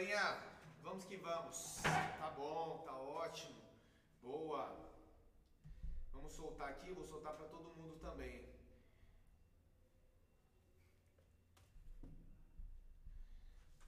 galerinha, 0.00 0.42
vamos 0.82 1.04
que 1.04 1.16
vamos. 1.18 1.76
Tá 1.82 2.30
bom, 2.34 2.82
tá 2.86 2.94
ótimo. 2.94 3.60
Boa. 4.22 4.64
Vamos 6.12 6.32
soltar 6.32 6.70
aqui, 6.70 6.90
vou 6.92 7.04
soltar 7.04 7.34
para 7.34 7.48
todo 7.48 7.74
mundo 7.76 7.96
também. 8.00 8.42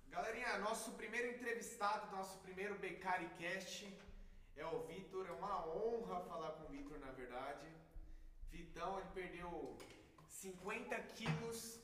Galerinha, 0.09 0.59
nosso 0.59 0.93
primeiro 0.93 1.29
entrevistado, 1.35 2.15
nosso 2.15 2.37
primeiro 2.41 2.79
BecariCast 2.79 3.89
é 4.57 4.67
o 4.67 4.81
Vitor. 4.81 5.27
É 5.27 5.33
uma 5.33 5.67
honra 5.67 6.21
falar 6.25 6.53
com 6.53 6.65
o 6.65 6.69
Vitor, 6.77 6.99
na 6.99 7.13
verdade. 7.13 7.67
Vitão, 8.51 8.99
ele 8.99 9.09
perdeu 9.15 9.79
50 10.29 10.95
quilos 11.15 11.81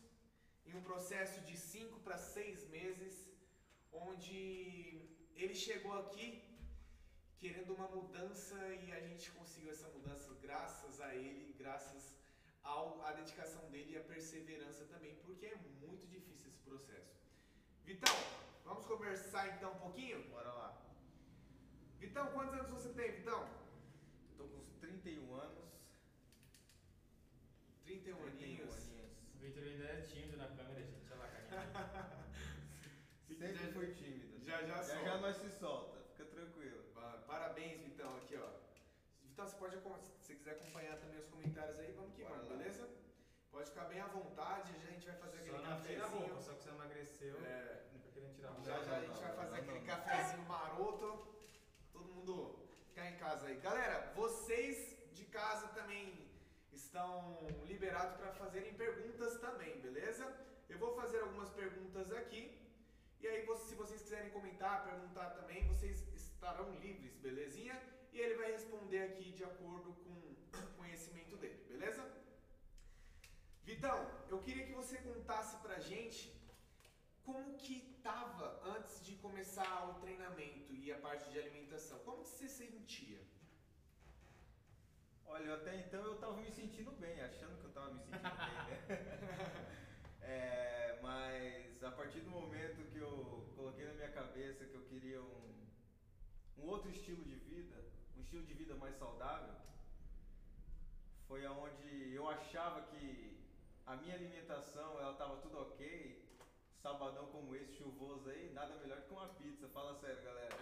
em 0.66 0.74
um 0.76 0.82
processo 0.82 1.40
de 1.40 1.56
5 1.56 1.98
para 2.00 2.18
6 2.18 2.68
meses, 2.68 3.27
onde 4.02 5.08
ele 5.34 5.54
chegou 5.54 5.92
aqui 5.98 6.44
querendo 7.38 7.74
uma 7.74 7.88
mudança 7.88 8.56
e 8.74 8.92
a 8.92 9.00
gente 9.00 9.30
conseguiu 9.30 9.70
essa 9.70 9.88
mudança 9.88 10.34
graças 10.42 11.00
a 11.00 11.14
ele, 11.14 11.54
graças 11.58 12.14
ao, 12.62 13.00
à 13.04 13.12
dedicação 13.12 13.70
dele 13.70 13.92
e 13.92 13.98
à 13.98 14.02
perseverança 14.02 14.84
também, 14.86 15.14
porque 15.24 15.46
é 15.46 15.56
muito 15.80 16.06
difícil 16.06 16.48
esse 16.48 16.58
processo. 16.60 17.16
Vitão, 17.84 18.14
vamos 18.64 18.84
conversar 18.86 19.56
então 19.56 19.72
um 19.72 19.78
pouquinho? 19.78 20.28
Bora 20.28 20.52
lá. 20.52 20.82
Vitão, 21.98 22.26
quantos 22.32 22.54
anos 22.54 22.70
você 22.70 22.90
tem, 22.92 23.12
Vitão? 23.12 23.40
Eu 24.30 24.36
tô 24.36 24.44
com 24.48 24.58
uns 24.58 24.72
31 24.80 25.34
anos. 25.34 25.68
31, 27.84 28.16
31 28.16 28.26
aninhos. 28.26 28.74
aninhos. 28.74 29.12
O 29.34 29.38
Victor 29.38 29.62
ainda 29.64 29.84
é 29.84 30.00
tímido 30.02 30.36
na 30.36 30.48
câmera, 30.48 30.82
gente. 30.82 31.06
Olha 31.12 31.16
lá, 31.20 31.28
carinha. 31.28 32.28
Sempre 33.38 33.66
Já- 33.66 33.72
foi 33.72 33.94
tímido. 33.94 34.44
já- 34.44 34.62
nós 35.28 35.36
se 35.36 35.50
solta. 35.60 35.98
Fica 36.16 36.24
tranquilo. 36.24 36.82
Pa- 36.94 37.18
Parabéns, 37.26 37.80
Vitão, 37.82 38.16
aqui 38.16 38.34
ó. 38.36 38.48
Vitão, 39.22 39.46
você 39.46 39.56
pode, 39.56 39.76
se 40.06 40.10
você 40.26 40.34
quiser 40.34 40.52
acompanhar 40.52 40.96
também 40.98 41.18
os 41.18 41.26
comentários 41.26 41.78
aí, 41.78 41.92
vamos 41.92 42.14
que 42.14 42.22
Bora 42.22 42.34
vamos, 42.36 42.48
lá. 42.50 42.56
beleza? 42.56 42.88
Pode 43.50 43.68
ficar 43.68 43.84
bem 43.84 44.00
à 44.00 44.06
vontade, 44.06 44.72
já 44.80 44.88
a 44.88 44.90
gente 44.92 45.06
vai 45.06 45.16
fazer 45.16 45.36
aquele 45.38 45.50
Só 45.58 45.64
roupa, 45.64 45.76
cafezinho. 45.76 46.42
só 46.42 46.52
que 46.54 46.62
você 46.62 46.70
emagreceu. 46.70 47.36
É. 47.44 47.82
Não 47.92 48.00
tá 48.00 48.08
querendo 48.14 48.34
tirar 48.34 48.48
a 48.48 48.52
roupa. 48.52 48.64
Já 48.70 48.82
já 48.84 48.96
a 48.96 49.00
gente 49.00 49.20
vai 49.20 49.36
fazer 49.36 49.56
aquele 49.56 49.80
cafezinho 49.80 50.42
maroto. 50.48 51.28
Todo 51.92 52.08
mundo 52.14 52.58
ficar 52.86 53.10
em 53.10 53.16
casa 53.18 53.46
aí. 53.48 53.56
Galera, 53.60 54.12
vocês 54.14 54.96
de 55.12 55.24
casa 55.26 55.68
também 55.68 56.26
estão 56.72 57.46
liberados 57.66 58.16
para 58.16 58.32
fazerem 58.32 58.72
perguntas 58.74 59.38
também, 59.40 59.78
beleza? 59.80 60.24
Eu 60.70 60.78
vou 60.78 60.94
fazer 60.94 61.20
algumas 61.20 61.50
perguntas 61.50 62.12
aqui. 62.12 62.57
E 63.20 63.26
aí, 63.26 63.46
se 63.66 63.74
vocês 63.74 64.00
quiserem 64.02 64.30
comentar, 64.30 64.84
perguntar 64.84 65.30
também, 65.30 65.66
vocês 65.66 66.06
estarão 66.14 66.70
livres, 66.76 67.16
belezinha? 67.16 67.76
E 68.12 68.20
ele 68.20 68.36
vai 68.36 68.52
responder 68.52 69.02
aqui 69.02 69.32
de 69.32 69.44
acordo 69.44 69.92
com 70.04 70.10
o 70.10 70.72
conhecimento 70.76 71.36
dele, 71.36 71.64
beleza? 71.68 72.04
Vitão, 73.64 73.98
eu 74.28 74.38
queria 74.40 74.66
que 74.66 74.72
você 74.72 74.96
contasse 74.98 75.56
pra 75.58 75.78
gente 75.78 76.20
como 77.24 77.58
que 77.58 77.76
tava 78.02 78.46
antes 78.64 79.04
de 79.04 79.16
começar 79.16 79.90
o 79.90 79.94
treinamento 80.00 80.72
e 80.74 80.90
a 80.90 80.98
parte 80.98 81.28
de 81.30 81.38
alimentação. 81.38 81.98
Como 81.98 82.22
que 82.22 82.30
você 82.30 82.48
sentia? 82.48 83.20
Olha, 85.26 85.54
até 85.56 85.76
então 85.80 86.02
eu 86.04 86.16
tava 86.16 86.36
me 86.36 86.50
sentindo 86.50 86.92
bem, 86.92 87.20
achando 87.20 87.58
que 87.58 87.66
eu 87.66 87.72
tava 87.72 87.92
me 87.92 88.00
sentindo 88.00 88.22
bem, 88.22 88.96
né? 88.96 89.58
É, 90.20 90.98
mas 91.00 91.82
a 91.82 91.90
partir 91.90 92.20
do 92.20 92.30
momento 92.30 92.84
que 92.90 92.98
eu 92.98 93.46
coloquei 93.56 93.86
na 93.86 93.94
minha 94.08 94.10
cabeça 94.10 94.64
que 94.64 94.74
eu 94.74 94.82
queria 94.82 95.20
um, 95.20 95.66
um 96.58 96.66
outro 96.66 96.90
estilo 96.90 97.22
de 97.24 97.34
vida, 97.34 97.76
um 98.16 98.20
estilo 98.20 98.44
de 98.44 98.54
vida 98.54 98.74
mais 98.74 98.96
saudável, 98.96 99.54
foi 101.26 101.44
aonde 101.44 102.14
eu 102.14 102.28
achava 102.28 102.80
que 102.82 103.38
a 103.86 103.96
minha 103.96 104.14
alimentação 104.14 104.98
ela 104.98 105.14
tava 105.14 105.36
tudo 105.36 105.60
ok. 105.60 106.26
Sabadão 106.82 107.26
como 107.26 107.54
esse, 107.56 107.74
chuvoso 107.74 108.30
aí, 108.30 108.52
nada 108.54 108.76
melhor 108.76 109.02
que 109.02 109.12
uma 109.12 109.28
pizza, 109.30 109.68
fala 109.68 109.94
sério, 109.96 110.22
galera. 110.22 110.56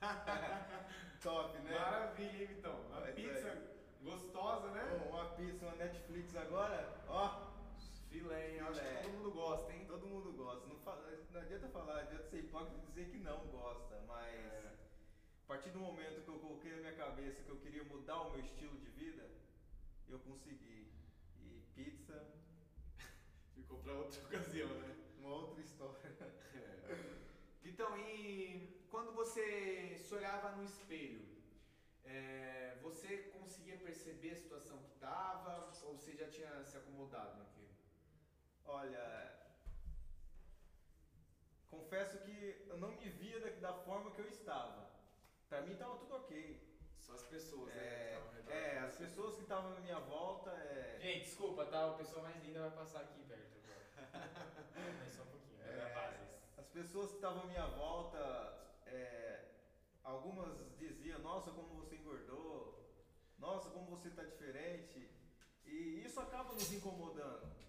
Top, 1.22 1.56
né? 1.60 1.78
Maravilha, 1.78 2.42
hein, 2.42 2.46
Vitão? 2.46 2.80
Uma 2.88 3.00
Mas 3.00 3.14
pizza 3.14 3.48
é. 3.48 4.02
gostosa, 4.02 4.68
né? 4.72 4.98
Bom, 4.98 5.10
uma 5.10 5.26
pizza, 5.36 5.64
uma 5.64 5.76
Netflix 5.76 6.34
agora, 6.34 6.92
ó, 7.08 7.50
Filé, 8.10 8.50
hein? 8.54 8.60
Acho 8.60 8.80
que 8.80 8.86
Filé. 8.86 9.02
todo 9.02 9.12
mundo 9.12 9.30
gosta, 9.32 9.72
hein? 9.72 9.84
todo 9.86 10.06
mundo 10.06 10.32
gosta. 10.32 10.66
Não, 10.66 10.76
fala, 10.80 11.02
não 11.32 11.40
adianta 11.40 11.68
falar, 11.68 12.00
adianta 12.00 12.24
ser 12.28 12.38
hipócrita 12.40 12.76
e 12.82 12.86
dizer 12.86 13.10
que 13.10 13.18
não 13.18 13.38
gosta, 13.48 14.00
mas 14.06 14.34
É. 14.34 14.74
a 15.44 15.46
partir 15.46 15.70
do 15.70 15.78
momento 15.78 16.22
que 16.22 16.28
eu 16.28 16.38
coloquei 16.38 16.72
na 16.72 16.78
minha 16.78 16.94
cabeça 16.96 17.42
que 17.42 17.48
eu 17.50 17.56
queria 17.56 17.84
mudar 17.84 18.20
o 18.22 18.30
meu 18.32 18.40
estilo 18.40 18.76
de 18.78 18.90
vida, 18.90 19.28
eu 20.08 20.18
consegui. 20.20 20.92
E 21.40 21.62
pizza, 21.74 22.26
Ficou 23.54 23.78
pra 23.78 23.92
outra 23.94 24.20
ocasião, 24.26 24.68
né? 24.68 24.96
uma 25.18 25.30
outra 25.34 25.60
história. 25.60 26.00
É. 26.54 27.20
Vitão, 27.62 27.96
e 27.98 28.84
quando 28.90 29.12
você 29.12 29.96
se 29.98 30.12
olhava 30.14 30.50
no 30.56 30.64
espelho, 30.64 31.24
é, 32.04 32.76
você 32.82 33.18
conseguia 33.38 33.76
perceber 33.76 34.30
a 34.32 34.36
situação 34.36 34.78
que 34.78 34.90
estava 34.94 35.70
ou 35.84 35.94
você 35.96 36.16
já 36.16 36.26
tinha 36.28 36.64
se 36.64 36.76
acomodado 36.76 37.38
naquilo? 37.38 37.59
Olha, 38.72 39.32
confesso 41.68 42.18
que 42.18 42.66
eu 42.68 42.78
não 42.78 42.92
me 42.92 43.08
via 43.08 43.40
da, 43.40 43.50
da 43.68 43.72
forma 43.72 44.12
que 44.12 44.20
eu 44.20 44.28
estava. 44.28 44.88
Pra 45.48 45.62
mim 45.62 45.74
tava 45.74 45.96
tudo 45.98 46.14
ok. 46.14 46.78
Só 47.00 47.14
as 47.14 47.22
pessoas, 47.24 47.74
né? 47.74 48.20
que 48.46 48.52
É, 48.52 48.74
é, 48.74 48.78
as 48.78 48.96
pessoas 48.96 49.34
que 49.34 49.42
estavam 49.42 49.70
na 49.72 49.80
minha 49.80 49.98
volta, 49.98 50.50
é, 50.50 50.98
Gente, 51.00 51.24
desculpa, 51.24 51.66
tá? 51.66 51.90
A 51.90 51.94
pessoa 51.94 52.22
mais 52.22 52.40
linda 52.44 52.60
vai 52.60 52.70
passar 52.70 53.00
aqui 53.00 53.20
perto 53.24 53.58
agora. 53.58 54.30
É 54.76 55.10
só 55.10 55.22
um 55.22 55.26
pouquinho, 55.26 55.62
é, 55.62 55.90
É, 55.90 55.94
base. 55.94 56.18
As 56.56 56.66
pessoas 56.68 57.10
que 57.10 57.16
estavam 57.16 57.42
à 57.42 57.46
minha 57.46 57.66
volta, 57.66 58.18
é, 58.86 59.46
algumas 60.04 60.54
diziam, 60.78 61.18
nossa, 61.20 61.50
como 61.50 61.74
você 61.74 61.96
engordou, 61.96 62.78
nossa, 63.38 63.68
como 63.70 63.86
você 63.86 64.08
está 64.08 64.22
diferente. 64.22 65.10
E 65.64 66.04
isso 66.04 66.20
acaba 66.20 66.52
nos 66.52 66.72
incomodando. 66.72 67.59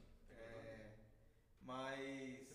Mas, 1.72 2.48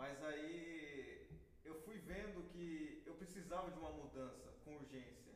mas 0.00 0.24
aí 0.24 1.28
eu 1.62 1.74
fui 1.84 1.98
vendo 1.98 2.48
que 2.52 3.02
eu 3.04 3.14
precisava 3.14 3.70
de 3.70 3.78
uma 3.78 3.90
mudança 3.90 4.50
com 4.64 4.76
urgência. 4.76 5.34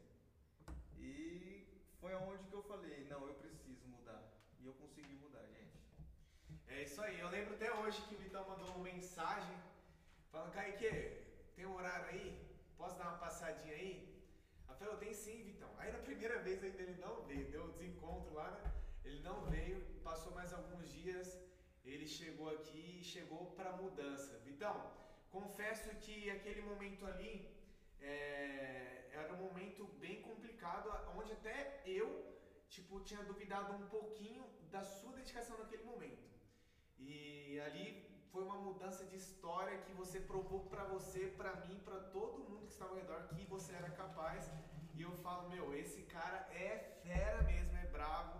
E 0.96 1.66
foi 2.00 2.14
aonde 2.14 2.46
que 2.46 2.54
eu 2.54 2.62
falei, 2.62 3.06
não, 3.10 3.26
eu 3.26 3.34
preciso 3.34 3.86
mudar. 3.88 4.22
E 4.58 4.64
eu 4.64 4.72
consegui 4.82 5.16
mudar, 5.16 5.44
gente. 5.48 5.78
É 6.66 6.82
isso 6.82 7.00
aí, 7.02 7.20
eu 7.20 7.28
lembro 7.28 7.54
até 7.54 7.70
hoje 7.74 8.00
que 8.08 8.14
o 8.14 8.18
Vitão 8.18 8.48
mandou 8.48 8.68
uma 8.68 8.84
mensagem 8.84 9.56
falando, 10.30 10.52
Kaique, 10.52 10.90
tem 11.56 11.66
um 11.66 11.74
horário 11.74 12.06
aí? 12.06 12.26
Posso 12.78 12.96
dar 12.96 13.08
uma 13.08 13.18
passadinha 13.18 13.74
aí? 13.74 13.92
Eu 14.66 14.74
falei, 14.76 14.94
eu 14.94 14.98
tenho 14.98 15.14
sim, 15.14 15.44
Vitão. 15.44 15.70
Aí 15.76 15.92
na 15.92 15.98
primeira 15.98 16.38
vez 16.38 16.64
ainda 16.64 16.82
ele 16.82 16.98
não 17.02 17.20
veio, 17.24 17.50
deu 17.50 17.64
um 17.64 17.70
desencontro 17.70 18.32
lá, 18.32 18.50
né? 18.50 18.72
Ele 19.04 19.20
não 19.20 19.44
veio, 19.44 19.84
passou 20.02 20.32
mais 20.32 20.54
alguns 20.54 20.88
dias, 20.90 21.47
ele 21.92 22.06
chegou 22.06 22.48
aqui 22.56 22.98
e 23.00 23.04
chegou 23.04 23.42
pra 23.58 23.76
mudança. 23.82 24.38
Vitão, 24.48 24.76
confesso 25.30 25.88
que 26.04 26.30
aquele 26.30 26.62
momento 26.62 27.06
ali 27.06 27.34
é, 28.00 29.08
era 29.12 29.32
um 29.34 29.42
momento 29.46 29.84
bem 30.04 30.22
complicado, 30.22 30.88
onde 31.16 31.32
até 31.32 31.82
eu 31.86 32.08
tipo, 32.68 33.00
tinha 33.00 33.22
duvidado 33.22 33.72
um 33.74 33.86
pouquinho 33.88 34.44
da 34.70 34.82
sua 34.82 35.12
dedicação 35.12 35.58
naquele 35.58 35.84
momento. 35.84 36.28
E 36.98 37.58
ali 37.60 37.86
foi 38.30 38.42
uma 38.44 38.58
mudança 38.58 39.04
de 39.06 39.16
história 39.16 39.78
que 39.78 39.92
você 39.92 40.20
provou 40.20 40.60
pra 40.72 40.84
você, 40.84 41.28
pra 41.40 41.56
mim, 41.66 41.80
pra 41.84 41.98
todo 42.16 42.44
mundo 42.48 42.66
que 42.66 42.72
estava 42.72 42.90
ao 42.90 42.96
redor 42.96 43.28
que 43.28 43.44
você 43.46 43.72
era 43.74 43.90
capaz. 43.90 44.50
E 44.94 45.02
eu 45.02 45.12
falo, 45.24 45.48
meu, 45.48 45.74
esse 45.74 46.02
cara 46.02 46.38
é 46.52 47.00
fera 47.02 47.42
mesmo, 47.42 47.76
é 47.76 47.86
bravo. 47.86 48.38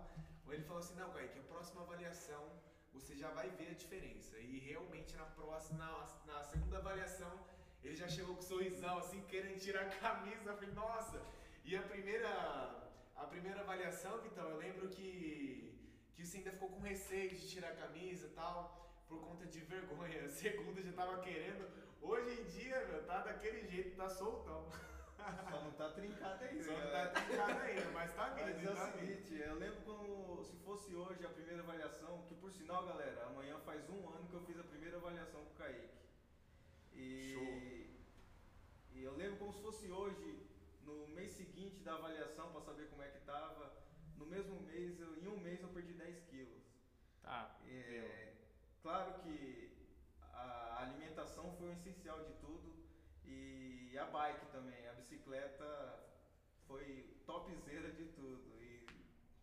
Ele 0.49 0.63
falou 0.65 0.81
assim, 0.81 0.97
não, 0.97 1.11
Kaique, 1.13 1.39
a 1.39 1.43
próxima 1.43 1.83
avaliação 1.83 2.43
você 2.99 3.15
já 3.17 3.31
vai 3.31 3.49
ver 3.51 3.71
a 3.71 3.75
diferença. 3.75 4.39
E 4.39 4.59
realmente 4.59 5.15
na 5.17 5.25
próxima, 5.25 5.79
na, 5.79 6.33
na 6.33 6.43
segunda 6.43 6.79
avaliação, 6.79 7.33
ele 7.83 7.95
já 7.95 8.09
chegou 8.09 8.35
com 8.35 8.41
um 8.41 8.51
sorrisão, 8.53 8.99
assim, 8.99 9.21
querendo 9.23 9.59
tirar 9.61 9.83
a 9.83 9.91
camisa. 10.07 10.51
Eu 10.51 10.57
falei, 10.57 10.75
nossa! 10.75 11.23
E 11.65 11.77
a 11.77 11.83
primeira, 11.83 12.29
a 13.15 13.25
primeira 13.25 13.61
avaliação, 13.61 14.21
Vitão, 14.21 14.49
eu 14.51 14.57
lembro 14.57 14.89
que, 14.89 15.73
que 16.15 16.27
você 16.27 16.39
ainda 16.39 16.51
ficou 16.53 16.71
com 16.71 16.81
receio 16.81 17.31
de 17.31 17.49
tirar 17.49 17.71
a 17.73 17.77
camisa 17.77 18.27
e 18.27 18.31
tal, 18.31 18.57
por 19.09 19.21
conta 19.21 19.47
de 19.47 19.61
vergonha. 19.61 20.25
A 20.27 20.29
segunda 20.29 20.83
já 20.83 20.93
tava 20.93 21.21
querendo. 21.21 21.69
Hoje 22.01 22.41
em 22.41 22.45
dia, 22.45 22.85
meu, 22.87 23.05
tá 23.05 23.23
daquele 23.23 23.67
jeito, 23.69 23.97
tá 23.97 24.09
soltão. 24.09 24.69
Só 25.51 25.61
não 25.63 25.73
tá 25.73 25.91
trincado 25.91 26.45
ainda. 26.45 26.65
Só 26.65 26.73
não 26.73 26.79
galera. 26.81 27.11
tá 27.11 27.21
trincado 27.21 27.61
ainda, 27.61 27.91
mas 27.91 28.15
tá 28.15 28.29
vindo, 28.31 28.45
Mas 28.47 28.65
é 28.65 28.75
tá 28.75 28.89
o 28.89 28.99
vindo. 28.99 29.01
seguinte, 29.01 29.35
eu 29.41 29.55
lembro 29.59 29.81
como 29.83 30.45
se 30.45 30.57
fosse 30.59 30.95
hoje 30.95 31.25
a 31.25 31.29
primeira 31.29 31.63
avaliação, 31.63 32.25
que 32.29 32.35
por 32.35 32.51
sinal, 32.51 32.87
galera, 32.87 33.27
amanhã 33.27 33.59
faz 33.61 33.89
um 33.91 34.09
ano 34.09 34.29
que 34.29 34.35
eu 34.35 34.41
fiz 34.43 34.59
a 34.59 34.65
primeira 34.65 34.97
avaliação 34.97 35.45
com 35.45 35.51
o 35.51 35.55
Kaique. 35.55 35.89
E 36.95 37.33
Show. 37.35 37.69
como 39.39 39.53
se 39.53 39.63
fosse 39.63 39.91
hoje, 39.91 40.47
no 40.83 41.07
mês 41.09 41.33
seguinte 41.33 41.81
da 41.81 41.95
avaliação 41.95 42.51
para 42.53 42.61
saber 42.61 42.89
como 42.91 43.03
é 43.03 43.09
que 43.09 43.21
tava. 43.21 43.73
No 44.17 44.27
mesmo 44.27 44.61
mês, 44.63 45.01
eu, 45.01 45.17
em 45.17 45.29
um 45.29 45.39
mês 45.39 45.63
eu 45.63 45.69
perdi 45.69 45.93
10 45.93 46.21
quilos. 46.25 46.65
Tá. 47.23 47.57
É, 47.67 48.33
claro 48.83 49.23
que 49.23 49.73
a 50.33 50.83
alimentação 50.83 51.55
foi 51.57 51.69
o 51.69 51.73
essencial 51.73 52.25
de 52.25 52.33
tudo 52.35 52.78
e 53.91 53.99
a 53.99 54.05
bike 54.07 54.47
também, 54.47 54.87
a 54.89 54.93
bicicleta 54.93 55.67
foi 56.67 57.17
topzera 57.27 57.91
de 57.93 58.05
tudo. 58.07 58.43
E 58.61 58.87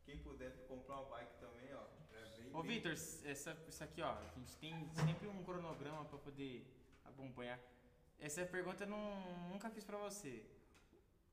quem 0.05 0.19
puder 0.19 0.51
comprar 0.67 0.95
uma 1.01 1.09
bike 1.09 1.35
também, 1.39 1.73
ó. 1.73 1.85
É 2.13 2.37
bem, 2.37 2.49
Ô 2.55 2.61
bem- 2.61 2.71
Vitor, 2.77 2.91
essa, 2.93 3.57
isso 3.67 3.83
aqui 3.83 4.01
ó, 4.01 4.11
a 4.13 4.27
gente 4.35 4.55
tem 4.57 4.87
sempre 4.93 5.27
um 5.27 5.43
cronograma 5.43 6.05
pra 6.05 6.17
poder 6.19 6.65
acompanhar. 7.03 7.59
Essa 8.19 8.45
pergunta 8.45 8.83
eu 8.83 8.87
não, 8.87 9.49
nunca 9.49 9.69
fiz 9.69 9.83
pra 9.83 9.97
você. 9.97 10.45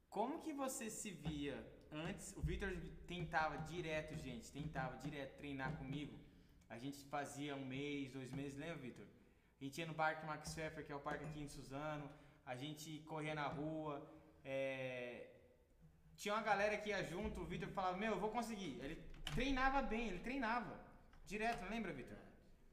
Como 0.09 0.41
que 0.43 0.53
você 0.53 0.91
se 0.91 1.11
via 1.11 1.65
antes? 1.91 2.35
O 2.37 2.43
Vitor 2.43 2.71
tentava 3.07 3.57
direto, 3.59 4.15
gente, 4.17 4.51
tentava 4.53 4.97
direto 4.99 5.37
treinar 5.39 5.77
comigo. 5.79 6.19
A 6.69 6.79
gente 6.79 7.05
fazia 7.07 7.55
um 7.55 7.65
mês, 7.65 8.11
dois 8.11 8.31
meses, 8.33 8.59
lembra, 8.59 8.77
Vitor? 8.77 9.07
A 9.61 9.65
gente 9.65 9.79
ia 9.79 9.87
no 9.87 9.95
Parque 9.95 10.27
Max 10.27 10.53
Pfeffer, 10.55 10.85
que 10.85 10.91
é 10.93 10.97
o 10.97 11.01
parque 11.01 11.25
aqui 11.25 11.41
em 11.41 11.49
Suzano. 11.49 12.11
A 12.45 12.55
gente 12.55 13.01
corria 13.01 13.35
na 13.35 13.47
rua. 13.47 14.03
é, 14.45 15.29
Tinha 16.17 16.35
uma 16.35 16.43
galera 16.43 16.77
que 16.77 16.91
ia 16.91 17.03
junto, 17.05 17.41
o 17.41 17.45
Vitor 17.45 17.69
falava, 17.69 17.97
meu, 17.97 18.13
eu 18.13 18.21
vou 18.21 18.31
conseguir. 18.31 18.79
Ele 18.83 18.97
treinava 19.35 19.83
bem, 19.83 20.09
ele 20.09 20.19
treinava. 20.19 20.79
Direto, 21.27 21.65
lembra, 21.71 21.93
Vitor? 21.93 22.19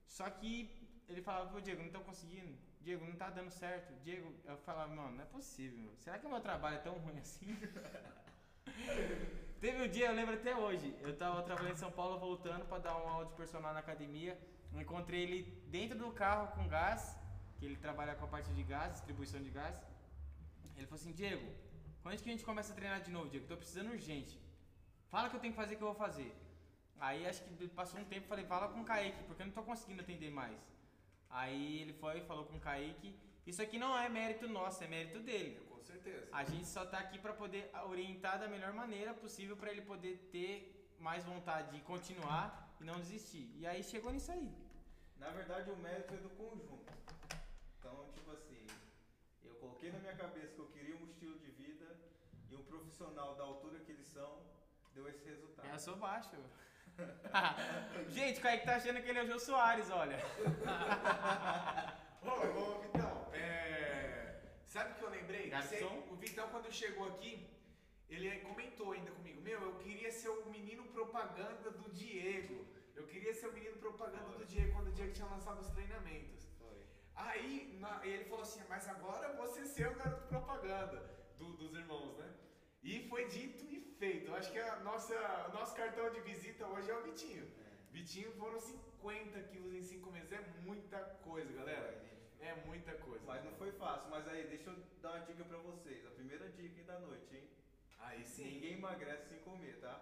Só 0.08 0.30
que 0.30 0.70
ele 1.08 1.22
falava, 1.22 1.50
pô, 1.52 1.62
Diego, 1.62 1.84
não 1.84 1.92
tô 1.92 2.00
conseguindo. 2.02 2.58
Diego, 2.82 3.06
não 3.06 3.16
tá 3.16 3.30
dando 3.30 3.52
certo. 3.52 3.94
Diego, 4.02 4.34
eu 4.46 4.58
falava, 4.58 4.94
mano, 4.94 5.18
não 5.18 5.24
é 5.24 5.28
possível. 5.28 5.94
Será 5.98 6.18
que 6.18 6.26
o 6.26 6.30
meu 6.30 6.42
trabalho 6.42 6.78
é 6.78 6.80
tão 6.80 6.94
ruim 6.94 7.20
assim? 7.20 7.56
Teve 9.60 9.84
um 9.84 9.88
dia, 9.90 10.08
eu 10.08 10.16
lembro 10.16 10.36
até 10.36 10.56
hoje, 10.56 10.96
eu 11.02 11.16
tava 11.18 11.44
trabalhando 11.44 11.74
em 11.74 11.78
São 11.78 11.92
Paulo 11.92 12.18
voltando 12.18 12.66
pra 12.66 12.78
dar 12.78 12.96
uma 12.96 13.12
aula 13.12 13.26
de 13.26 13.34
personal 13.34 13.74
na 13.74 13.80
academia. 13.80 14.40
Encontrei 14.74 15.24
ele 15.24 15.42
dentro 15.68 15.98
do 15.98 16.12
carro 16.12 16.48
com 16.56 16.68
gás, 16.68 17.18
que 17.60 17.66
ele 17.66 17.76
trabalha 17.76 18.16
com 18.16 18.26
a 18.26 18.28
parte 18.28 18.52
de 18.54 18.64
gás, 18.64 18.94
distribuição 18.94 19.42
de 19.44 19.50
gás. 19.50 19.76
Ele 20.78 20.88
falou 20.88 21.02
assim, 21.02 21.12
Diego, 21.12 21.46
quando 22.02 22.14
é 22.16 22.18
que 22.18 22.30
a 22.30 22.32
gente 22.32 22.46
começa 22.46 22.72
a 22.72 22.76
treinar 22.76 23.02
de 23.02 23.12
novo, 23.12 23.30
Diego? 23.30 23.46
Tô 23.46 23.58
precisando 23.58 23.92
urgente. 23.92 24.40
Fala 25.10 25.30
que 25.30 25.36
eu 25.36 25.40
tenho 25.40 25.54
que 25.54 25.60
fazer 25.60 25.76
que 25.76 25.82
eu 25.82 25.88
vou 25.88 25.96
fazer. 25.96 26.34
Aí 27.00 27.28
acho 27.28 27.44
que 27.44 27.68
passou 27.68 28.00
um 28.00 28.06
tempo, 28.06 28.28
falei, 28.28 28.46
fala 28.46 28.70
com 28.70 28.82
o 28.82 28.86
Kaique, 28.86 29.24
porque 29.24 29.42
eu 29.42 29.48
não 29.48 29.54
tô 29.54 29.64
conseguindo 29.64 30.02
atender 30.02 30.32
mais. 30.32 30.58
Aí 31.30 31.82
ele 31.82 31.94
foi 31.94 32.20
e 32.20 32.22
falou 32.22 32.46
com 32.46 32.58
o 32.58 32.60
Kaique, 32.60 33.16
isso 33.46 33.62
aqui 33.62 33.78
não 33.78 33.98
é 33.98 34.08
mérito 34.10 34.48
nosso, 34.48 34.84
é 34.84 34.88
mérito 34.88 35.20
dele. 35.20 35.60
Com 35.70 35.82
certeza. 35.82 36.28
A 36.32 36.44
gente 36.44 36.68
só 36.68 36.86
tá 36.86 37.00
aqui 37.00 37.18
pra 37.20 37.34
poder 37.34 37.70
orientar 37.86 38.40
da 38.40 38.48
melhor 38.48 38.74
maneira 38.74 39.14
possível 39.14 39.56
pra 39.58 39.72
ele 39.72 39.82
poder 39.82 40.30
ter 40.32 40.94
mais 41.00 41.24
vontade 41.24 41.72
de 41.72 41.82
continuar 41.82 42.76
e 42.80 42.84
não 42.84 43.00
desistir. 43.00 43.50
E 43.56 43.66
aí 43.66 43.84
chegou 43.84 44.12
nisso 44.12 44.32
aí. 44.32 44.52
Na 45.18 45.30
verdade, 45.30 45.70
o 45.72 45.78
mérito 45.78 46.14
é 46.14 46.18
do 46.18 46.30
conjunto. 46.30 46.94
Então, 47.78 48.10
tipo 48.14 48.32
assim, 48.32 48.68
eu 49.44 49.56
coloquei 49.80 49.92
na 49.92 50.00
minha 50.00 50.16
cabeça 50.16 50.54
que 50.56 50.60
eu 50.60 50.68
queria 50.68 50.96
um 50.98 51.06
estilo 51.06 51.40
de 51.40 51.52
vida 51.52 51.96
e 52.50 52.56
um 52.56 52.64
profissional 52.64 53.36
da 53.36 53.44
altura 53.44 53.80
que 53.80 53.94
eles 53.94 54.08
são 54.08 54.44
deu 54.94 55.08
esse 55.08 55.24
resultado. 55.24 55.70
Eu 55.70 55.80
sou 55.80 55.96
baixo. 55.96 56.36
gente, 58.10 58.40
o 58.40 58.42
Kaique 58.42 58.66
tá 58.66 58.76
achando 58.76 59.02
que 59.02 59.10
ele 59.10 59.20
é 59.20 59.24
o 59.24 59.28
Jô 59.28 59.40
Soares, 59.40 59.90
olha. 59.90 60.18
Ô, 62.22 62.28
ô, 62.60 62.80
Vitão, 62.82 63.30
é... 63.34 64.42
sabe 64.66 64.92
o 64.92 64.96
que 64.96 65.04
eu 65.04 65.10
lembrei? 65.10 65.50
Garçom? 65.50 65.70
Você- 65.70 65.86
o 66.12 66.16
Vitão, 66.18 66.50
quando 66.50 66.70
chegou 66.74 67.08
aqui, 67.08 67.48
ele 68.10 68.42
comentou 68.42 68.92
ainda 68.92 69.12
comigo: 69.12 69.40
Meu, 69.42 69.62
eu 69.62 69.76
queria 69.78 70.12
ser 70.12 70.28
o 70.28 70.50
menino 70.50 70.84
propaganda 70.88 71.72
do 71.72 71.90
Diego. 71.94 72.68
Eu 72.94 73.08
queria 73.08 73.34
ser 73.34 73.48
o 73.48 73.54
menino 73.54 73.78
propaganda 73.78 74.38
do 74.38 74.46
Diego 74.46 74.74
quando 74.74 74.90
o 74.90 74.92
Diego 74.92 75.14
tinha 75.14 75.28
lançado 75.28 75.62
os 75.62 75.70
treinamentos. 75.70 76.49
Aí 77.28 77.78
na- 77.80 78.00
ele 78.06 78.24
falou 78.26 78.42
assim: 78.44 78.62
Mas 78.70 78.88
agora 78.88 79.34
você 79.42 79.66
ser 79.66 79.88
o 79.92 79.96
garoto 79.96 80.28
propaganda 80.28 81.00
do- 81.38 81.54
dos 81.62 81.74
irmãos, 81.74 82.18
né? 82.18 82.30
E 82.82 83.08
foi 83.10 83.28
dito 83.28 83.64
e 83.66 83.80
feito. 84.00 84.28
Eu 84.30 84.36
acho 84.36 84.52
que 84.52 84.60
a 84.60 84.78
nossa, 84.90 85.14
o 85.50 85.54
nosso 85.54 85.76
cartão 85.76 86.10
de 86.12 86.22
visita 86.22 86.66
hoje 86.68 86.90
é 86.90 86.96
o 86.98 87.04
Vitinho. 87.04 87.46
Vitinho 87.92 88.32
foram 88.34 88.60
50 88.60 89.42
quilos 89.50 89.74
em 89.74 89.82
5 89.82 90.12
meses. 90.12 90.32
É 90.32 90.42
muita 90.64 91.00
coisa, 91.28 91.52
galera. 91.52 91.90
É 92.40 92.56
muita 92.66 92.94
coisa. 92.94 93.24
Mas 93.26 93.44
não 93.44 93.52
foi 93.54 93.72
fácil. 93.74 94.10
Mas 94.10 94.28
aí, 94.30 94.48
deixa 94.48 94.70
eu 94.70 94.78
dar 95.02 95.12
uma 95.12 95.26
dica 95.26 95.44
pra 95.44 95.58
vocês. 95.58 96.06
A 96.06 96.12
primeira 96.12 96.48
dica 96.50 96.84
da 96.84 97.00
noite, 97.00 97.36
hein? 97.36 97.50
Aí 98.00 98.24
sim. 98.24 98.46
Ninguém 98.54 98.74
emagrece 98.76 99.28
sem 99.28 99.40
comer, 99.40 99.78
tá? 99.82 100.02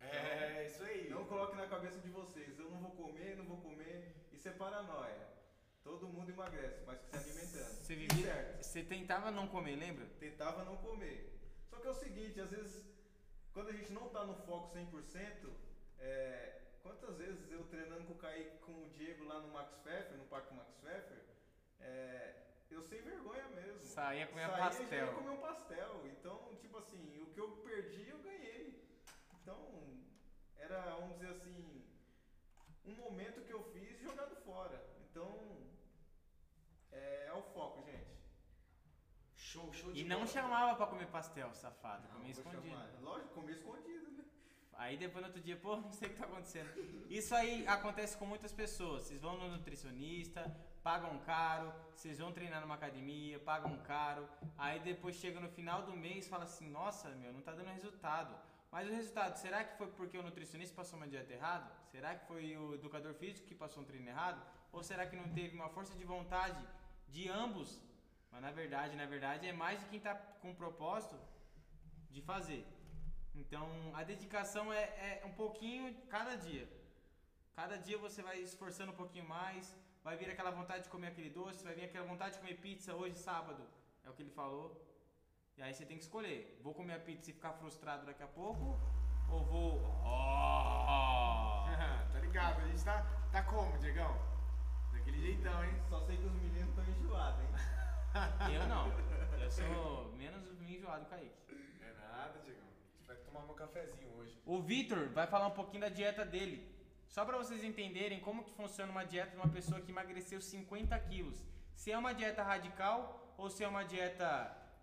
É, 0.00 0.64
isso 0.66 0.84
aí. 0.84 1.08
Não 1.10 1.24
coloque 1.24 1.56
na 1.56 1.66
cabeça 1.66 1.98
de 2.00 2.08
vocês, 2.10 2.56
eu 2.58 2.70
não 2.70 2.78
vou 2.80 2.92
comer, 2.92 3.36
não 3.36 3.44
vou 3.46 3.60
comer. 3.60 4.14
Isso 4.32 4.48
é 4.48 4.52
paranoia. 4.52 5.26
Todo 5.86 6.08
mundo 6.08 6.28
emagrece, 6.28 6.82
mas 6.84 6.98
se 7.00 7.16
alimentando. 7.16 7.74
Você, 7.78 7.94
vivia, 7.94 8.26
certo. 8.26 8.64
você 8.64 8.82
tentava 8.82 9.30
não 9.30 9.46
comer, 9.46 9.76
lembra? 9.76 10.04
tentava 10.18 10.64
não 10.64 10.76
comer. 10.78 11.32
Só 11.70 11.76
que 11.76 11.86
é 11.86 11.90
o 11.90 11.94
seguinte, 11.94 12.40
às 12.40 12.50
vezes, 12.50 12.84
quando 13.52 13.68
a 13.68 13.72
gente 13.72 13.92
não 13.92 14.08
tá 14.08 14.24
no 14.24 14.34
foco 14.34 14.76
100%, 14.76 15.48
é, 16.00 16.60
quantas 16.82 17.16
vezes 17.16 17.48
eu 17.52 17.62
treinando 17.66 18.04
com 18.04 18.14
o 18.14 18.18
Kaique, 18.18 18.58
com 18.58 18.72
o 18.82 18.88
Diego 18.96 19.26
lá 19.26 19.38
no 19.38 19.52
Max 19.52 19.76
Pfeffer, 19.76 20.18
no 20.18 20.24
Parque 20.24 20.52
Max 20.54 20.74
Pfeffer, 20.80 21.22
é, 21.78 22.34
eu 22.68 22.82
sem 22.82 23.00
vergonha 23.02 23.46
mesmo. 23.50 23.78
Saía 23.78 24.26
comer 24.26 24.48
Saía, 24.48 24.58
pastel. 24.58 25.06
ia 25.06 25.12
comer 25.12 25.30
um 25.30 25.40
pastel. 25.40 26.06
Então, 26.06 26.52
tipo 26.60 26.78
assim, 26.78 27.20
o 27.22 27.26
que 27.26 27.38
eu 27.38 27.48
perdi, 27.58 28.08
eu 28.08 28.18
ganhei. 28.18 28.84
Então, 29.40 29.56
era, 30.56 30.96
vamos 30.96 31.16
dizer 31.18 31.30
assim, 31.30 31.84
um 32.84 32.94
momento 32.96 33.42
que 33.42 33.52
eu 33.52 33.62
fiz 33.72 34.00
jogado 34.00 34.34
fora. 34.44 34.84
Então, 35.08 35.64
é, 36.96 37.26
é 37.28 37.32
o 37.32 37.42
foco, 37.42 37.82
gente. 37.84 38.06
Show, 39.34 39.72
show 39.72 39.92
de 39.92 40.00
E 40.00 40.04
não 40.04 40.18
bola. 40.20 40.28
chamava 40.28 40.74
pra 40.76 40.86
comer 40.86 41.06
pastel, 41.06 41.52
safado. 41.54 42.02
Não, 42.08 42.14
comia 42.16 42.34
vou 42.34 42.42
escondido. 42.44 42.68
chamar. 42.74 42.90
Lógico, 43.00 43.34
comer 43.34 43.52
escondido, 43.52 44.10
né? 44.12 44.24
Aí 44.74 44.96
depois 44.96 45.22
no 45.22 45.28
outro 45.28 45.42
dia, 45.42 45.56
pô, 45.56 45.76
não 45.76 45.92
sei 45.92 46.08
o 46.08 46.12
que 46.12 46.18
tá 46.18 46.26
acontecendo. 46.26 46.70
Isso 47.08 47.34
aí 47.34 47.66
acontece 47.66 48.16
com 48.16 48.26
muitas 48.26 48.52
pessoas. 48.52 49.04
Vocês 49.04 49.20
vão 49.20 49.36
no 49.38 49.48
nutricionista, 49.48 50.54
pagam 50.82 51.18
caro, 51.20 51.72
vocês 51.94 52.18
vão 52.18 52.32
treinar 52.32 52.60
numa 52.60 52.74
academia, 52.74 53.38
pagam 53.38 53.76
caro. 53.78 54.28
Aí 54.58 54.78
depois 54.80 55.16
chega 55.16 55.40
no 55.40 55.48
final 55.48 55.82
do 55.82 55.96
mês 55.96 56.26
e 56.26 56.28
fala 56.28 56.44
assim, 56.44 56.68
nossa, 56.68 57.08
meu, 57.10 57.32
não 57.32 57.40
tá 57.40 57.52
dando 57.52 57.68
resultado. 57.70 58.34
Mas 58.70 58.86
o 58.88 58.92
resultado, 58.92 59.36
será 59.36 59.64
que 59.64 59.78
foi 59.78 59.86
porque 59.92 60.18
o 60.18 60.22
nutricionista 60.22 60.74
passou 60.76 60.98
uma 60.98 61.08
dieta 61.08 61.32
errada? 61.32 61.70
Será 61.90 62.14
que 62.14 62.26
foi 62.26 62.56
o 62.58 62.74
educador 62.74 63.14
físico 63.14 63.46
que 63.46 63.54
passou 63.54 63.82
um 63.82 63.86
treino 63.86 64.08
errado? 64.08 64.42
Ou 64.72 64.82
será 64.82 65.06
que 65.06 65.16
não 65.16 65.28
teve 65.32 65.56
uma 65.56 65.70
força 65.70 65.94
de 65.94 66.04
vontade 66.04 66.62
de 67.08 67.28
ambos? 67.28 67.80
Mas 68.30 68.42
na 68.42 68.50
verdade, 68.50 68.96
na 68.96 69.06
verdade, 69.06 69.46
é 69.46 69.52
mais 69.52 69.80
de 69.80 69.86
quem 69.86 70.00
tá 70.00 70.14
com 70.14 70.50
o 70.50 70.54
propósito 70.54 71.16
de 72.10 72.20
fazer. 72.20 72.66
Então, 73.34 73.68
a 73.94 74.02
dedicação 74.02 74.72
é, 74.72 74.82
é 75.22 75.26
um 75.26 75.32
pouquinho 75.32 75.94
cada 76.08 76.34
dia. 76.36 76.66
Cada 77.54 77.76
dia 77.76 77.98
você 77.98 78.22
vai 78.22 78.38
esforçando 78.40 78.92
um 78.92 78.96
pouquinho 78.96 79.26
mais, 79.28 79.74
vai 80.04 80.16
vir 80.16 80.30
aquela 80.30 80.50
vontade 80.50 80.84
de 80.84 80.88
comer 80.88 81.08
aquele 81.08 81.30
doce, 81.30 81.64
vai 81.64 81.74
vir 81.74 81.84
aquela 81.84 82.06
vontade 82.06 82.34
de 82.34 82.40
comer 82.40 82.56
pizza 82.56 82.94
hoje, 82.94 83.16
sábado. 83.16 83.62
É 84.04 84.10
o 84.10 84.12
que 84.14 84.22
ele 84.22 84.30
falou. 84.30 84.68
E 85.56 85.62
aí 85.62 85.72
você 85.72 85.84
tem 85.86 85.96
que 85.96 86.02
escolher. 86.02 86.60
Vou 86.62 86.74
comer 86.74 86.94
a 86.94 87.00
pizza 87.00 87.30
e 87.30 87.32
ficar 87.32 87.54
frustrado 87.54 88.04
daqui 88.04 88.22
a 88.22 88.26
pouco? 88.26 88.78
Ou 89.30 89.44
vou. 89.44 89.80
Oh! 90.04 91.64
tá 92.12 92.20
ligado? 92.20 92.60
A 92.60 92.66
gente 92.66 92.84
tá, 92.84 93.02
tá 93.32 93.42
como, 93.42 93.78
Diegão? 93.78 94.14
Daquele 95.06 95.20
jeitão, 95.20 95.64
hein? 95.64 95.70
Só 95.88 96.00
sei 96.00 96.16
que 96.16 96.26
os 96.26 96.32
meninos 96.32 96.68
estão 96.68 96.84
enjoados, 96.84 97.40
hein? 97.40 97.48
Eu 98.52 98.66
não. 98.66 98.90
Eu 99.40 99.50
sou 99.50 100.12
menos 100.18 100.42
enjoado 100.68 101.04
que 101.04 101.14
o 101.14 101.16
Kaique. 101.16 101.32
É 101.80 101.92
nada, 101.92 102.40
Diegão. 102.40 102.64
A 102.64 102.96
gente 102.96 103.06
vai 103.06 103.16
tomar 103.18 103.42
meu 103.44 103.54
cafezinho 103.54 104.08
hoje. 104.16 104.36
O 104.44 104.60
Vitor 104.60 105.08
vai 105.10 105.28
falar 105.28 105.46
um 105.46 105.52
pouquinho 105.52 105.82
da 105.82 105.88
dieta 105.88 106.24
dele. 106.24 106.68
Só 107.06 107.24
para 107.24 107.38
vocês 107.38 107.62
entenderem 107.62 108.18
como 108.18 108.42
que 108.42 108.52
funciona 108.52 108.90
uma 108.90 109.04
dieta 109.04 109.30
de 109.30 109.36
uma 109.36 109.48
pessoa 109.48 109.80
que 109.80 109.92
emagreceu 109.92 110.40
50 110.40 110.98
quilos. 111.00 111.46
Se 111.76 111.92
é 111.92 111.96
uma 111.96 112.12
dieta 112.12 112.42
radical, 112.42 113.32
ou 113.38 113.48
se 113.48 113.62
é 113.62 113.68
uma 113.68 113.84
dieta 113.84 114.28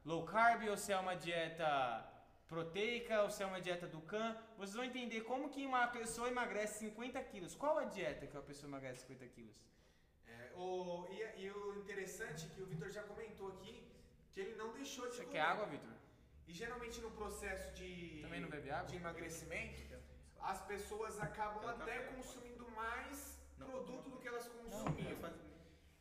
low 0.06 0.24
carb, 0.24 0.70
ou 0.70 0.78
se 0.78 0.94
é 0.94 0.98
uma 0.98 1.16
dieta 1.16 2.10
proteica, 2.48 3.24
ou 3.24 3.30
se 3.30 3.44
é 3.44 3.46
uma 3.46 3.60
dieta 3.60 3.88
do 3.88 4.00
can. 4.00 4.38
Vocês 4.58 4.76
vão 4.76 4.86
entender 4.86 5.22
como 5.22 5.50
que 5.50 5.66
uma 5.66 5.86
pessoa 5.88 6.30
emagrece 6.30 6.80
50 6.80 7.22
quilos. 7.24 7.56
Qual 7.56 7.78
a 7.78 7.84
dieta 7.84 8.26
que 8.26 8.38
uma 8.38 8.44
pessoa 8.44 8.70
emagrece 8.70 9.02
50 9.02 9.26
quilos? 9.28 9.73
O, 10.56 11.08
e, 11.10 11.44
e 11.44 11.52
o 11.52 11.76
interessante 11.80 12.46
é 12.46 12.50
que 12.54 12.62
o 12.62 12.66
Vitor 12.66 12.90
já 12.90 13.04
comentou 13.04 13.48
aqui 13.50 13.84
que 14.32 14.40
ele 14.40 14.56
não 14.56 14.72
deixou 14.74 15.08
de 15.08 15.16
Você 15.16 15.24
comer. 15.24 15.34
quer 15.38 15.42
água, 15.42 15.66
Vitor? 15.68 15.92
E 16.48 16.54
geralmente 16.54 17.00
no 17.02 17.12
processo 17.12 17.74
de, 17.76 18.20
Também 18.22 18.42
não 18.42 18.50
bebe 18.50 18.70
água? 18.70 18.88
de 18.90 18.96
emagrecimento, 18.98 19.82
as 20.40 20.62
pessoas 20.66 21.20
acabam 21.20 21.68
até 21.70 21.96
café? 22.00 22.14
consumindo 22.14 22.68
mais 22.72 23.38
Não. 23.58 23.68
produto 23.68 24.10
do 24.10 24.20
que 24.20 24.28
elas 24.28 24.48
consumiam. 24.48 25.18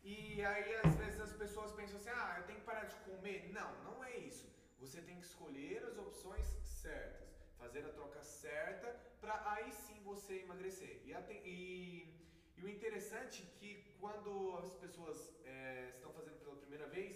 E 0.02 0.44
aí 0.44 0.74
às 0.76 0.94
vezes 0.96 1.20
as 1.20 1.32
pessoas 1.32 1.70
pensam 1.72 1.96
assim, 1.98 2.08
ah, 2.10 2.34
eu 2.38 2.44
tenho 2.44 2.58
que 2.58 2.64
parar 2.64 2.84
de 2.84 2.96
comer. 3.08 3.50
Não, 3.52 3.70
não 3.84 4.02
é 4.04 4.16
isso. 4.16 4.50
Você 4.80 5.00
tem 5.00 5.16
que 5.16 5.24
escolher 5.26 5.84
as 5.84 5.96
opções 5.96 6.44
certas, 6.64 7.28
fazer 7.56 7.84
a 7.86 7.90
troca 7.90 8.20
certa, 8.20 8.88
para 9.20 9.40
aí 9.52 9.70
sim 9.72 10.02
você 10.02 10.40
emagrecer. 10.40 11.00
E, 11.04 11.12
e- 11.48 12.22
e 12.56 12.64
o 12.64 12.68
interessante 12.68 13.42
é 13.42 13.58
que 13.58 13.81
quando 14.02 14.30
as 14.58 14.74
pessoas 14.84 15.18
é, 15.44 15.90
estão 15.94 16.12
fazendo 16.12 16.38
pela 16.44 16.56
primeira 16.56 16.86
vez, 16.88 17.12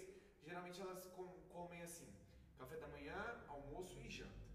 geralmente 0.47 0.79
elas 0.79 1.05
com- 1.15 1.39
comem 1.55 1.81
assim, 1.81 2.09
café 2.57 2.77
da 2.77 2.87
manhã, 2.95 3.19
almoço 3.49 3.99
e 3.99 4.09
janta. 4.09 4.45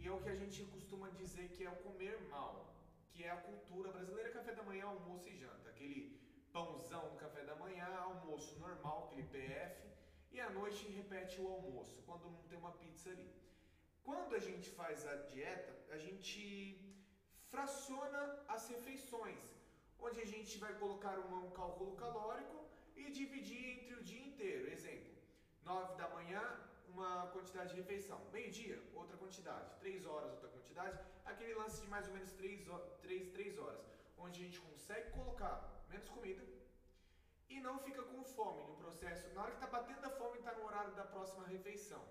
E 0.00 0.08
é 0.08 0.12
o 0.12 0.20
que 0.20 0.30
a 0.30 0.34
gente 0.34 0.64
costuma 0.64 1.08
dizer 1.10 1.46
que 1.54 1.62
é 1.64 1.70
o 1.70 1.76
comer 1.86 2.16
mal, 2.28 2.74
que 3.12 3.22
é 3.22 3.30
a 3.30 3.36
cultura 3.48 3.92
brasileira, 3.92 4.30
café 4.38 4.52
da 4.52 4.64
manhã, 4.64 4.86
almoço 4.86 5.28
e 5.28 5.36
janta. 5.36 5.68
Aquele 5.70 6.18
pãozão 6.52 7.04
no 7.12 7.16
café 7.24 7.44
da 7.44 7.54
manhã, 7.54 7.86
almoço 8.10 8.58
normal, 8.58 8.98
aquele 9.04 9.28
PF, 9.34 9.88
e 10.32 10.40
à 10.40 10.50
noite 10.50 10.88
repete 10.88 11.40
o 11.40 11.46
almoço, 11.46 12.02
quando 12.04 12.24
não 12.34 12.42
tem 12.48 12.58
uma 12.58 12.72
pizza 12.72 13.10
ali. 13.10 13.30
Quando 14.02 14.34
a 14.34 14.40
gente 14.40 14.68
faz 14.70 15.06
a 15.06 15.14
dieta, 15.30 15.72
a 15.96 15.98
gente 15.98 16.34
fraciona 17.52 18.42
as 18.48 18.68
refeições, 18.68 19.59
onde 20.02 20.20
a 20.20 20.24
gente 20.24 20.58
vai 20.58 20.72
colocar 20.74 21.18
um, 21.18 21.50
cálculo 21.50 21.92
calórico 21.96 22.58
e 22.96 23.10
dividir 23.10 23.62
entre 23.74 23.94
o 23.94 24.02
dia 24.02 24.24
inteiro. 24.26 24.70
Exemplo, 24.70 25.12
9 25.62 25.96
da 25.96 26.08
manhã, 26.08 26.42
uma 26.88 27.28
quantidade 27.28 27.70
de 27.70 27.76
refeição. 27.76 28.20
Meio-dia, 28.32 28.82
outra 28.94 29.16
quantidade. 29.16 29.78
3 29.80 30.06
horas, 30.06 30.32
outra 30.32 30.48
quantidade. 30.48 30.98
Aquele 31.24 31.54
lance 31.54 31.80
de 31.82 31.88
mais 31.88 32.06
ou 32.08 32.14
menos 32.14 32.32
3, 32.32 32.66
3, 33.02 33.28
3 33.28 33.58
horas, 33.58 33.84
onde 34.18 34.40
a 34.40 34.44
gente 34.44 34.60
consegue 34.60 35.10
colocar 35.10 35.84
menos 35.88 36.08
comida 36.08 36.42
e 37.48 37.60
não 37.60 37.78
fica 37.78 38.02
com 38.02 38.22
fome 38.22 38.62
no 38.64 38.76
processo. 38.76 39.28
Na 39.34 39.42
hora 39.42 39.52
que 39.52 39.60
tá 39.60 39.66
batendo 39.66 40.04
a 40.06 40.10
fome, 40.10 40.38
tá 40.38 40.52
no 40.54 40.64
horário 40.64 40.94
da 40.94 41.04
próxima 41.04 41.46
refeição. 41.46 42.02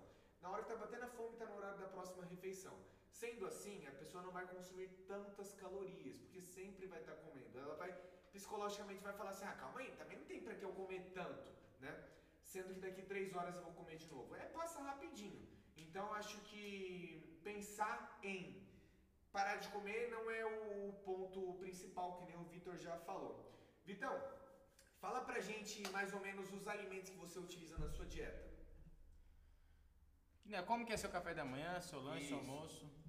Na 0.42 0.50
hora 0.50 0.62
que 0.62 0.68
tá 0.68 0.76
batendo 0.76 1.04
a 1.04 1.08
fome, 1.08 1.36
tá 1.36 1.46
no 1.46 1.56
horário 1.56 1.78
da 1.78 1.88
próxima 1.88 2.24
refeição. 2.24 2.76
Sendo 3.20 3.46
assim, 3.46 3.86
a 3.86 3.90
pessoa 4.00 4.22
não 4.26 4.32
vai 4.36 4.46
consumir 4.46 4.88
tantas 5.06 5.48
calorias, 5.62 6.16
porque 6.20 6.40
sempre 6.40 6.86
vai 6.92 7.00
estar 7.00 7.16
comendo. 7.24 7.58
Ela 7.64 7.74
vai, 7.82 7.90
psicologicamente, 8.32 9.02
vai 9.08 9.12
falar 9.12 9.32
assim: 9.32 9.44
ah, 9.44 9.56
calma 9.62 9.80
aí, 9.80 9.90
também 9.98 10.16
não 10.20 10.24
tem 10.30 10.40
pra 10.44 10.54
que 10.54 10.64
eu 10.68 10.72
comer 10.72 11.02
tanto, 11.18 11.50
né? 11.80 11.92
Sendo 12.52 12.72
que 12.74 12.80
daqui 12.80 13.02
três 13.02 13.34
horas 13.34 13.56
eu 13.56 13.64
vou 13.66 13.74
comer 13.74 13.98
de 13.98 14.08
novo. 14.14 14.34
É, 14.34 14.46
passa 14.60 14.80
rapidinho. 14.80 15.42
Então, 15.76 16.06
acho 16.14 16.38
que 16.48 17.40
pensar 17.44 18.18
em 18.22 18.66
parar 19.30 19.56
de 19.56 19.68
comer 19.68 20.08
não 20.10 20.30
é 20.30 20.42
o 20.46 20.92
ponto 21.04 21.58
principal, 21.58 22.16
que 22.16 22.24
nem 22.24 22.38
o 22.38 22.44
Vitor 22.44 22.78
já 22.78 22.96
falou. 23.00 23.34
Vitão, 23.84 24.14
fala 24.98 25.20
pra 25.20 25.40
gente 25.40 25.86
mais 25.90 26.14
ou 26.14 26.20
menos 26.20 26.50
os 26.54 26.66
alimentos 26.66 27.10
que 27.10 27.18
você 27.18 27.38
utiliza 27.38 27.76
na 27.76 27.90
sua 27.90 28.06
dieta. 28.06 28.48
Né, 30.46 30.62
Como 30.62 30.86
que 30.86 30.94
é 30.94 30.96
seu 30.96 31.10
café 31.10 31.34
da 31.34 31.44
manhã, 31.44 31.78
seu 31.82 32.00
lanche, 32.00 32.28
seu 32.28 32.38
Isso. 32.38 32.50
almoço? 32.50 32.99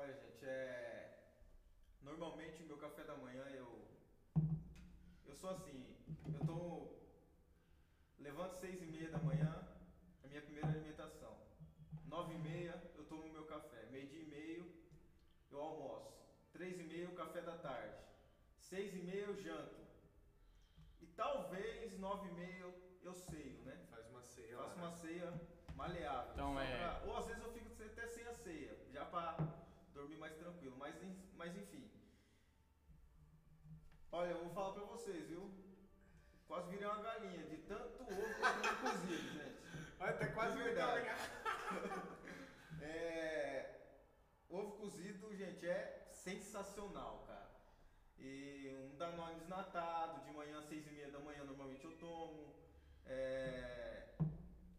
Olha, 0.00 0.14
gente, 0.14 0.46
é. 0.46 1.10
Normalmente 2.00 2.62
o 2.62 2.66
meu 2.66 2.78
café 2.78 3.04
da 3.04 3.14
manhã 3.16 3.44
eu. 3.50 3.86
Eu 5.26 5.34
sou 5.36 5.50
assim, 5.50 5.78
eu 6.32 6.40
tomo. 6.46 6.90
Levanto 8.18 8.54
seis 8.54 8.80
e 8.82 8.86
meia 8.86 9.10
da 9.10 9.18
manhã, 9.18 9.52
a 10.24 10.26
minha 10.26 10.40
primeira 10.40 10.68
alimentação. 10.68 11.36
Nove 12.06 12.32
e 12.34 12.38
meia 12.38 12.82
eu 12.94 13.04
tomo 13.04 13.28
meu 13.30 13.44
café. 13.44 13.84
Meio 13.90 14.06
dia 14.08 14.22
e 14.22 14.24
meio 14.24 14.72
eu 15.50 15.60
almoço. 15.60 16.16
Três 16.50 16.78
e 16.78 16.82
meia 16.82 17.06
o 17.06 17.12
café 17.12 17.42
da 17.42 17.54
tarde. 17.54 17.94
Seis 18.58 18.94
e 18.94 19.00
meia 19.00 19.24
eu 19.24 19.36
janto. 19.36 19.82
E 21.02 21.06
talvez 21.08 21.94
nove 21.98 22.26
e 22.28 22.30
meia 22.30 22.60
eu, 22.60 22.74
eu 23.02 23.12
ceio, 23.14 23.60
né? 23.64 23.78
Faz 23.90 24.08
uma 24.08 24.22
ceia. 24.22 24.56
Faço 24.56 24.76
lá, 24.78 24.82
uma 24.86 24.90
ceia 24.90 25.38
maleável. 25.74 26.32
Então 26.32 26.58
é- 26.58 26.76
pra- 26.78 27.00
Ou 27.04 27.16
às 27.18 27.26
vezes 27.26 27.42
eu 27.42 27.50
fico 27.50 27.70
até 27.82 28.06
sem 28.06 28.24
a 28.26 28.32
ceia, 28.32 28.74
já 28.88 29.04
pra 29.04 29.36
dormir 29.92 30.16
mais 30.16 30.34
tranquilo. 30.36 30.76
Mas, 30.76 31.00
en- 31.02 31.16
mas 31.32 31.54
enfim. 31.56 31.88
Olha, 34.12 34.30
eu 34.30 34.38
vou 34.44 34.50
falar 34.50 34.72
pra 34.72 34.82
vocês, 34.84 35.28
viu? 35.28 35.48
Quase 36.48 36.68
virei 36.70 36.86
uma 36.86 37.00
galinha 37.00 37.44
de 37.44 37.58
tanto 37.58 38.02
ovo 38.02 38.08
que 38.08 38.66
eu 38.66 38.90
cozido, 38.90 39.28
gente. 39.38 39.58
Olha, 40.00 40.12
tá 40.14 40.26
quase 40.28 40.58
É 40.60 40.64
verdade. 40.64 41.04
verdade. 41.04 42.20
É, 42.82 43.78
ovo 44.48 44.72
cozido, 44.78 45.36
gente, 45.36 45.68
é 45.68 46.08
sensacional, 46.12 47.24
cara. 47.26 47.50
E 48.18 48.70
um 48.90 48.96
Danone 48.96 49.38
desnatado, 49.38 50.24
de 50.24 50.30
manhã 50.32 50.58
às 50.58 50.64
seis 50.64 50.86
e 50.86 50.90
meia 50.90 51.10
da 51.10 51.18
manhã 51.20 51.44
normalmente 51.44 51.84
eu 51.84 51.92
tomo. 51.98 52.54
É, 53.04 54.14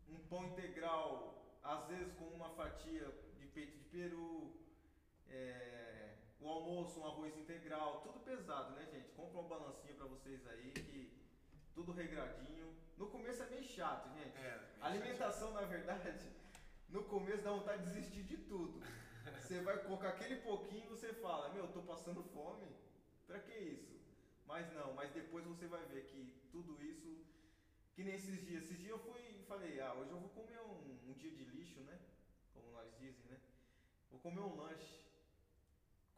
um 0.10 0.18
pão 0.28 0.46
integral, 0.46 1.60
às 1.62 1.86
vezes 1.86 2.12
com 2.16 2.26
uma 2.26 2.50
fatia 2.50 3.08
de 3.38 3.46
peito 3.46 3.78
de 3.78 3.84
peru. 3.86 4.52
É, 5.30 5.91
o 6.42 6.50
almoço, 6.50 7.00
um 7.00 7.06
arroz 7.06 7.38
integral, 7.38 8.02
tudo 8.02 8.20
pesado, 8.20 8.72
né, 8.76 8.86
gente? 8.92 9.10
Compra 9.12 9.40
uma 9.40 9.50
balancinha 9.50 9.94
pra 9.94 10.08
vocês 10.08 10.46
aí, 10.48 10.72
que 10.72 11.12
tudo 11.74 11.92
regradinho. 11.92 12.76
No 12.98 13.08
começo 13.08 13.44
é 13.44 13.50
meio 13.50 13.64
chato, 13.64 14.10
gente. 14.18 14.36
É, 14.38 14.60
A 14.82 14.88
alimentação, 14.88 15.52
na 15.54 15.62
verdade, 15.62 16.28
no 16.90 17.04
começo 17.04 17.44
dá 17.44 17.52
vontade 17.52 17.84
de 17.84 17.94
desistir 17.94 18.24
de 18.24 18.38
tudo. 18.38 18.82
Você 19.40 19.62
vai 19.62 19.78
colocar 19.84 20.10
aquele 20.10 20.38
pouquinho 20.38 20.86
e 20.86 20.90
você 20.90 21.14
fala, 21.14 21.50
meu, 21.50 21.66
eu 21.66 21.72
tô 21.72 21.82
passando 21.82 22.24
fome. 22.24 22.68
Pra 23.28 23.40
que 23.40 23.54
isso? 23.54 24.00
Mas 24.46 24.72
não, 24.74 24.94
mas 24.94 25.12
depois 25.12 25.46
você 25.46 25.68
vai 25.68 25.84
ver 25.86 26.06
que 26.06 26.34
tudo 26.52 26.82
isso, 26.84 27.24
que 27.94 28.04
nem 28.04 28.16
esses 28.16 28.46
dias. 28.46 28.64
Esses 28.64 28.80
dias 28.80 28.92
eu 28.92 29.00
fui 29.00 29.20
e 29.20 29.44
falei, 29.48 29.80
ah, 29.80 29.94
hoje 29.94 30.12
eu 30.12 30.20
vou 30.20 30.30
comer 30.30 30.60
um, 30.62 31.10
um 31.10 31.14
dia 31.14 31.32
de 31.32 31.44
lixo, 31.46 31.80
né? 31.82 32.00
Como 32.54 32.72
nós 32.72 32.92
dizem, 32.98 33.26
né? 33.30 33.40
Vou 34.10 34.20
comer 34.20 34.42
um 34.42 34.56
lanche. 34.56 35.11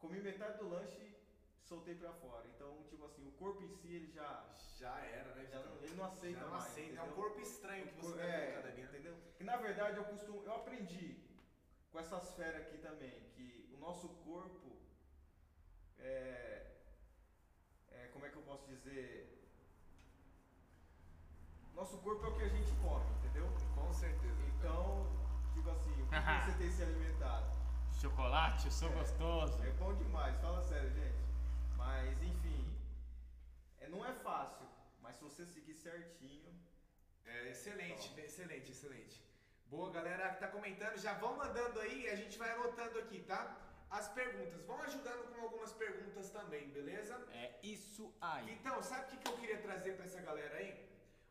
Comi 0.04 0.20
metade 0.20 0.58
do 0.58 0.68
lanche 0.68 1.00
e 1.00 1.66
soltei 1.66 1.94
pra 1.94 2.12
fora. 2.12 2.46
Então, 2.54 2.84
tipo 2.90 3.06
assim, 3.06 3.26
o 3.26 3.32
corpo 3.32 3.62
em 3.62 3.68
si, 3.70 3.88
ele 3.94 4.10
já, 4.12 4.44
Já 4.78 4.94
era, 5.00 5.34
né? 5.34 5.46
já 5.50 5.60
não, 5.60 5.76
ele 5.82 5.94
não 5.94 6.04
aceita 6.04 6.38
Já 6.40 6.44
não 6.44 6.50
mais. 6.52 6.64
aceita. 6.66 7.00
É 7.00 7.02
um 7.04 7.12
corpo 7.12 7.40
estranho 7.40 7.88
que 7.88 7.94
você 8.04 8.20
é, 8.20 8.26
tá 8.26 8.36
vendo 8.36 8.54
cada 8.56 8.72
dia. 8.72 8.84
entendeu? 8.84 9.16
Que 9.38 9.44
na 9.44 9.56
verdade 9.56 9.96
eu 9.96 10.04
costumo, 10.04 10.42
eu 10.44 10.54
aprendi 10.56 11.24
com 11.90 11.98
essas 11.98 12.34
feras 12.34 12.66
aqui 12.66 12.76
também, 12.78 13.18
que 13.34 13.70
o 13.72 13.78
nosso 13.78 14.08
corpo 14.26 14.76
é, 15.98 16.66
é 17.88 18.08
como 18.12 18.26
é 18.26 18.28
que 18.28 18.36
eu 18.36 18.42
posso 18.42 18.66
dizer? 18.68 19.40
Nosso 21.72 21.96
corpo 22.02 22.26
é 22.26 22.28
o 22.28 22.36
que 22.36 22.42
a 22.42 22.48
gente 22.48 22.72
come, 22.82 23.10
entendeu? 23.20 23.48
Com 23.74 23.90
certeza. 23.92 24.42
Então, 24.58 25.06
tipo 25.54 25.70
assim, 25.70 25.92
o 26.02 26.06
que 26.08 26.16
que 26.20 26.44
você 26.52 26.52
tem 26.58 26.70
se 26.70 26.82
alimentado? 26.82 27.53
Chocolate, 28.04 28.66
eu 28.66 28.70
sou 28.70 28.90
É. 28.90 28.92
gostoso. 28.96 29.62
É 29.64 29.70
bom 29.82 29.94
demais, 29.94 30.36
fala 30.38 30.60
sério, 30.62 30.90
gente. 30.90 31.22
Mas 31.74 32.22
enfim, 32.22 32.62
é, 33.80 33.88
não 33.88 34.04
é 34.04 34.12
fácil, 34.12 34.66
mas 35.00 35.16
se 35.16 35.22
você 35.24 35.46
seguir 35.46 35.74
certinho, 35.74 36.52
É, 37.26 37.48
excelente, 37.48 38.06
excelente, 38.20 38.70
excelente. 38.72 39.16
Boa, 39.70 39.90
galera 39.90 40.28
que 40.34 40.40
tá 40.40 40.48
comentando, 40.48 40.98
já 40.98 41.14
vão 41.14 41.34
mandando 41.38 41.80
aí, 41.80 42.06
a 42.10 42.14
gente 42.14 42.36
vai 42.36 42.50
anotando 42.50 42.98
aqui, 42.98 43.20
tá? 43.22 43.40
As 43.90 44.06
perguntas. 44.10 44.60
Vão 44.66 44.82
ajudando 44.82 45.32
com 45.34 45.40
algumas 45.40 45.72
perguntas 45.72 46.28
também, 46.28 46.68
beleza? 46.68 47.14
É 47.32 47.58
isso 47.62 48.12
aí. 48.20 48.52
Então, 48.52 48.82
sabe 48.82 49.04
o 49.04 49.08
que, 49.08 49.16
que 49.16 49.28
eu 49.30 49.36
queria 49.38 49.58
trazer 49.62 49.92
pra 49.96 50.04
essa 50.04 50.20
galera 50.20 50.54
aí? 50.58 50.70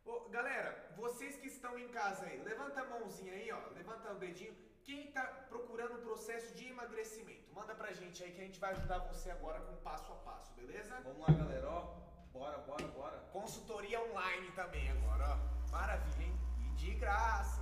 Ô, 0.03 0.21
galera, 0.29 0.91
vocês 0.97 1.35
que 1.37 1.47
estão 1.47 1.77
em 1.77 1.87
casa 1.89 2.25
aí, 2.25 2.41
levanta 2.41 2.81
a 2.81 2.85
mãozinha 2.85 3.33
aí, 3.33 3.51
ó, 3.51 3.61
levanta 3.75 4.11
o 4.11 4.15
dedinho. 4.15 4.55
Quem 4.85 5.11
tá 5.11 5.23
procurando 5.49 5.95
um 5.97 6.01
processo 6.01 6.53
de 6.55 6.67
emagrecimento, 6.67 7.53
manda 7.53 7.73
pra 7.73 7.93
gente 7.93 8.23
aí 8.23 8.31
que 8.31 8.41
a 8.41 8.43
gente 8.43 8.59
vai 8.59 8.71
ajudar 8.71 8.99
você 8.99 9.31
agora 9.31 9.61
com 9.61 9.75
passo 9.77 10.11
a 10.11 10.15
passo, 10.17 10.53
beleza? 10.53 10.99
vamos 11.01 11.19
lá, 11.19 11.33
galera, 11.33 11.69
ó. 11.69 11.95
Bora, 12.33 12.57
bora, 12.59 12.87
bora. 12.87 13.17
Consultoria 13.31 14.01
online 14.01 14.51
também 14.51 14.89
agora, 14.91 15.35
ó. 15.35 15.71
Maravilha, 15.71 16.25
hein? 16.25 16.39
E 16.59 16.69
de 16.75 16.95
graça. 16.95 17.61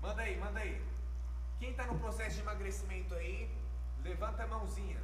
Manda 0.00 0.22
aí, 0.22 0.36
manda 0.38 0.60
aí. 0.60 0.80
Quem 1.58 1.74
tá 1.74 1.86
no 1.86 1.98
processo 1.98 2.36
de 2.36 2.42
emagrecimento 2.42 3.14
aí, 3.14 3.50
levanta 4.02 4.44
a 4.44 4.46
mãozinha. 4.46 5.02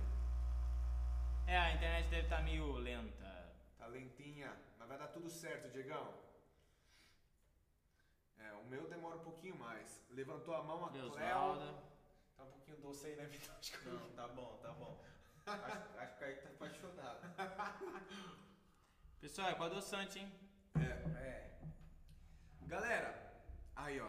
É, 1.47 1.59
a 1.59 1.75
internet 1.75 2.09
deve 2.09 2.23
estar 2.23 2.43
meio 2.43 2.76
lenta. 2.76 3.52
Tá 3.79 3.87
lentinha, 3.87 4.57
mas 4.79 4.88
vai 4.88 4.99
dar 4.99 5.09
tudo 5.09 5.29
certo, 5.29 5.71
Diegão. 5.71 6.14
É, 8.38 8.52
o 8.52 8.64
meu 8.67 8.88
demora 8.88 9.17
um 9.17 9.25
pouquinho 9.25 9.57
mais. 9.57 10.01
Levantou 10.12 10.54
a 10.54 10.62
mão 10.62 10.85
a 10.85 10.88
Cleo. 10.90 11.02
Deusvalda. 11.11 11.75
Tá 12.37 12.42
um 12.45 12.50
pouquinho 12.50 12.76
doce 12.78 13.07
aí, 13.07 13.16
né, 13.16 13.26
Vitor? 13.26 13.54
Acho 13.59 13.73
que 13.78 13.87
eu- 13.87 13.92
Não, 13.95 14.11
tá 14.11 14.28
bom, 14.28 14.59
tá 14.62 14.73
bom. 14.73 15.02
Acho, 15.47 15.99
acho 15.99 16.12
que 16.12 16.16
o 16.16 16.19
Kaique 16.21 16.42
tá 16.42 16.49
apaixonado. 16.50 17.21
Pessoal, 19.21 19.49
é 19.50 19.54
com 19.54 19.64
adoçante, 19.64 20.19
hein? 20.21 20.33
É. 20.76 21.19
É. 21.19 21.59
Galera, 22.62 23.33
aí 23.76 24.00
ó. 24.00 24.09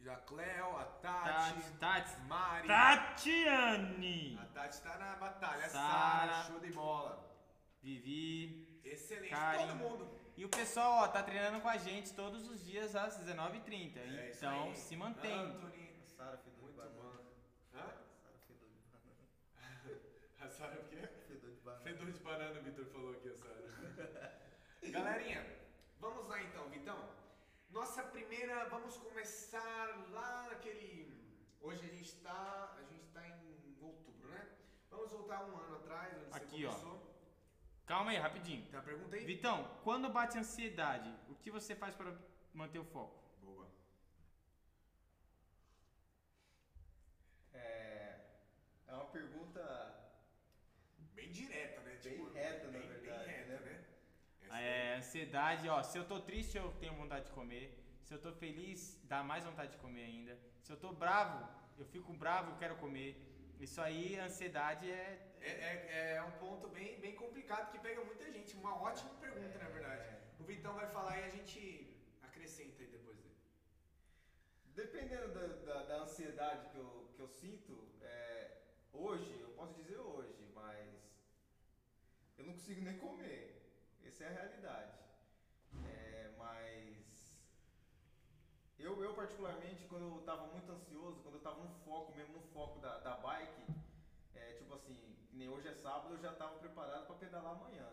Já 0.00 0.14
a 0.14 0.16
Cleo, 0.18 0.76
a 0.76 0.84
Tati, 0.84 1.54
Tati, 1.54 1.70
Tati. 1.78 2.20
Mari. 2.22 2.68
Tatiane! 2.68 4.38
A 4.40 4.44
Tati 4.46 4.82
tá 4.82 4.98
na 4.98 5.16
batalha. 5.16 5.68
Sara. 5.70 6.32
Sara, 6.32 6.44
show 6.44 6.60
de 6.60 6.70
bola. 6.72 7.24
Vivi. 7.82 8.80
Excelente. 8.84 9.30
Karen. 9.30 9.66
Todo 9.66 9.76
mundo. 9.76 10.23
E 10.36 10.44
o 10.44 10.48
pessoal, 10.48 11.04
ó, 11.04 11.08
tá 11.08 11.22
treinando 11.22 11.60
com 11.60 11.68
a 11.68 11.76
gente 11.76 12.12
todos 12.12 12.48
os 12.48 12.64
dias 12.64 12.96
às 12.96 13.16
19h30. 13.18 13.96
É 13.96 14.32
então, 14.36 14.64
aí. 14.64 14.74
se 14.76 14.96
mantém. 14.96 15.32
Anthony, 15.32 15.94
Sara 16.04 16.36
fedor 16.38 16.54
de 16.54 16.62
muito 16.62 16.76
banana. 16.76 16.94
bom. 16.96 17.78
Hã? 17.78 17.86
Sara 18.20 18.38
fedor 18.46 18.68
de 18.68 18.80
banana. 18.90 20.00
A 20.40 20.48
Sara 20.48 20.80
o 20.80 20.84
quê? 20.88 21.08
Fedor 21.28 21.50
de 21.50 21.60
banana. 21.60 21.84
Fedor 21.84 22.10
de 22.12 22.20
banana, 22.20 22.60
o 22.60 22.62
Vitor 22.64 22.84
falou 22.86 23.12
aqui, 23.12 23.28
a 23.28 23.34
Sara. 23.34 24.40
Galerinha, 24.90 25.46
vamos 26.00 26.26
lá 26.28 26.42
então, 26.42 26.68
Vitão. 26.68 26.98
Nossa 27.70 28.02
primeira, 28.02 28.64
vamos 28.68 28.96
começar 28.96 30.08
lá 30.10 30.48
naquele. 30.48 31.14
Hoje 31.60 31.84
a 31.84 31.88
gente 31.94 32.16
tá. 32.16 32.74
A 32.76 32.82
gente 32.82 33.06
tá 33.12 33.24
em 33.26 33.76
outubro, 33.80 34.28
né? 34.30 34.48
Vamos 34.90 35.12
voltar 35.12 35.44
um 35.44 35.56
ano 35.56 35.76
atrás, 35.76 36.12
onde 36.26 36.36
Aqui, 36.36 36.62
você 36.66 36.86
ó. 36.86 37.13
Calma 37.86 38.10
aí, 38.10 38.16
rapidinho. 38.18 38.64
Tá, 38.70 38.80
pergunta 38.82 39.16
aí? 39.16 39.24
Vitão, 39.24 39.64
quando 39.82 40.08
bate 40.08 40.38
ansiedade, 40.38 41.10
o 41.28 41.34
que 41.34 41.50
você 41.50 41.74
faz 41.74 41.94
para 41.94 42.12
manter 42.52 42.78
o 42.78 42.84
foco? 42.84 43.22
Boa. 43.42 43.68
É, 47.52 48.16
é 48.86 48.92
uma 48.94 49.06
pergunta 49.06 49.62
Bem 51.14 51.30
direta, 51.30 51.80
né? 51.82 51.98
Bem 52.02 52.32
reta, 52.32 52.66
na 52.66 52.78
bem, 52.78 52.88
verdade, 52.88 53.24
Bem 53.24 53.34
reta, 53.36 53.60
né? 53.60 53.70
né? 53.70 53.84
Essa 54.42 54.58
É, 54.58 54.96
ansiedade, 54.96 55.68
ó, 55.68 55.82
se 55.82 55.96
eu 55.98 56.04
tô 56.04 56.20
triste, 56.20 56.56
eu 56.56 56.72
tenho 56.80 56.94
vontade 56.94 57.26
de 57.26 57.32
comer. 57.32 57.78
Se 58.02 58.12
eu 58.14 58.18
tô 58.20 58.32
feliz, 58.32 59.00
dá 59.04 59.22
mais 59.22 59.44
vontade 59.44 59.72
de 59.72 59.78
comer 59.78 60.04
ainda. 60.04 60.38
Se 60.62 60.72
eu 60.72 60.76
tô 60.76 60.92
bravo, 60.92 61.46
eu 61.78 61.84
fico 61.86 62.12
bravo, 62.12 62.50
eu 62.52 62.56
quero 62.56 62.76
comer. 62.76 63.10
Isso 63.60 63.80
aí, 63.80 64.18
ansiedade 64.18 64.90
é. 64.90 65.30
É, 65.40 65.50
é, 65.50 66.14
é 66.16 66.22
um 66.22 66.32
ponto 66.32 66.68
bem, 66.68 66.98
bem 67.00 67.14
complicado 67.14 67.70
que 67.70 67.78
pega 67.78 68.04
muita 68.04 68.30
gente. 68.30 68.56
Uma 68.56 68.74
ótima 68.82 69.10
pergunta, 69.14 69.58
na 69.58 69.68
verdade. 69.68 70.02
É. 70.02 70.20
O 70.40 70.44
Vitão 70.44 70.74
vai 70.74 70.86
falar 70.88 71.18
e 71.18 71.24
a 71.24 71.28
gente 71.28 71.96
acrescenta 72.22 72.82
aí 72.82 72.88
depois 72.88 73.16
dele. 73.16 73.36
Dependendo 74.74 75.28
da, 75.28 75.46
da, 75.46 75.82
da 75.84 75.96
ansiedade 76.02 76.68
que 76.70 76.76
eu, 76.76 77.10
que 77.14 77.20
eu 77.20 77.28
sinto, 77.28 77.88
é, 78.02 78.58
hoje, 78.92 79.38
eu 79.40 79.50
posso 79.50 79.74
dizer 79.74 79.98
hoje, 79.98 80.46
mas 80.54 80.88
eu 82.38 82.44
não 82.44 82.54
consigo 82.54 82.80
nem 82.82 82.98
comer. 82.98 83.62
Essa 84.06 84.24
é 84.24 84.28
a 84.28 84.32
realidade. 84.32 84.98
É, 85.86 86.30
mas 86.38 87.36
eu, 88.84 89.02
eu 89.02 89.14
particularmente, 89.14 89.86
quando 89.86 90.04
eu 90.10 90.20
estava 90.20 90.46
muito 90.48 90.70
ansioso, 90.70 91.20
quando 91.22 91.34
eu 91.34 91.38
estava 91.38 91.62
no 91.62 91.70
foco, 91.84 92.14
mesmo 92.14 92.34
no 92.34 92.42
foco 92.52 92.78
da, 92.80 92.98
da 92.98 93.16
bike, 93.16 93.64
é, 94.34 94.52
tipo 94.52 94.74
assim, 94.74 95.16
nem 95.32 95.48
hoje 95.48 95.68
é 95.68 95.72
sábado, 95.72 96.14
eu 96.14 96.20
já 96.20 96.32
estava 96.32 96.58
preparado 96.58 97.06
para 97.06 97.16
pedalar 97.16 97.52
amanhã. 97.54 97.88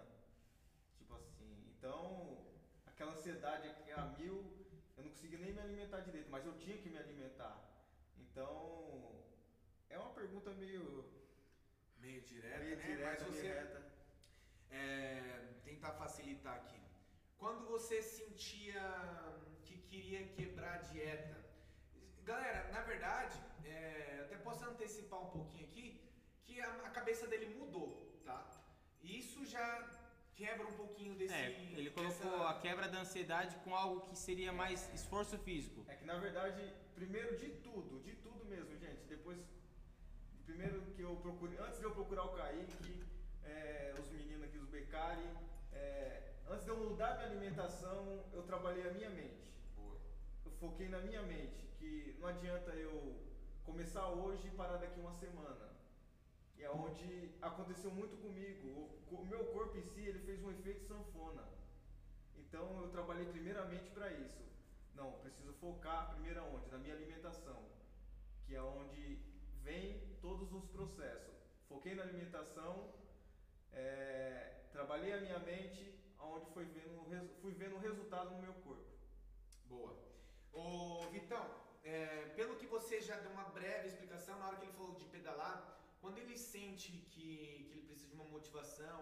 Tipo 0.98 1.16
assim, 1.16 1.50
então 1.72 2.46
aquela 2.86 3.14
ansiedade 3.14 3.70
aqui 3.70 3.92
a 3.92 4.06
mil, 4.18 4.38
eu 4.98 5.04
não 5.04 5.12
conseguia 5.12 5.40
nem 5.40 5.54
me 5.54 5.62
alimentar 5.62 6.02
direito, 6.02 6.30
mas 6.30 6.46
eu 6.46 6.58
tinha 6.58 6.78
que 6.78 6.90
me 6.90 6.98
alimentar. 6.98 7.58
Então 8.18 9.24
é 9.90 9.98
uma 9.98 10.14
pergunta 10.14 10.52
meio, 10.52 11.06
Meio 12.00 12.22
direta, 12.22 12.60
meio 12.60 12.76
né? 12.76 12.84
direta, 12.84 13.24
Mas 13.24 13.24
você 13.24 13.48
é, 14.72 15.54
tentar 15.64 15.94
facilitar 15.94 16.56
aqui. 16.56 16.82
Quando 17.38 17.68
você 17.68 18.02
sentia 18.02 18.82
queria 19.92 20.22
quebrar 20.38 20.76
a 20.76 20.78
dieta, 20.90 21.38
galera, 22.24 22.72
na 22.72 22.82
verdade, 22.92 23.38
é, 23.66 24.22
até 24.26 24.38
posso 24.38 24.64
antecipar 24.64 25.20
um 25.22 25.30
pouquinho 25.38 25.66
aqui 25.68 25.86
que 26.46 26.62
a, 26.62 26.70
a 26.88 26.90
cabeça 26.98 27.28
dele 27.28 27.48
mudou, 27.60 27.90
tá? 28.24 28.40
E 29.04 29.20
isso 29.20 29.46
já 29.46 29.68
quebra 30.34 30.66
um 30.66 30.78
pouquinho 30.82 31.14
desse. 31.16 31.34
É, 31.34 31.50
ele 31.80 31.90
colocou 31.92 32.32
dessa- 32.32 32.50
a 32.52 32.60
quebra 32.62 32.88
da 32.88 33.00
ansiedade 33.02 33.54
com 33.66 33.76
algo 33.76 34.08
que 34.08 34.18
seria 34.18 34.54
mais 34.54 34.80
esforço 34.94 35.38
físico. 35.40 35.84
É 35.90 35.96
que 35.96 36.06
na 36.06 36.18
verdade, 36.18 36.74
primeiro 36.96 37.38
de 37.38 37.50
tudo, 37.68 38.00
de 38.02 38.14
tudo 38.16 38.46
mesmo, 38.46 38.74
gente. 38.78 39.04
Depois, 39.10 39.40
primeiro 40.46 40.82
que 40.96 41.02
eu 41.02 41.18
procurei, 41.18 41.58
antes 41.60 41.80
de 41.80 41.84
eu 41.84 41.92
procurar 41.92 42.24
o 42.24 42.34
Kaique, 42.38 43.04
é, 43.44 43.94
os 44.00 44.10
meninos 44.10 44.44
aqui, 44.46 44.58
os 44.58 44.70
Becari, 44.70 45.30
é, 45.74 46.32
antes 46.48 46.64
de 46.64 46.72
eu 46.72 46.78
mudar 46.78 47.16
minha 47.18 47.28
alimentação, 47.30 48.24
eu 48.32 48.44
trabalhei 48.44 48.88
a 48.90 48.94
minha 48.94 49.10
mente. 49.10 49.52
Foquei 50.62 50.88
na 50.90 51.00
minha 51.00 51.24
mente, 51.24 51.66
que 51.80 52.16
não 52.20 52.28
adianta 52.28 52.70
eu 52.74 53.16
começar 53.66 54.08
hoje 54.10 54.48
e 54.48 54.52
parar 54.52 54.78
daqui 54.78 55.00
uma 55.00 55.12
semana. 55.12 55.68
E 56.56 56.62
é 56.62 56.70
onde 56.70 57.32
aconteceu 57.42 57.90
muito 57.90 58.16
comigo. 58.18 58.68
O, 59.10 59.26
meu 59.26 59.44
corpo 59.46 59.76
em 59.80 59.84
si, 59.86 60.02
ele 60.02 60.20
fez 60.20 60.40
um 60.44 60.52
efeito 60.52 60.84
sanfona. 60.86 61.44
Então 62.38 62.80
eu 62.80 62.90
trabalhei 62.90 63.26
primeiramente 63.26 63.90
para 63.90 64.12
isso. 64.14 64.44
Não, 64.94 65.14
preciso 65.14 65.52
focar 65.54 66.12
primeiro 66.12 66.40
aonde? 66.42 66.70
Na 66.70 66.78
minha 66.78 66.94
alimentação, 66.94 67.60
que 68.46 68.54
é 68.56 68.62
onde 68.62 69.18
vem 69.64 70.00
todos 70.22 70.54
os 70.54 70.68
processos. 70.68 71.34
Foquei 71.68 71.96
na 71.96 72.04
alimentação, 72.04 72.94
é, 73.74 74.62
trabalhei 74.72 75.12
a 75.14 75.22
minha 75.22 75.40
mente, 75.40 75.92
aonde 76.20 76.46
foi 76.52 76.66
vendo, 76.66 77.32
fui 77.42 77.52
vendo 77.54 77.78
o 77.78 77.80
resultado 77.80 78.30
no 78.36 78.44
meu 78.44 78.54
corpo. 78.54 78.86
Boa. 79.68 80.11
Ô, 80.54 81.08
Vitão, 81.12 81.44
é, 81.84 82.26
pelo 82.36 82.56
que 82.56 82.66
você 82.66 83.00
já 83.00 83.18
deu 83.18 83.32
uma 83.32 83.46
breve 83.58 83.88
explicação, 83.88 84.38
na 84.40 84.48
hora 84.48 84.58
que 84.58 84.66
ele 84.66 84.74
falou 84.74 84.94
de 84.96 85.06
pedalar, 85.06 85.58
quando 86.02 86.18
ele 86.18 86.38
sente 86.38 86.92
que, 86.92 87.66
que 87.68 87.72
ele 87.74 87.88
precisa 87.88 88.10
de 88.10 88.16
uma 88.16 88.26
motivação, 88.26 89.00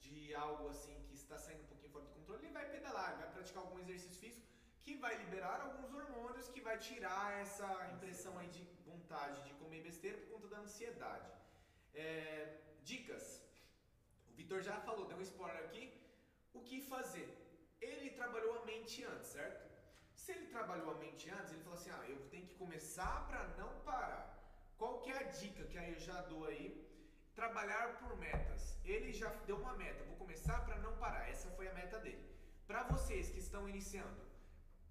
de 0.00 0.34
algo 0.34 0.68
assim 0.68 0.96
que 1.08 1.14
está 1.14 1.38
saindo 1.38 1.62
um 1.62 1.70
pouquinho 1.72 1.92
fora 1.92 2.04
do 2.04 2.12
controle, 2.12 2.44
ele 2.44 2.52
vai 2.52 2.68
pedalar, 2.70 3.16
vai 3.18 3.30
praticar 3.30 3.62
algum 3.62 3.78
exercício 3.78 4.20
físico 4.20 4.46
que 4.84 4.94
vai 5.04 5.14
liberar 5.22 5.60
alguns 5.60 5.92
hormônios 5.94 6.48
que 6.48 6.60
vai 6.60 6.76
tirar 6.78 7.40
essa 7.40 7.68
impressão 7.94 8.36
aí 8.38 8.48
de 8.48 8.62
vontade 8.84 9.42
de 9.46 9.52
comer 9.54 9.80
besteira 9.82 10.18
por 10.18 10.28
conta 10.34 10.48
da 10.48 10.58
ansiedade. 10.58 11.30
É, 11.94 12.58
dicas. 12.82 13.40
O 14.30 14.34
Vitor 14.34 14.60
já 14.60 14.76
falou, 14.80 15.06
deu 15.06 15.18
um 15.18 15.22
spoiler 15.22 15.64
aqui. 15.64 15.84
O 16.52 16.60
que 16.60 16.80
fazer? 16.80 17.28
Ele 17.80 18.10
trabalhou 18.10 18.58
a 18.58 18.64
mente 18.64 19.04
antes, 19.04 19.28
certo? 19.28 19.71
Se 20.22 20.30
ele 20.34 20.46
trabalhou 20.54 20.90
a 20.92 20.98
mente 21.04 21.24
antes, 21.36 21.52
ele 21.52 21.64
falou 21.64 21.78
assim: 21.78 21.90
ah, 21.96 22.04
eu 22.12 22.18
tenho 22.32 22.46
que 22.48 22.54
começar 22.62 23.14
para 23.28 23.42
não 23.60 23.70
parar. 23.88 24.24
Qual 24.80 25.00
que 25.02 25.10
é 25.10 25.18
a 25.18 25.30
dica 25.40 25.64
que 25.70 25.78
aí 25.78 25.92
eu 25.94 26.02
já 26.08 26.18
dou 26.32 26.42
aí? 26.50 26.66
Trabalhar 27.40 27.86
por 28.00 28.12
metas. 28.26 28.62
Ele 28.84 29.10
já 29.20 29.30
deu 29.48 29.56
uma 29.62 29.74
meta, 29.82 30.04
vou 30.10 30.18
começar 30.24 30.58
para 30.66 30.76
não 30.84 30.92
parar. 31.02 31.28
Essa 31.28 31.50
foi 31.56 31.66
a 31.68 31.74
meta 31.80 31.98
dele. 32.04 32.24
Para 32.68 32.82
vocês 32.92 33.30
que 33.30 33.40
estão 33.46 33.68
iniciando, 33.68 34.22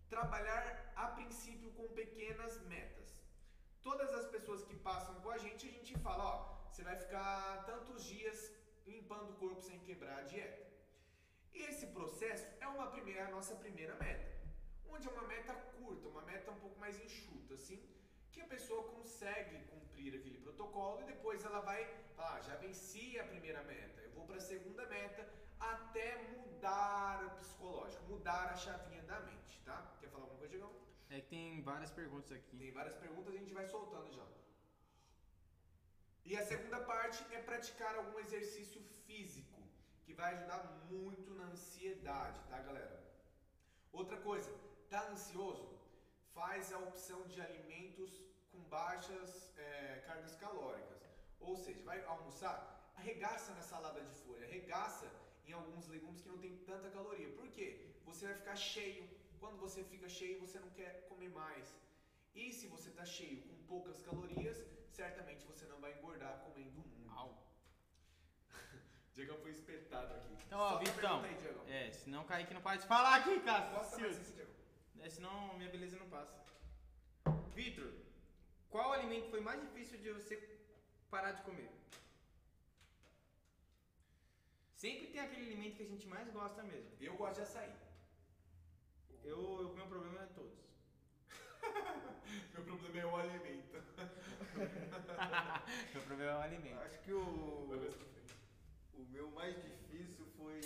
trabalhar 0.09 0.63
a 1.03 1.07
princípio 1.19 1.71
com 1.77 1.87
pequenas 2.01 2.59
metas. 2.73 3.09
Todas 3.81 4.11
as 4.19 4.27
pessoas 4.35 4.65
que 4.65 4.75
passam 4.89 5.15
com 5.21 5.31
a 5.31 5.37
gente, 5.37 5.65
a 5.69 5.71
gente 5.77 5.97
fala, 5.99 6.25
ó, 6.33 6.35
você 6.69 6.83
vai 6.89 6.97
ficar 6.97 7.63
tantos 7.71 8.03
dias 8.03 8.51
limpando 8.85 9.29
o 9.31 9.39
corpo 9.43 9.61
sem 9.61 9.79
quebrar 9.79 10.17
a 10.19 10.27
dieta. 10.33 10.61
E 11.53 11.61
esse 11.69 11.87
processo 11.87 12.45
é 12.59 12.67
uma 12.67 12.87
primeira, 12.87 13.27
a 13.27 13.31
nossa 13.37 13.55
primeira 13.55 13.95
meta, 13.95 14.40
onde 14.93 15.07
é 15.07 15.11
uma 15.11 15.27
meta 15.33 15.53
curta, 15.53 16.07
uma 16.07 16.21
meta 16.21 16.51
um 16.51 16.59
pouco 16.59 16.79
mais 16.79 16.99
enxuta, 17.05 17.53
assim, 17.53 17.81
que 18.31 18.41
a 18.41 18.45
pessoa 18.45 18.83
consegue 18.95 19.57
cumprir 19.65 20.15
aquele 20.15 20.39
protocolo 20.39 21.01
e 21.01 21.05
depois 21.05 21.43
ela 21.43 21.61
vai 21.61 21.85
falar, 22.15 22.37
ah, 22.37 22.41
já 22.41 22.55
venci 22.55 23.19
a 23.19 23.23
primeira 23.23 23.63
meta, 23.63 24.01
eu 24.01 24.11
vou 24.11 24.25
para 24.25 24.37
a 24.37 24.41
segunda 24.41 24.85
meta 24.87 25.27
até 25.59 26.07
mudar 26.29 27.23
o 27.25 27.31
psicológico, 27.39 28.03
mudar 28.05 28.45
a 28.49 28.55
chavinha 28.55 29.03
da 29.03 29.19
mente, 29.21 29.61
tá? 29.63 29.95
Quer 29.99 30.09
falar 30.09 30.23
alguma 30.23 30.39
coisa, 30.39 30.51
Diegão? 30.51 30.73
É 31.09 31.19
que 31.21 31.27
tem 31.27 31.61
várias 31.61 31.91
perguntas 31.91 32.31
aqui. 32.31 32.57
Tem 32.57 32.71
várias 32.71 32.95
perguntas 32.95 33.33
a 33.33 33.37
gente 33.37 33.53
vai 33.53 33.65
soltando 33.67 34.11
já. 34.13 34.25
E 36.23 36.37
a 36.37 36.45
segunda 36.45 36.79
parte 36.79 37.23
é 37.35 37.41
praticar 37.41 37.95
algum 37.95 38.19
exercício 38.19 38.81
físico, 39.05 39.61
que 40.05 40.13
vai 40.13 40.33
ajudar 40.35 40.63
muito 40.89 41.33
na 41.33 41.45
ansiedade, 41.45 42.39
tá, 42.49 42.59
galera? 42.59 42.97
Outra 43.91 44.17
coisa, 44.17 44.49
tá 44.91 45.01
ansioso? 45.09 45.69
Faz 46.37 46.71
a 46.73 46.79
opção 46.89 47.21
de 47.33 47.39
alimentos 47.47 48.11
com 48.51 48.59
baixas 48.77 49.29
é, 49.57 50.03
cargas 50.05 50.35
calóricas. 50.35 51.01
Ou 51.39 51.55
seja, 51.55 51.81
vai 51.83 52.03
almoçar, 52.05 52.55
arregaça 52.95 53.53
na 53.53 53.61
salada 53.61 54.01
de 54.01 54.13
folha, 54.23 54.45
arregaça 54.45 55.07
em 55.47 55.53
alguns 55.53 55.87
legumes 55.87 56.21
que 56.21 56.29
não 56.33 56.37
tem 56.37 56.57
tanta 56.69 56.89
caloria. 56.89 57.29
Por 57.39 57.47
quê? 57.55 57.67
Você 58.05 58.25
vai 58.27 58.35
ficar 58.35 58.55
cheio. 58.55 59.09
Quando 59.39 59.57
você 59.57 59.83
fica 59.83 60.07
cheio, 60.07 60.39
você 60.39 60.59
não 60.59 60.69
quer 60.69 61.07
comer 61.09 61.29
mais. 61.29 61.73
E 62.35 62.51
se 62.51 62.67
você 62.67 62.89
está 62.89 63.05
cheio 63.05 63.41
com 63.47 63.55
poucas 63.71 64.01
calorias, 64.01 64.57
certamente 64.91 65.45
você 65.45 65.65
não 65.65 65.79
vai 65.79 65.93
engordar 65.97 66.33
comendo 66.45 66.71
muito. 66.71 67.09
Au. 67.09 67.29
Diego 69.13 69.35
foi 69.37 69.51
espetado 69.51 70.13
aqui. 70.13 70.37
Então, 70.45 70.59
ó, 70.59 70.77
Vitão. 70.77 71.23
aí, 71.23 71.35
Diegão. 71.35 71.65
É, 71.67 71.91
senão 71.91 72.21
o 72.23 72.25
Kaique 72.25 72.53
não 72.53 72.61
para 72.61 72.77
de 72.77 72.85
falar 72.85 73.15
aqui, 73.15 73.35
Gosta 73.39 73.51
mais 73.51 73.89
Cássio. 73.89 74.09
desse, 74.09 74.33
Diego. 74.33 74.50
É, 75.03 75.09
senão 75.09 75.57
minha 75.57 75.69
beleza 75.69 75.97
não 75.97 76.07
passa. 76.09 76.39
Vitor, 77.55 77.91
qual 78.69 78.93
alimento 78.93 79.29
foi 79.29 79.41
mais 79.41 79.59
difícil 79.61 79.97
de 79.97 80.11
você 80.11 80.35
parar 81.09 81.31
de 81.31 81.41
comer? 81.41 81.69
Sempre 84.75 85.07
tem 85.07 85.21
aquele 85.21 85.47
alimento 85.47 85.77
que 85.77 85.83
a 85.83 85.91
gente 85.93 86.07
mais 86.07 86.29
gosta 86.31 86.63
mesmo. 86.63 86.91
Eu 86.99 87.15
gosto 87.15 87.35
de 87.35 87.41
açaí. 87.41 87.73
Eu, 89.23 89.39
o 89.39 89.75
meu 89.75 89.87
problema 89.87 90.21
é 90.21 90.25
todos. 90.27 90.59
meu 92.53 92.63
problema 92.63 92.99
é 92.99 93.05
o 93.05 93.15
alimento. 93.15 93.73
meu 95.93 96.01
problema 96.03 96.31
é 96.31 96.35
o 96.35 96.41
alimento. 96.41 96.81
Acho 96.81 96.99
que 97.01 97.13
o. 97.13 97.21
O 98.93 99.03
meu 99.09 99.31
mais 99.31 99.55
difícil 99.61 100.25
foi. 100.37 100.61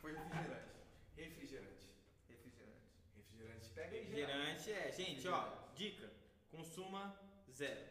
Foi 0.00 0.12
refrigerante. 0.12 0.63
Refrigerante 4.14 4.72
é, 4.72 4.92
gente, 4.92 5.26
ó, 5.26 5.48
dica, 5.74 6.08
consuma 6.48 7.18
zero. 7.50 7.84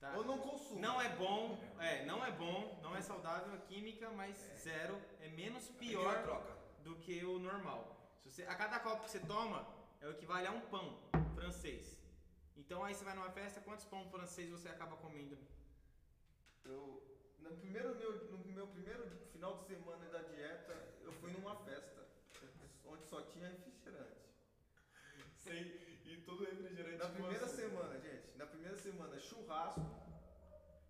Tá? 0.00 0.14
Ou 0.16 0.24
não 0.24 0.38
consumo. 0.38 0.80
Não 0.80 1.00
é 1.00 1.08
bom, 1.16 1.58
é, 1.78 2.04
não 2.06 2.24
é 2.24 2.30
bom, 2.32 2.80
não 2.82 2.96
é 2.96 3.02
saudável 3.02 3.52
a 3.52 3.58
química, 3.58 4.08
mas 4.10 4.36
zero 4.56 4.98
é 5.20 5.28
menos 5.28 5.68
Primeira 5.68 6.02
pior 6.02 6.22
troca. 6.22 6.56
do 6.82 6.96
que 6.96 7.22
o 7.24 7.38
normal. 7.38 7.94
Se 8.22 8.30
você, 8.30 8.42
a 8.44 8.54
cada 8.54 8.80
copo 8.80 9.04
que 9.04 9.10
você 9.10 9.20
toma 9.20 9.66
é 10.00 10.06
o 10.06 10.12
equivale 10.12 10.46
a 10.46 10.50
um 10.50 10.62
pão 10.62 10.98
francês. 11.34 11.98
Então 12.56 12.82
aí 12.82 12.94
você 12.94 13.04
vai 13.04 13.14
numa 13.14 13.30
festa, 13.30 13.60
quantos 13.60 13.84
pão 13.84 14.08
francês 14.08 14.48
você 14.50 14.68
acaba 14.68 14.96
comendo? 14.96 15.36
Eu, 16.64 17.02
no, 17.40 17.50
primeiro 17.56 17.94
meu, 17.96 18.30
no 18.30 18.38
meu 18.38 18.66
primeiro 18.68 19.06
final 19.32 19.58
de 19.58 19.66
semana 19.66 20.08
da 20.08 20.22
dieta, 20.22 20.72
eu 21.02 21.12
fui 21.12 21.32
numa 21.32 21.54
festa 21.56 22.06
onde 22.86 23.04
só 23.04 23.20
tinha 23.22 23.48
refrigerante. 23.48 24.17
E 25.50 26.22
todo 26.26 26.44
refrigerante. 26.44 26.98
Na 26.98 27.08
primeira 27.08 27.44
açúcar. 27.44 27.62
semana, 27.62 27.98
gente, 28.00 28.36
na 28.36 28.46
primeira 28.46 28.76
semana, 28.76 29.18
churrasco. 29.18 29.80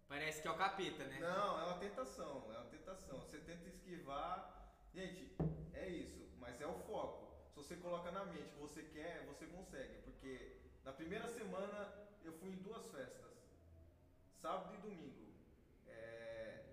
Parece 0.08 0.42
que 0.42 0.48
é 0.48 0.50
o 0.50 0.56
capeta, 0.56 1.04
né? 1.04 1.18
Não, 1.20 1.60
é 1.60 1.64
uma 1.64 1.78
tentação, 1.78 2.44
é 2.52 2.58
uma 2.58 2.70
tentação. 2.70 3.20
Você 3.20 3.38
tenta 3.38 3.68
esquivar. 3.68 4.72
Gente, 4.92 5.36
é 5.74 5.88
isso, 5.88 6.28
mas 6.38 6.60
é 6.60 6.66
o 6.66 6.74
foco. 6.80 7.28
Se 7.50 7.56
você 7.56 7.76
coloca 7.76 8.10
na 8.10 8.24
mente 8.24 8.50
que 8.54 8.60
você 8.60 8.82
quer, 8.82 9.24
você 9.26 9.46
consegue. 9.46 10.02
Porque 10.02 10.56
na 10.84 10.92
primeira 10.92 11.28
semana 11.28 11.92
eu 12.24 12.32
fui 12.32 12.50
em 12.50 12.56
duas 12.56 12.90
festas, 12.90 13.32
sábado 14.40 14.74
e 14.74 14.78
domingo. 14.78 15.28
É, 15.86 16.64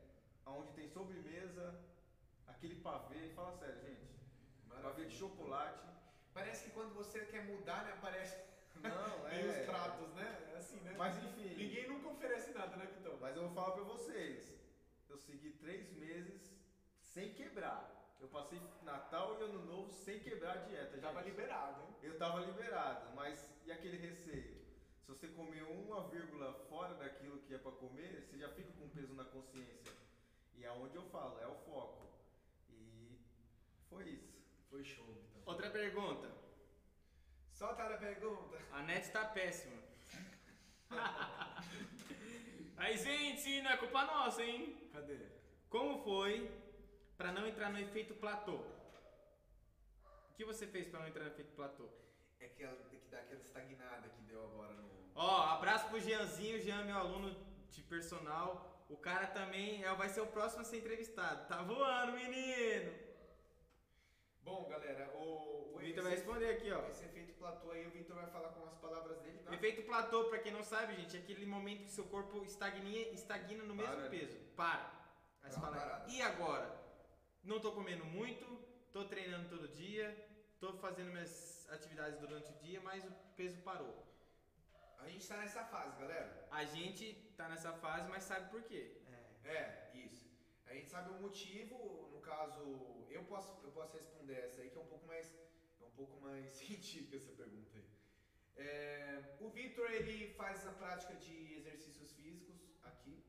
onde 0.47 0.71
tem 0.73 0.87
sobremesa, 0.87 1.79
aquele 2.47 2.75
pavê, 2.75 3.29
fala 3.35 3.51
sério, 3.57 3.81
gente. 3.81 4.15
Pavê 4.81 5.05
de 5.05 5.15
chocolate. 5.15 5.84
Parece 6.35 6.65
que 6.65 6.71
quando 6.71 6.93
você 6.93 7.21
quer 7.27 7.45
mudar, 7.45 7.85
né? 7.85 7.93
Aparece. 7.93 8.35
Não, 8.83 9.19
Tem 9.31 9.47
os 9.47 9.55
é. 9.55 9.63
pratos, 9.63 10.09
né? 10.15 10.51
É 10.53 10.57
assim, 10.57 10.79
né? 10.81 10.93
Mas 10.97 11.15
enfim. 11.23 11.55
Ninguém 11.55 11.87
nunca 11.87 12.09
oferece 12.09 12.51
nada, 12.51 12.75
né, 12.75 12.85
Vitão? 12.87 13.17
Mas 13.21 13.37
eu 13.37 13.43
vou 13.43 13.53
falar 13.53 13.71
pra 13.71 13.83
vocês. 13.83 14.53
Eu 15.09 15.17
segui 15.17 15.51
três 15.51 15.93
meses 15.93 16.53
sem 16.99 17.33
quebrar. 17.33 17.89
Eu 18.19 18.27
passei 18.27 18.61
Natal 18.83 19.39
e 19.39 19.43
Ano 19.43 19.65
Novo 19.65 19.89
sem 19.93 20.19
quebrar 20.19 20.57
a 20.57 20.57
dieta. 20.57 20.97
Tava 20.97 21.23
gente. 21.23 21.31
liberado, 21.31 21.81
hein? 21.81 21.95
Eu 22.03 22.17
tava 22.17 22.41
liberado, 22.41 23.15
mas 23.15 23.47
e 23.65 23.71
aquele 23.71 23.97
receio? 23.97 24.61
Se 25.03 25.07
você 25.07 25.27
comer 25.29 25.63
uma 25.63 26.09
vírgula 26.09 26.53
fora 26.67 26.95
daquilo 26.95 27.39
que 27.43 27.53
é 27.53 27.57
pra 27.57 27.71
comer, 27.71 28.25
você 28.27 28.37
já 28.37 28.49
fica 28.49 28.73
com 28.73 28.89
peso 28.89 29.13
na 29.13 29.23
consciência. 29.23 29.93
E 30.55 30.65
é 30.65 30.71
onde 30.71 30.95
eu 30.97 31.03
falo, 31.03 31.39
é 31.39 31.47
o 31.47 31.55
foco. 31.55 32.09
E 32.69 33.17
foi 33.89 34.09
isso. 34.09 34.35
Foi 34.69 34.83
show, 34.83 35.05
Vitão. 35.05 35.34
Outra 35.45 35.69
pergunta. 35.69 36.27
Solta 37.53 37.83
a 37.83 37.97
pergunta. 37.97 38.57
A 38.71 38.81
net 38.81 39.11
tá 39.11 39.25
péssima. 39.25 39.81
Aí, 42.77 42.97
gente, 42.97 43.61
não 43.61 43.71
é 43.71 43.77
culpa 43.77 44.03
nossa, 44.05 44.43
hein? 44.43 44.89
Cadê? 44.91 45.19
Como 45.69 46.03
foi 46.03 46.51
pra 47.15 47.31
não 47.31 47.47
entrar 47.47 47.69
no 47.69 47.79
efeito 47.79 48.13
platô? 48.15 48.55
O 50.29 50.33
que 50.35 50.43
você 50.43 50.67
fez 50.67 50.87
pra 50.87 50.99
não 50.99 51.07
entrar 51.07 51.23
no 51.23 51.29
efeito 51.29 51.53
platô? 51.53 51.87
É 52.39 52.47
que, 52.47 52.63
ela, 52.63 52.75
tem 52.89 52.99
que 52.99 53.07
dar 53.07 53.19
aquela 53.19 53.39
estagnada 53.39 54.09
que 54.09 54.21
deu 54.23 54.43
agora 54.43 54.73
no. 54.73 54.89
Ó, 55.15 55.43
abraço 55.45 55.87
pro 55.87 56.01
Jeanzinho, 56.01 56.59
Jean, 56.61 56.83
meu 56.83 56.97
aluno 56.97 57.33
de 57.69 57.81
personal. 57.83 58.83
O 58.89 58.97
cara 58.97 59.27
também 59.27 59.83
é, 59.83 59.93
vai 59.95 60.09
ser 60.09 60.21
o 60.21 60.27
próximo 60.27 60.61
a 60.61 60.65
ser 60.65 60.79
entrevistado. 60.79 61.47
Tá 61.47 61.61
voando, 61.61 62.13
menino! 62.13 63.04
Bom, 64.45 64.67
galera, 64.69 65.11
o. 65.15 65.73
O 65.75 65.79
Vitor 65.79 66.03
vai 66.03 66.13
responder 66.13 66.49
aqui, 66.51 66.71
ó. 66.71 66.87
Esse 66.87 67.03
efeito 67.05 67.33
platô 67.33 67.71
aí, 67.71 67.85
o 67.85 67.89
Vitor 67.89 68.15
vai 68.15 68.27
falar 68.27 68.49
com 68.49 68.63
as 68.65 68.75
palavras 68.75 69.19
dele, 69.21 69.39
tá? 69.39 69.53
Efeito 69.53 69.81
platô, 69.83 70.25
pra 70.25 70.39
quem 70.39 70.51
não 70.51 70.63
sabe, 70.63 70.95
gente, 70.95 71.17
é 71.17 71.19
aquele 71.19 71.45
momento 71.45 71.83
que 71.83 71.91
seu 71.91 72.05
corpo 72.05 72.43
estagna, 72.45 72.89
estagna 72.89 73.63
no 73.63 73.75
mesmo 73.75 73.95
Para. 73.95 74.09
peso. 74.09 74.37
Para. 74.55 74.91
Aí 75.41 75.51
você 75.51 75.59
fala, 75.59 76.05
e 76.07 76.21
agora? 76.21 76.67
Não 77.43 77.59
tô 77.59 77.71
comendo 77.71 78.05
muito, 78.05 78.45
tô 78.93 79.05
treinando 79.05 79.49
todo 79.49 79.67
dia, 79.67 80.15
tô 80.59 80.73
fazendo 80.73 81.11
minhas 81.11 81.67
atividades 81.71 82.19
durante 82.19 82.51
o 82.51 82.55
dia, 82.55 82.79
mas 82.81 83.03
o 83.03 83.11
peso 83.35 83.59
parou. 83.61 84.05
A 84.99 85.07
gente 85.09 85.27
tá 85.27 85.37
nessa 85.37 85.63
fase, 85.65 85.99
galera. 85.99 86.47
A 86.49 86.63
gente 86.65 87.13
tá 87.37 87.49
nessa 87.49 87.73
fase, 87.73 88.07
mas 88.09 88.23
sabe 88.23 88.49
por 88.49 88.63
quê? 88.63 89.01
É, 89.43 89.91
isso. 89.93 90.25
A 90.65 90.73
gente 90.73 90.87
sabe 90.89 91.11
o 91.11 91.21
motivo, 91.21 91.75
caso, 92.25 92.63
eu 93.09 93.23
posso, 93.23 93.51
eu 93.63 93.71
posso 93.71 93.97
responder 93.97 94.37
essa 94.45 94.61
aí, 94.61 94.69
que 94.69 94.77
é 94.77 94.81
um 94.81 94.91
pouco 94.93 95.07
mais, 95.07 95.27
é 95.81 95.85
um 95.85 95.95
pouco 96.01 96.19
mais 96.21 96.51
científica 96.59 97.15
essa 97.15 97.31
pergunta 97.31 97.77
aí. 97.77 97.87
É, 98.57 99.37
o 99.39 99.49
Vitor, 99.49 99.89
ele 99.91 100.33
faz 100.33 100.65
a 100.65 100.71
prática 100.71 101.13
de 101.15 101.53
exercícios 101.55 102.11
físicos 102.13 102.59
aqui, 102.83 103.23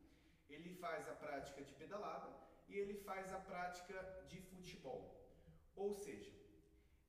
ele 0.49 0.75
faz 0.77 1.09
a 1.09 1.15
prática 1.15 1.63
de 1.63 1.73
pedalada 1.75 2.33
e 2.69 2.77
ele 2.77 2.95
faz 3.09 3.33
a 3.33 3.39
prática 3.39 4.25
de 4.29 4.41
futebol. 4.41 5.03
Ou 5.75 5.93
seja, 5.93 6.33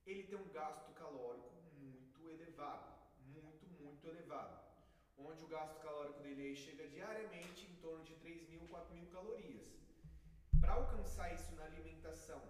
ele 0.04 0.24
tem 0.24 0.38
um 0.38 0.48
gasto 0.48 0.92
calórico 0.94 1.54
muito 1.74 2.28
elevado, 2.28 2.92
muito, 3.20 3.66
muito 3.80 4.06
elevado. 4.08 4.66
Onde 5.16 5.44
o 5.44 5.48
gasto 5.48 5.80
calórico 5.80 6.20
dele 6.20 6.54
chega 6.54 6.86
diariamente 6.88 7.66
em 7.66 7.76
torno 7.76 8.04
de 8.04 8.14
3 8.16 8.48
mil, 8.48 8.66
4 8.68 8.94
mil 8.94 9.06
calorias. 9.06 9.77
Para 10.68 10.76
alcançar 10.76 11.34
isso 11.34 11.50
na 11.54 11.64
alimentação 11.64 12.42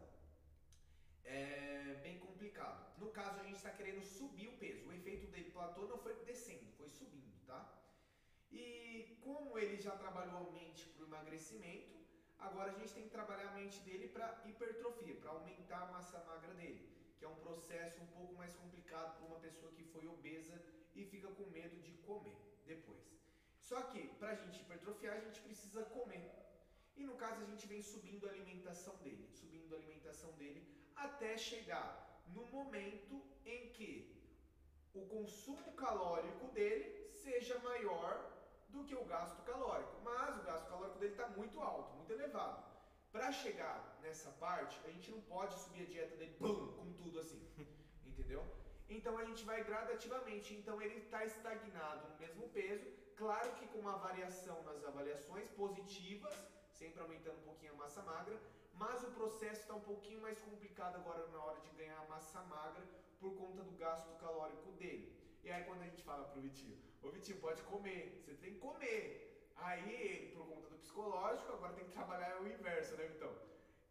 é 1.24 2.00
bem 2.02 2.18
complicado. 2.18 2.98
No 2.98 3.12
caso, 3.12 3.38
a 3.38 3.44
gente 3.44 3.58
está 3.58 3.70
querendo 3.70 4.02
subir 4.02 4.48
o 4.48 4.56
peso. 4.62 4.88
O 4.88 4.92
efeito 4.92 5.28
dele 5.30 5.52
platô 5.52 5.82
não 5.86 5.98
foi 5.98 6.14
descendo, 6.24 6.66
foi 6.76 6.88
subindo, 6.88 7.38
tá? 7.46 7.60
E 8.50 9.20
como 9.22 9.56
ele 9.56 9.80
já 9.80 9.92
trabalhou 9.92 10.48
a 10.48 10.50
mente 10.50 10.88
para 10.88 11.04
o 11.04 11.06
emagrecimento, 11.06 11.94
agora 12.40 12.72
a 12.72 12.74
gente 12.74 12.92
tem 12.92 13.04
que 13.04 13.10
trabalhar 13.10 13.50
a 13.50 13.54
mente 13.54 13.78
dele 13.82 14.08
para 14.08 14.42
hipertrofia, 14.46 15.14
para 15.14 15.30
aumentar 15.30 15.82
a 15.82 15.92
massa 15.92 16.18
magra 16.24 16.54
dele, 16.54 16.90
que 17.20 17.24
é 17.24 17.28
um 17.28 17.36
processo 17.36 18.02
um 18.02 18.08
pouco 18.08 18.34
mais 18.34 18.52
complicado 18.56 19.16
para 19.16 19.26
uma 19.28 19.38
pessoa 19.38 19.70
que 19.70 19.84
foi 19.84 20.08
obesa 20.08 20.60
e 20.96 21.04
fica 21.04 21.28
com 21.28 21.44
medo 21.50 21.80
de 21.80 21.92
comer 21.98 22.36
depois. 22.66 23.06
Só 23.60 23.80
que 23.82 24.08
para 24.18 24.30
a 24.30 24.34
gente 24.34 24.60
hipertrofiar, 24.60 25.18
a 25.18 25.20
gente 25.20 25.40
precisa 25.40 25.84
comer. 25.84 26.47
E 26.98 27.04
no 27.10 27.16
caso, 27.22 27.42
a 27.42 27.48
gente 27.50 27.66
vem 27.72 27.82
subindo 27.82 28.26
a 28.26 28.30
alimentação 28.30 28.94
dele, 28.96 29.26
subindo 29.40 29.74
a 29.74 29.78
alimentação 29.78 30.30
dele 30.32 30.60
até 30.96 31.36
chegar 31.50 31.88
no 32.34 32.44
momento 32.46 33.22
em 33.44 33.68
que 33.76 33.92
o 34.92 35.02
consumo 35.06 35.72
calórico 35.84 36.48
dele 36.48 37.08
seja 37.12 37.58
maior 37.60 38.12
do 38.68 38.84
que 38.84 38.96
o 39.02 39.04
gasto 39.04 39.40
calórico. 39.50 39.94
Mas 40.02 40.38
o 40.40 40.42
gasto 40.42 40.68
calórico 40.68 40.98
dele 40.98 41.12
está 41.12 41.28
muito 41.28 41.60
alto, 41.60 41.94
muito 41.94 42.12
elevado. 42.12 42.66
Para 43.12 43.30
chegar 43.32 43.98
nessa 44.02 44.30
parte, 44.32 44.78
a 44.84 44.90
gente 44.90 45.10
não 45.10 45.20
pode 45.20 45.54
subir 45.62 45.82
a 45.82 45.86
dieta 45.86 46.16
dele 46.16 46.36
bum, 46.40 46.72
com 46.72 46.92
tudo 46.94 47.20
assim, 47.20 47.40
entendeu? 48.04 48.42
Então 48.88 49.16
a 49.18 49.24
gente 49.24 49.44
vai 49.44 49.62
gradativamente. 49.62 50.54
Então 50.54 50.82
ele 50.82 50.98
está 50.98 51.24
estagnado 51.24 52.08
no 52.10 52.18
mesmo 52.18 52.48
peso, 52.48 52.86
claro 53.16 53.54
que 53.56 53.66
com 53.68 53.78
uma 53.78 53.96
variação 53.96 54.62
nas 54.64 54.84
avaliações 54.84 55.48
positivas, 55.62 56.34
sempre 56.78 57.00
aumentando 57.00 57.38
um 57.38 57.48
pouquinho 57.50 57.72
a 57.74 57.76
massa 57.76 58.02
magra, 58.02 58.40
mas 58.74 59.02
o 59.02 59.10
processo 59.10 59.60
está 59.62 59.74
um 59.74 59.86
pouquinho 59.92 60.20
mais 60.20 60.38
complicado 60.38 60.96
agora 60.96 61.26
na 61.28 61.40
hora 61.44 61.60
de 61.60 61.70
ganhar 61.70 62.00
massa 62.08 62.40
magra 62.42 62.84
por 63.20 63.34
conta 63.36 63.62
do 63.62 63.72
gasto 63.76 64.16
calórico 64.20 64.70
dele. 64.72 65.06
E 65.42 65.50
aí 65.50 65.64
quando 65.64 65.82
a 65.82 65.86
gente 65.86 66.02
fala 66.02 66.28
pro 66.28 66.40
Vitinho, 66.40 66.78
ô 67.02 67.10
Vitinho, 67.10 67.40
pode 67.40 67.62
comer, 67.62 68.22
você 68.22 68.34
tem 68.34 68.54
que 68.54 68.60
comer. 68.60 69.02
Aí 69.56 69.92
ele, 69.92 70.36
por 70.36 70.46
conta 70.46 70.68
do 70.68 70.78
psicológico, 70.78 71.52
agora 71.52 71.72
tem 71.72 71.86
que 71.86 71.92
trabalhar 71.92 72.40
o 72.40 72.46
inverso, 72.46 72.96
né, 72.96 73.06
Vitão? 73.06 73.34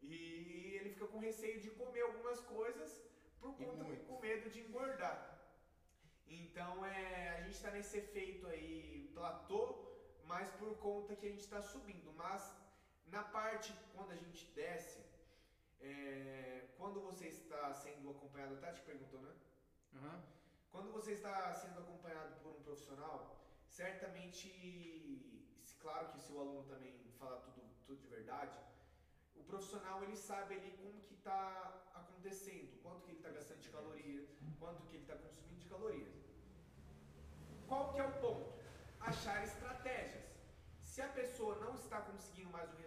E 0.01 0.75
ele 0.75 0.91
fica 0.91 1.07
com 1.07 1.19
receio 1.19 1.59
de 1.59 1.69
comer 1.71 2.03
algumas 2.03 2.39
coisas 2.41 3.01
por 3.41 3.53
conta 3.57 3.83
muito. 3.83 4.05
com 4.05 4.21
medo 4.21 4.49
de 4.49 4.61
engordar. 4.61 5.17
Então 6.27 6.85
é, 6.85 7.29
a 7.37 7.41
gente 7.41 7.55
está 7.55 7.71
nesse 7.71 7.97
efeito 7.97 8.47
aí 8.47 9.11
platô, 9.13 9.63
mas 10.23 10.49
por 10.51 10.77
conta 10.77 11.15
que 11.15 11.25
a 11.25 11.29
gente 11.29 11.41
está 11.41 11.61
subindo. 11.61 12.13
Mas 12.13 12.55
na 13.07 13.23
parte 13.23 13.73
quando 13.93 14.11
a 14.11 14.15
gente 14.15 14.45
desce, 14.53 14.99
é, 15.79 16.67
quando 16.77 16.99
você 17.01 17.27
está 17.27 17.73
sendo 17.73 18.09
acompanhado, 18.11 18.57
tá 18.57 18.73
te 18.73 18.81
perguntou, 18.81 19.21
né? 19.21 19.33
Aham. 19.95 20.23
Quando 20.71 20.91
você 20.91 21.13
está 21.13 21.53
sendo 21.55 21.79
acompanhado 21.79 22.35
por 22.41 22.51
um 22.51 22.61
profissional, 22.61 23.39
certamente, 23.67 24.47
claro 25.79 26.11
que 26.11 26.19
se 26.19 26.31
o 26.31 26.39
aluno 26.39 26.63
também 26.63 26.93
falar 27.17 27.37
tudo, 27.37 27.61
tudo 27.85 28.01
de 28.01 28.07
verdade, 28.07 28.57
o 29.35 29.43
profissional 29.43 30.03
ele 30.03 30.15
sabe 30.15 30.55
ali 30.55 30.71
como 30.77 31.01
que 31.01 31.13
está 31.13 31.83
acontecendo, 31.95 32.81
quanto 32.81 33.03
que 33.03 33.11
ele 33.11 33.17
está 33.17 33.29
gastando 33.29 33.59
de 33.59 33.69
calorias, 33.69 34.29
quanto 34.59 34.85
que 34.87 34.95
ele 34.95 35.03
está 35.03 35.15
consumindo 35.15 35.59
de 35.59 35.69
calorias. 35.69 36.13
qual 37.67 37.93
que 37.93 37.99
é 37.99 38.03
o 38.03 38.11
ponto? 38.21 38.53
Achar 38.99 39.43
estratégias. 39.43 40.25
Se 40.81 41.01
a 41.01 41.09
pessoa 41.09 41.55
não 41.57 41.75
está 41.75 42.01
conseguindo 42.01 42.49
mais 42.49 42.71
o 42.73 42.75
resultado 42.77 42.86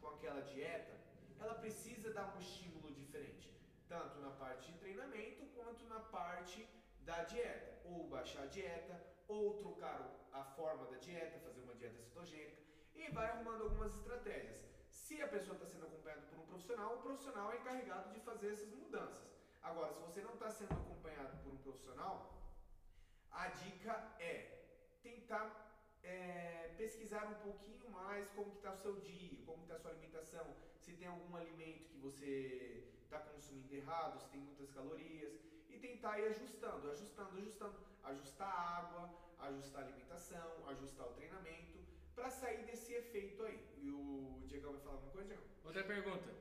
com 0.00 0.08
aquela 0.08 0.42
dieta, 0.42 0.98
ela 1.38 1.54
precisa 1.54 2.12
dar 2.12 2.34
um 2.34 2.38
estímulo 2.38 2.92
diferente, 2.92 3.56
tanto 3.88 4.18
na 4.18 4.30
parte 4.30 4.72
de 4.72 4.78
treinamento 4.78 5.46
quanto 5.54 5.84
na 5.84 6.00
parte 6.00 6.68
da 7.02 7.22
dieta, 7.24 7.80
ou 7.84 8.08
baixar 8.08 8.42
a 8.42 8.46
dieta, 8.46 9.00
ou 9.28 9.54
trocar 9.54 10.28
a 10.32 10.44
forma 10.44 10.86
da 10.86 10.96
dieta, 10.98 11.38
fazer 11.38 11.60
uma 11.62 11.74
dieta 11.74 11.98
cetogênica 12.02 12.60
e 12.94 13.10
vai 13.12 13.30
arrumando 13.30 13.62
algumas 13.62 13.94
estratégias. 13.94 14.60
Se 14.88 15.22
a 15.22 15.28
pessoa 15.28 15.54
está 15.54 15.66
sendo 15.66 15.86
acompanhada 15.86 16.22
por 16.22 16.38
um 16.38 16.46
profissional, 16.46 16.96
o 16.96 17.02
profissional 17.02 17.52
é 17.52 17.56
encarregado 17.56 18.12
de 18.12 18.20
fazer 18.20 18.52
essas 18.52 18.72
mudanças. 18.74 19.30
Agora, 19.62 19.92
se 19.92 20.00
você 20.00 20.20
não 20.20 20.34
está 20.34 20.50
sendo 20.50 20.72
acompanhado 20.72 21.36
por 21.42 21.52
um 21.52 21.58
profissional, 21.58 22.34
a 23.30 23.48
dica 23.48 23.92
é 24.18 24.34
tentar 25.02 25.69
é, 26.02 26.74
pesquisar 26.76 27.26
um 27.26 27.42
pouquinho 27.42 27.90
mais 27.90 28.28
como 28.30 28.52
está 28.52 28.72
o 28.72 28.76
seu 28.76 28.94
dia, 29.00 29.38
como 29.44 29.62
está 29.62 29.74
a 29.74 29.78
sua 29.78 29.90
alimentação, 29.90 30.46
se 30.78 30.92
tem 30.94 31.08
algum 31.08 31.36
alimento 31.36 31.88
que 31.88 31.98
você 31.98 32.84
está 33.02 33.18
consumindo 33.18 33.74
errado, 33.74 34.20
se 34.20 34.28
tem 34.30 34.40
muitas 34.40 34.70
calorias, 34.70 35.32
e 35.68 35.78
tentar 35.78 36.18
ir 36.18 36.26
ajustando, 36.28 36.90
ajustando, 36.90 37.38
ajustando, 37.38 37.76
ajustar 38.04 38.48
a 38.48 38.78
água, 38.78 39.14
ajustar 39.38 39.82
a 39.82 39.86
alimentação, 39.86 40.68
ajustar 40.68 41.06
o 41.06 41.12
treinamento, 41.12 41.78
para 42.14 42.30
sair 42.30 42.64
desse 42.64 42.92
efeito 42.92 43.42
aí. 43.44 43.60
E 43.78 43.90
o 43.90 44.42
Diego 44.46 44.72
vai 44.72 44.80
falar 44.80 44.94
alguma 44.94 45.12
coisa, 45.12 45.28
Diego? 45.28 45.42
Outra 45.64 45.84
pergunta. 45.84 46.34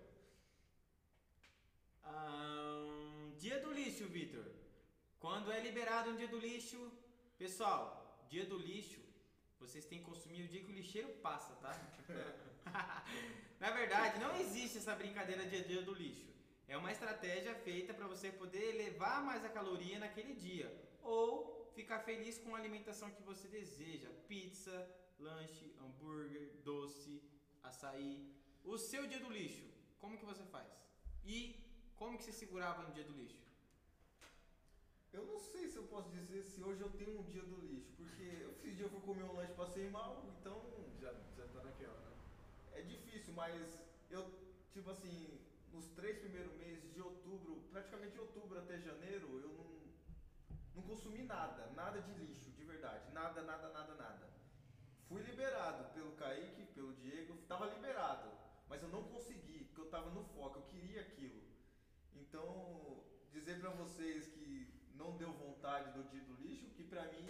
Ahn, 2.03 3.31
dia 3.37 3.59
do 3.59 3.71
lixo, 3.71 4.07
Vitor. 4.07 4.45
Quando 5.19 5.51
é 5.51 5.59
liberado 5.59 6.11
um 6.11 6.15
dia 6.15 6.27
do 6.27 6.39
lixo, 6.39 6.91
pessoal, 7.37 8.25
dia 8.29 8.45
do 8.45 8.57
lixo, 8.57 8.99
vocês 9.59 9.85
têm 9.85 9.99
que 9.99 10.05
consumir 10.05 10.43
o 10.43 10.47
dia 10.47 10.63
que 10.63 10.71
o 10.71 10.75
lixeiro 10.75 11.09
passa, 11.27 11.53
tá? 11.55 11.73
Na 13.59 13.71
verdade, 13.71 14.19
não 14.19 14.35
existe 14.39 14.77
essa 14.77 14.95
brincadeira 14.95 15.45
de 15.45 15.63
dia 15.63 15.81
do 15.81 15.93
lixo. 15.93 16.29
É 16.67 16.77
uma 16.77 16.91
estratégia 16.91 17.53
feita 17.55 17.93
para 17.93 18.07
você 18.07 18.31
poder 18.31 18.75
elevar 18.75 19.23
mais 19.23 19.43
a 19.43 19.49
caloria 19.49 19.99
naquele 19.99 20.33
dia 20.33 20.69
ou 21.01 21.69
ficar 21.73 21.99
feliz 21.99 22.37
com 22.37 22.55
a 22.55 22.59
alimentação 22.59 23.09
que 23.11 23.23
você 23.23 23.47
deseja, 23.47 24.09
pizza, 24.27 24.77
lanche, 25.17 25.75
hambúrguer, 25.81 26.51
doce, 26.63 27.21
açaí. 27.63 28.33
O 28.63 28.77
seu 28.77 29.07
dia 29.07 29.19
do 29.19 29.31
lixo, 29.31 29.65
como 29.99 30.17
que 30.17 30.25
você 30.25 30.43
faz? 30.43 30.69
E 31.25 31.39
como 31.95 32.17
que 32.17 32.23
você 32.23 32.31
segurava 32.31 32.83
no 32.83 32.93
dia 32.93 33.03
do 33.03 33.13
lixo? 33.13 33.48
Eu 35.11 35.25
não 35.25 35.39
sei 35.39 35.67
se 35.67 35.77
eu 35.77 35.83
posso 35.83 36.09
dizer 36.11 36.43
se 36.43 36.63
hoje 36.63 36.81
eu 36.81 36.89
tenho 36.91 37.19
um 37.19 37.23
dia 37.23 37.41
do 37.41 37.59
lixo, 37.65 37.91
porque 37.97 38.23
esse 38.51 38.71
dia 38.75 38.85
eu 38.85 38.89
fui 38.89 39.01
comer 39.01 39.23
um 39.23 39.35
lanche 39.35 39.53
passei 39.53 39.89
mal, 39.89 40.23
então 40.39 40.61
Já, 41.01 41.11
já 41.35 41.47
tá 41.47 41.63
naquela, 41.63 41.99
né? 41.99 42.13
é 42.73 42.81
difícil, 42.81 43.33
mas 43.33 43.79
eu, 44.09 44.23
tipo 44.71 44.89
assim, 44.91 45.39
nos 45.73 45.87
três 45.89 46.19
primeiros 46.19 46.53
meses 46.57 46.93
de 46.93 47.01
outubro, 47.01 47.63
praticamente 47.71 48.13
de 48.13 48.19
outubro 48.19 48.59
até 48.59 48.79
janeiro, 48.79 49.27
eu 49.41 49.49
não, 49.57 49.69
não 50.75 50.83
consumi 50.83 51.23
nada, 51.23 51.71
nada 51.75 52.01
de 52.01 52.13
lixo, 52.13 52.51
de 52.51 52.63
verdade, 52.63 53.11
nada, 53.11 53.41
nada, 53.41 53.69
nada, 53.69 53.95
nada. 53.95 54.29
Fui 55.07 55.21
liberado 55.23 55.91
pelo 55.93 56.11
Kaique, 56.17 56.65
pelo 56.75 56.93
Diego, 56.93 57.35
tava 57.47 57.65
liberado, 57.73 58.29
mas 58.67 58.83
eu 58.83 58.89
não 58.89 59.03
consegui, 59.03 59.65
porque 59.65 59.81
eu 59.81 59.89
tava 59.89 60.11
no 60.11 60.23
foco, 60.35 60.59
eu 60.59 60.63
queria 60.63 61.01
aquilo. 61.01 61.41
Então, 62.15 63.03
dizer 63.31 63.59
pra 63.59 63.71
vocês 63.71 64.27
que 64.27 64.38
não 64.99 65.15
deu 65.17 65.31
vontade 65.31 65.91
do 65.97 66.03
dia 66.11 66.21
do 66.21 66.35
lixo, 66.43 66.67
que 66.75 66.83
pra 66.83 67.03
mim, 67.13 67.25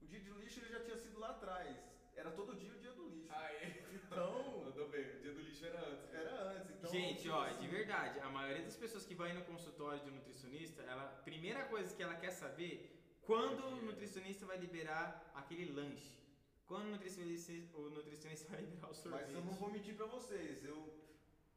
o 0.00 0.06
dia 0.06 0.20
do 0.20 0.38
lixo 0.40 0.60
ele 0.60 0.70
já 0.70 0.80
tinha 0.80 0.96
sido 0.96 1.20
lá 1.20 1.30
atrás. 1.30 1.76
Era 2.16 2.30
todo 2.30 2.54
dia 2.54 2.72
o 2.72 2.78
dia 2.78 2.92
do 2.92 3.06
lixo. 3.08 3.32
Aí, 3.34 3.84
Então, 3.94 4.62
mandou 4.64 4.88
bem, 4.88 5.06
o 5.16 5.20
dia 5.20 5.32
do 5.32 5.40
lixo 5.40 5.64
era 5.66 5.80
antes. 5.88 6.10
né? 6.10 6.20
era 6.20 6.34
antes. 6.52 6.70
Então, 6.70 6.90
Gente, 6.90 7.22
tipo 7.22 7.34
ó, 7.34 7.44
assim, 7.44 7.60
de 7.60 7.68
verdade, 7.68 8.20
a 8.20 8.28
maioria 8.28 8.64
das 8.64 8.76
pessoas 8.76 9.04
que 9.06 9.14
vai 9.14 9.32
no 9.32 9.44
consultório 9.44 10.02
de 10.04 10.10
um 10.10 10.14
nutricionista, 10.14 10.82
ela, 10.82 11.04
primeira 11.24 11.64
coisa 11.66 11.94
que 11.94 12.02
ela 12.02 12.14
quer 12.16 12.30
saber, 12.32 12.74
quando 13.22 13.64
o 13.64 13.82
nutricionista 13.82 14.44
vai 14.46 14.58
liberar 14.58 15.30
aquele 15.34 15.70
lanche. 15.72 16.20
Quando 16.66 16.86
o 16.86 16.90
nutricionista, 16.90 17.52
o 17.74 17.90
nutricionista 17.90 18.48
vai 18.50 18.60
liberar 18.62 18.90
o 18.90 18.94
sorvete. 18.94 19.26
Mas 19.26 19.34
eu 19.34 19.44
não 19.44 19.52
vou 19.52 19.70
mentir 19.70 19.94
pra 19.94 20.06
vocês, 20.06 20.64
eu 20.64 20.78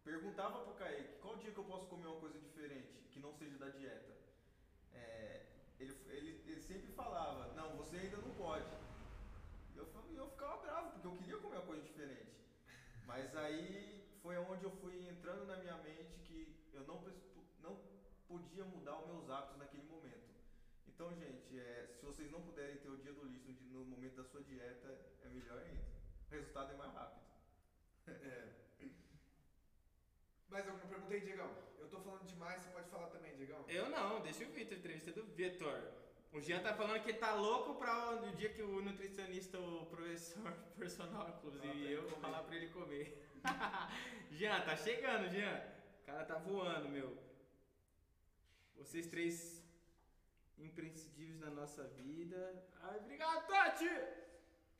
perguntava 0.03 0.59
pro 0.63 0.73
Kaique, 0.75 1.19
qual 1.21 1.35
dia 1.37 1.51
que 1.51 1.57
eu 1.57 1.63
posso 1.63 1.87
comer 1.87 2.07
uma 2.07 2.19
coisa 2.19 2.37
diferente, 2.39 2.93
que 3.11 3.19
não 3.19 3.33
seja 3.33 3.57
da 3.57 3.69
dieta? 3.69 4.13
É, 4.95 5.45
ele, 5.79 5.93
ele, 6.07 6.43
ele 6.47 6.61
sempre 6.61 6.91
falava, 6.93 7.53
não, 7.53 7.75
você 7.77 7.97
ainda 7.97 8.17
não 8.17 8.33
pode. 8.35 8.65
E 9.73 9.77
eu, 9.77 9.87
eu 10.15 10.29
ficava 10.29 10.57
bravo, 10.57 10.91
porque 10.91 11.07
eu 11.07 11.15
queria 11.17 11.37
comer 11.37 11.57
uma 11.57 11.65
coisa 11.65 11.83
diferente. 11.83 12.35
Mas 13.05 13.35
aí 13.35 14.17
foi 14.21 14.37
onde 14.37 14.63
eu 14.63 14.71
fui 14.71 15.07
entrando 15.07 15.45
na 15.45 15.57
minha 15.57 15.77
mente 15.77 16.19
que 16.19 16.69
eu 16.73 16.83
não, 16.87 17.03
não 17.61 17.79
podia 18.27 18.63
mudar 18.65 18.97
os 18.99 19.07
meus 19.07 19.29
hábitos 19.29 19.57
naquele 19.57 19.83
momento. 19.83 20.33
Então, 20.87 21.13
gente, 21.13 21.59
é, 21.59 21.87
se 21.99 22.05
vocês 22.05 22.31
não 22.31 22.41
puderem 22.41 22.77
ter 22.77 22.89
o 22.89 22.97
dia 22.97 23.13
do 23.13 23.25
lixo 23.25 23.63
no 23.65 23.85
momento 23.85 24.15
da 24.15 24.23
sua 24.23 24.41
dieta, 24.41 24.87
é 25.23 25.27
melhor 25.27 25.59
ainda. 25.59 25.83
O 26.27 26.31
resultado 26.31 26.71
é 26.71 26.77
mais 26.77 26.93
rápido. 26.93 27.25
É. 28.07 28.65
Mais 30.55 30.65
alguma 30.69 30.87
pergunta 30.87 31.13
aí, 31.13 31.19
Diegão? 31.19 31.51
Eu 31.77 31.89
tô 31.89 31.99
falando 31.99 32.25
demais, 32.27 32.61
você 32.61 32.69
pode 32.69 32.89
falar? 32.89 33.14
Eu 33.67 33.89
não, 33.89 34.21
deixa 34.21 34.43
o 34.43 34.47
Vitor, 34.47 34.77
entrevista 34.77 35.11
do 35.11 35.23
Vitor. 35.23 35.81
O 36.31 36.41
Jean 36.41 36.61
tá 36.61 36.73
falando 36.73 37.01
que 37.01 37.11
ele 37.11 37.17
tá 37.17 37.33
louco 37.33 37.75
pra 37.75 38.21
o 38.21 38.35
dia 38.35 38.49
que 38.49 38.61
o 38.61 38.81
nutricionista, 38.81 39.59
o 39.59 39.85
professor 39.85 40.51
personal, 40.77 41.29
inclusive 41.29 41.91
eu, 41.91 42.03
comer. 42.03 42.19
falar 42.19 42.43
pra 42.43 42.55
ele 42.55 42.67
comer. 42.69 43.25
Jean, 44.31 44.61
tá 44.61 44.75
chegando, 44.75 45.29
Jean. 45.29 45.63
O 46.01 46.05
cara 46.05 46.25
tá 46.25 46.35
voando, 46.35 46.89
meu. 46.89 47.17
Vocês 48.75 49.07
três 49.07 49.63
imprescindíveis 50.57 51.39
na 51.39 51.49
nossa 51.49 51.83
vida. 51.85 52.67
Ai, 52.81 52.97
obrigado, 52.99 53.47
Tati! 53.47 53.89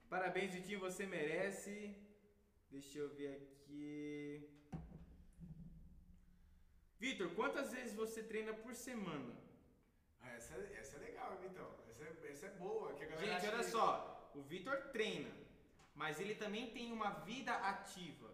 Parabéns, 0.10 0.54
Vitinho, 0.54 0.80
você 0.80 1.06
merece. 1.06 1.96
Deixa 2.70 3.00
eu 3.00 3.10
ver 3.16 3.32
aqui. 3.38 4.50
Vitor, 7.06 7.30
quantas 7.40 7.72
vezes 7.72 7.94
você 7.94 8.24
treina 8.24 8.52
por 8.64 8.74
semana? 8.74 9.32
Ah, 10.22 10.32
essa, 10.38 10.56
essa 10.82 10.94
é 10.98 11.00
legal, 11.08 11.32
então. 11.48 11.68
Essa, 11.90 12.04
é- 12.04 12.32
essa 12.32 12.46
é 12.48 12.54
boa. 12.66 12.94
Que 12.96 13.04
a 13.04 13.16
Gente, 13.18 13.46
olha 13.48 13.58
que- 13.64 13.64
só, 13.76 14.32
o 14.34 14.42
Vitor 14.42 14.76
treina, 14.96 15.32
mas 15.94 16.20
ele 16.20 16.34
também 16.44 16.72
tem 16.72 16.92
uma 16.92 17.12
vida 17.30 17.54
ativa, 17.74 18.28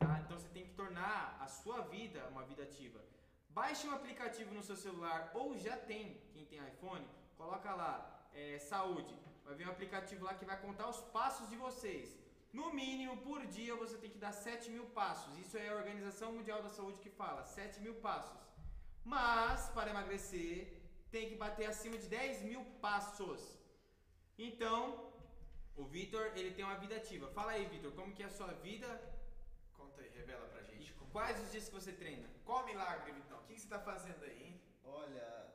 É. 0.00 0.04
tá? 0.04 0.18
Então 0.24 0.36
você 0.40 0.48
tem 0.48 0.64
que 0.66 0.74
tornar 0.74 1.36
a 1.40 1.46
sua 1.46 1.82
vida 1.82 2.26
uma 2.32 2.42
vida 2.50 2.64
ativa. 2.64 3.00
Baixe 3.48 3.86
um 3.86 3.94
aplicativo 3.94 4.52
no 4.52 4.62
seu 4.70 4.76
celular 4.76 5.30
ou 5.32 5.56
já 5.56 5.76
tem, 5.76 6.20
quem 6.32 6.44
tem 6.46 6.58
iPhone, 6.72 7.06
coloca 7.36 7.72
lá, 7.82 8.28
é, 8.34 8.58
saúde. 8.58 9.14
Vai 9.44 9.54
vir 9.54 9.68
um 9.68 9.70
aplicativo 9.70 10.24
lá 10.24 10.34
que 10.34 10.44
vai 10.44 10.60
contar 10.60 10.88
os 10.88 11.00
passos 11.18 11.48
de 11.48 11.54
vocês. 11.56 12.18
No 12.52 12.72
mínimo, 12.72 13.16
por 13.18 13.46
dia, 13.46 13.74
você 13.76 13.96
tem 13.98 14.10
que 14.10 14.18
dar 14.18 14.32
7 14.32 14.70
mil 14.70 14.86
passos. 14.86 15.36
Isso 15.38 15.56
é 15.58 15.68
a 15.68 15.74
Organização 15.74 16.32
Mundial 16.32 16.62
da 16.62 16.70
Saúde 16.70 17.00
que 17.00 17.10
fala, 17.10 17.44
7 17.44 17.80
mil 17.80 17.94
passos. 17.96 18.38
Mas, 19.04 19.68
para 19.70 19.90
emagrecer, 19.90 20.80
tem 21.10 21.28
que 21.28 21.36
bater 21.36 21.66
acima 21.66 21.96
de 21.98 22.06
10 22.08 22.42
mil 22.42 22.64
passos. 22.80 23.58
Então, 24.38 25.12
o 25.76 25.84
Vitor, 25.84 26.32
ele 26.34 26.52
tem 26.54 26.64
uma 26.64 26.76
vida 26.76 26.96
ativa. 26.96 27.28
Fala 27.28 27.52
aí, 27.52 27.66
Vitor, 27.66 27.92
como 27.92 28.12
que 28.14 28.22
é 28.22 28.26
a 28.26 28.30
sua 28.30 28.52
vida 28.54 28.88
Conta 29.76 30.00
aí, 30.00 30.08
revela 30.08 30.46
pra 30.48 30.62
gente. 30.62 30.92
como- 30.94 31.10
quais 31.10 31.38
os 31.42 31.50
dias 31.52 31.68
que 31.68 31.74
você 31.74 31.92
treina? 31.92 32.28
Qual 32.44 32.64
milagre, 32.64 33.12
Vitão? 33.12 33.38
O 33.40 33.42
que, 33.44 33.54
que 33.54 33.60
você 33.60 33.68
tá 33.68 33.78
fazendo 33.78 34.24
aí, 34.24 34.42
hein? 34.46 34.60
Olha, 34.84 35.46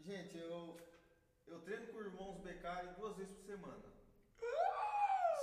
gente, 0.00 0.36
eu, 0.38 0.76
eu 1.46 1.60
treino 1.60 1.86
com 1.92 2.00
irmãos 2.00 2.38
Beccari 2.40 2.88
duas 2.98 3.16
vezes 3.16 3.34
por 3.36 3.44
semana. 3.44 3.92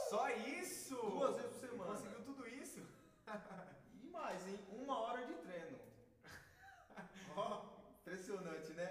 Só 0.10 0.28
isso? 0.30 0.96
Duas 0.96 1.36
vezes 1.36 1.52
por 1.52 1.60
semana. 1.60 1.92
Conseguiu 1.92 2.24
tudo 2.24 2.48
isso? 2.48 2.82
E 4.02 4.08
mais, 4.08 4.48
hein? 4.48 4.60
Uma 4.72 4.98
hora 4.98 5.24
de 5.28 5.34
treino. 5.36 5.78
Ó, 7.38 7.64
impressionante, 8.00 8.74
né? 8.74 8.90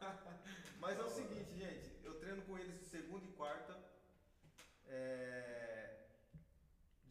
Mas 0.80 0.98
é 0.98 1.02
o 1.02 1.10
seguinte, 1.10 1.52
gente, 1.54 2.00
eu 2.02 2.18
treino 2.18 2.40
com 2.46 2.56
eles 2.56 2.78
de 2.78 2.86
segunda 2.86 3.26
e 3.26 3.32
quarta. 3.32 3.76
É, 4.86 6.06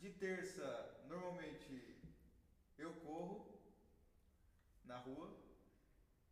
De 0.02 0.10
terça, 0.10 0.68
normalmente 1.08 2.02
eu 2.80 2.94
corro 2.96 3.60
na 4.86 4.98
rua. 4.98 5.30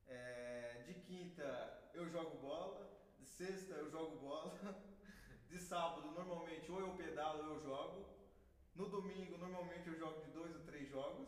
É, 0.08 0.84
De 0.88 0.95
quinta 0.95 1.91
eu 1.93 2.10
jogo 2.10 2.38
bola. 2.39 2.89
De 3.19 3.26
sexta 3.28 3.73
eu 3.76 3.91
jogo 3.91 4.17
sábado, 5.73 6.07
normalmente, 6.19 6.71
ou 6.71 6.79
eu 6.86 6.91
pedalo 7.01 7.39
ou 7.43 7.49
eu 7.55 7.59
jogo. 7.67 8.05
No 8.79 8.86
domingo, 8.95 9.38
normalmente 9.45 9.88
eu 9.91 9.95
jogo 10.03 10.17
de 10.25 10.29
dois 10.39 10.51
ou 10.57 10.62
três 10.69 10.88
jogos. 10.95 11.27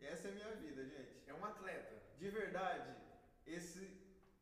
E 0.00 0.06
essa 0.12 0.28
é 0.28 0.30
a 0.30 0.34
minha 0.34 0.52
vida, 0.64 0.82
gente. 0.94 1.14
É 1.26 1.34
um 1.34 1.44
atleta. 1.44 1.94
De 2.20 2.28
verdade, 2.30 2.90
esse, 3.56 3.82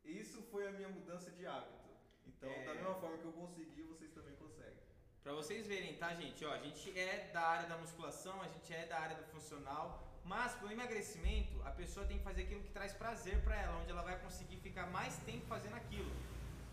isso 0.05 0.41
foi 0.53 0.69
a 0.69 0.73
minha 0.79 0.89
mudança 0.89 1.33
de 1.33 1.45
hábito. 1.53 1.91
Então, 2.31 2.49
É. 2.49 2.65
da 2.69 2.75
mesma 2.75 2.95
forma 3.03 3.19
que 3.19 3.25
eu 3.25 3.33
consegui, 3.33 3.83
vocês 3.83 4.13
também 4.13 4.37
conseguem. 4.37 4.79
Pra 5.25 5.33
vocês 5.41 5.67
verem, 5.67 5.97
tá, 5.97 6.15
gente? 6.23 6.45
Ó, 6.45 6.53
a 6.53 6.59
gente 6.59 6.97
é 6.97 7.31
da 7.33 7.45
área 7.55 7.69
da 7.69 7.77
musculação, 7.85 8.41
a 8.41 8.49
gente 8.55 8.73
é 8.73 8.87
da 8.87 8.99
área 9.01 9.17
do 9.17 9.25
funcional, 9.35 9.87
mas 10.33 10.55
pro 10.55 10.71
emagrecimento, 10.71 11.61
a 11.65 11.73
pessoa 11.73 12.07
tem 12.07 12.19
que 12.19 12.25
fazer 12.31 12.43
aquilo 12.43 12.63
que 12.63 12.71
traz 12.79 12.93
prazer 12.93 13.43
pra 13.43 13.57
ela, 13.65 13.77
onde 13.81 13.91
ela 13.91 14.03
vai 14.11 14.17
conseguir 14.27 14.59
ficar 14.59 14.87
mais 14.99 15.17
tempo 15.31 15.45
fazendo 15.47 15.75
aquilo. 15.83 16.13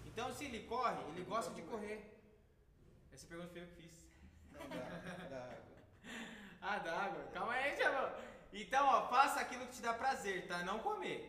Então, 0.05 0.31
se 0.31 0.45
ele 0.45 0.61
corre, 0.73 1.01
ele 1.09 1.23
gosta 1.23 1.53
de 1.59 1.63
correr. 1.63 1.99
Essa 3.13 3.27
pergunta 3.27 3.49
foi 3.49 3.61
eu 3.61 3.67
que 3.67 3.75
fiz. 3.75 4.07
Não, 4.51 4.67
dá, 4.69 5.27
dá. 5.29 5.49
Ah, 6.63 6.77
dá 6.77 6.95
água. 6.95 7.23
Calma 7.33 7.53
aí, 7.53 7.75
Jamão. 7.75 8.13
Então, 8.53 8.85
ó, 8.85 9.07
faça 9.07 9.39
aquilo 9.39 9.65
que 9.65 9.73
te 9.77 9.81
dá 9.81 9.95
prazer, 9.95 10.47
tá? 10.47 10.63
Não 10.63 10.77
comer. 10.79 11.19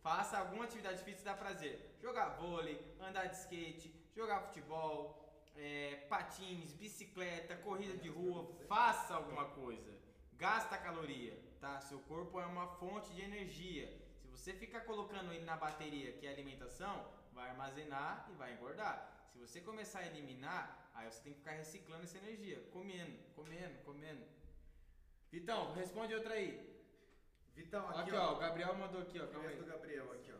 Faça 0.00 0.38
alguma 0.38 0.64
atividade 0.64 0.98
física 0.98 1.12
que 1.12 1.22
te 1.22 1.24
dá 1.24 1.34
prazer. 1.34 1.96
Jogar 2.00 2.36
vôlei, 2.36 2.80
andar 3.00 3.26
de 3.26 3.36
skate, 3.36 3.92
jogar 4.14 4.42
futebol, 4.42 5.26
é, 5.56 6.06
patins, 6.08 6.72
bicicleta, 6.74 7.56
corrida 7.56 7.96
de 7.96 8.08
rua. 8.08 8.48
Faça 8.68 9.14
alguma 9.14 9.46
coisa. 9.46 9.92
Gasta 10.34 10.78
caloria, 10.78 11.36
tá? 11.60 11.80
Seu 11.80 11.98
corpo 12.00 12.40
é 12.40 12.46
uma 12.46 12.68
fonte 12.76 13.12
de 13.12 13.22
energia. 13.22 13.88
Se 14.20 14.28
você 14.28 14.52
ficar 14.52 14.82
colocando 14.82 15.32
ele 15.32 15.44
na 15.44 15.56
bateria, 15.56 16.12
que 16.12 16.26
é 16.26 16.30
alimentação, 16.30 17.04
vai 17.32 17.48
armazenar 17.50 18.28
e 18.30 18.34
vai 18.34 18.52
engordar. 18.52 19.10
Se 19.32 19.38
você 19.38 19.60
começar 19.60 20.00
a 20.00 20.06
eliminar, 20.06 20.85
aí 20.96 21.10
você 21.10 21.22
tem 21.22 21.32
que 21.32 21.38
ficar 21.38 21.52
reciclando 21.52 22.04
essa 22.04 22.18
energia, 22.18 22.60
comendo, 22.72 23.16
comendo, 23.34 23.78
comendo. 23.84 24.24
Vitão, 25.30 25.72
responde 25.74 26.14
outra 26.14 26.34
aí. 26.34 26.74
Vitão, 27.54 27.88
Aqui, 27.90 28.00
aqui, 28.00 28.12
ó, 28.12 28.34
o 28.34 28.38
Gabriel 28.38 28.74
mandou 28.74 29.00
aqui, 29.02 29.18
ó. 29.20 29.26
Calma 29.28 29.46
Essa 29.46 29.56
do 29.56 29.64
aí. 29.64 29.70
Gabriel 29.70 30.12
aqui, 30.12 30.32
ó. 30.32 30.38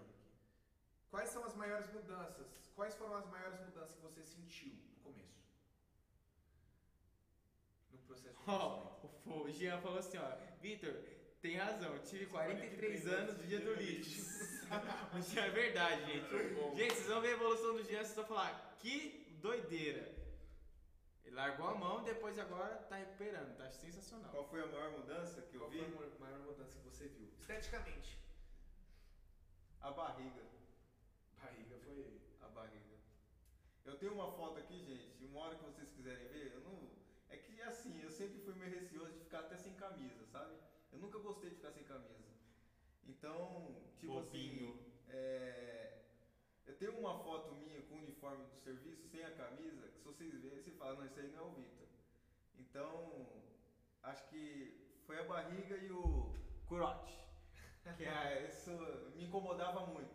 Quais 1.10 1.28
são 1.30 1.44
as 1.44 1.54
maiores 1.54 1.90
mudanças? 1.92 2.70
Quais 2.74 2.94
foram 2.94 3.16
as 3.16 3.26
maiores 3.30 3.58
mudanças 3.60 3.94
que 3.94 4.02
você 4.02 4.22
sentiu 4.22 4.72
no 4.74 4.96
começo? 5.02 5.40
No 7.90 7.98
processo 8.00 8.36
de 8.38 8.50
Ó, 8.50 8.98
emagrecimento. 9.02 9.40
o, 9.44 9.50
Jean 9.50 9.80
falou 9.80 9.98
assim, 9.98 10.18
ó. 10.18 10.30
Vitor, 10.60 10.94
tem 11.40 11.56
razão, 11.56 11.98
tive 12.00 12.26
43 12.26 13.06
anos 13.08 13.36
no 13.38 13.44
dia 13.44 13.60
do 13.60 13.74
lixo. 13.74 14.20
o 15.14 15.22
Jean 15.22 15.44
é 15.44 15.50
verdade, 15.50 16.04
gente. 16.12 16.76
Gente, 16.76 16.94
vocês 16.94 17.06
vão 17.08 17.20
ver 17.22 17.28
a 17.28 17.32
evolução 17.32 17.74
do 17.76 17.82
Jean, 17.84 18.02
vocês 18.04 18.14
vão 18.14 18.26
falar, 18.26 18.76
que 18.78 19.26
doideira. 19.40 20.15
Ele 21.26 21.34
largou 21.34 21.66
a 21.68 21.74
mão, 21.74 22.02
depois 22.04 22.38
agora 22.38 22.76
tá 22.88 22.96
recuperando, 22.96 23.56
tá 23.56 23.68
sensacional. 23.70 24.30
Qual 24.30 24.44
foi 24.48 24.62
a 24.62 24.66
maior 24.66 24.92
mudança 24.92 25.42
que 25.42 25.56
eu 25.56 25.60
Qual 25.60 25.70
vi? 25.70 25.78
foi 25.78 26.06
a 26.06 26.18
maior- 26.20 26.38
mudança 26.40 26.78
que 26.78 26.84
você 26.84 27.08
viu? 27.08 27.28
Esteticamente. 27.40 28.16
A 29.80 29.90
barriga. 29.90 30.42
Barriga 31.42 31.76
foi. 31.84 32.20
A 32.40 32.48
barriga. 32.48 32.96
Eu 33.84 33.96
tenho 33.98 34.14
uma 34.14 34.30
foto 34.32 34.58
aqui, 34.58 34.78
gente. 34.84 35.24
Uma 35.24 35.40
hora 35.40 35.56
que 35.56 35.64
vocês 35.64 35.90
quiserem 35.90 36.28
ver, 36.28 36.52
eu 36.54 36.60
não. 36.60 36.90
É 37.28 37.36
que 37.36 37.60
assim, 37.62 38.00
eu 38.02 38.10
sempre 38.10 38.38
fui 38.40 38.54
meio 38.54 38.70
receoso 38.70 39.12
de 39.12 39.18
ficar 39.20 39.40
até 39.40 39.56
sem 39.56 39.74
camisa, 39.74 40.24
sabe? 40.26 40.54
Eu 40.92 40.98
nunca 41.00 41.18
gostei 41.18 41.50
de 41.50 41.56
ficar 41.56 41.72
sem 41.72 41.82
camisa. 41.84 42.30
Então, 43.04 43.82
tipo 43.98 44.12
Bobinho. 44.14 44.70
assim. 44.70 44.92
é, 45.08 46.02
Eu 46.66 46.76
tenho 46.76 46.98
uma 46.98 47.16
foto 47.22 47.54
minha 47.54 47.80
com 47.82 47.94
o 47.94 47.98
uniforme 47.98 48.44
do 48.46 48.56
serviço, 48.58 49.06
sem 49.08 49.22
a 49.24 49.30
camisa, 49.30 49.88
vocês 50.16 50.34
verem, 50.42 50.62
você 50.62 50.70
fala, 50.72 50.94
não, 50.94 51.06
isso 51.06 51.18
aí 51.20 51.28
não 51.28 51.38
é 51.38 51.42
o 51.42 51.50
Vitor. 51.50 51.86
Então, 52.58 53.26
acho 54.02 54.28
que 54.28 54.96
foi 55.06 55.18
a 55.18 55.24
barriga 55.24 55.76
e 55.76 55.90
o 55.90 56.34
curote. 56.66 57.16
Que 57.96 58.04
é, 58.04 58.46
isso 58.50 58.70
me 59.14 59.24
incomodava 59.24 59.86
muito. 59.86 60.14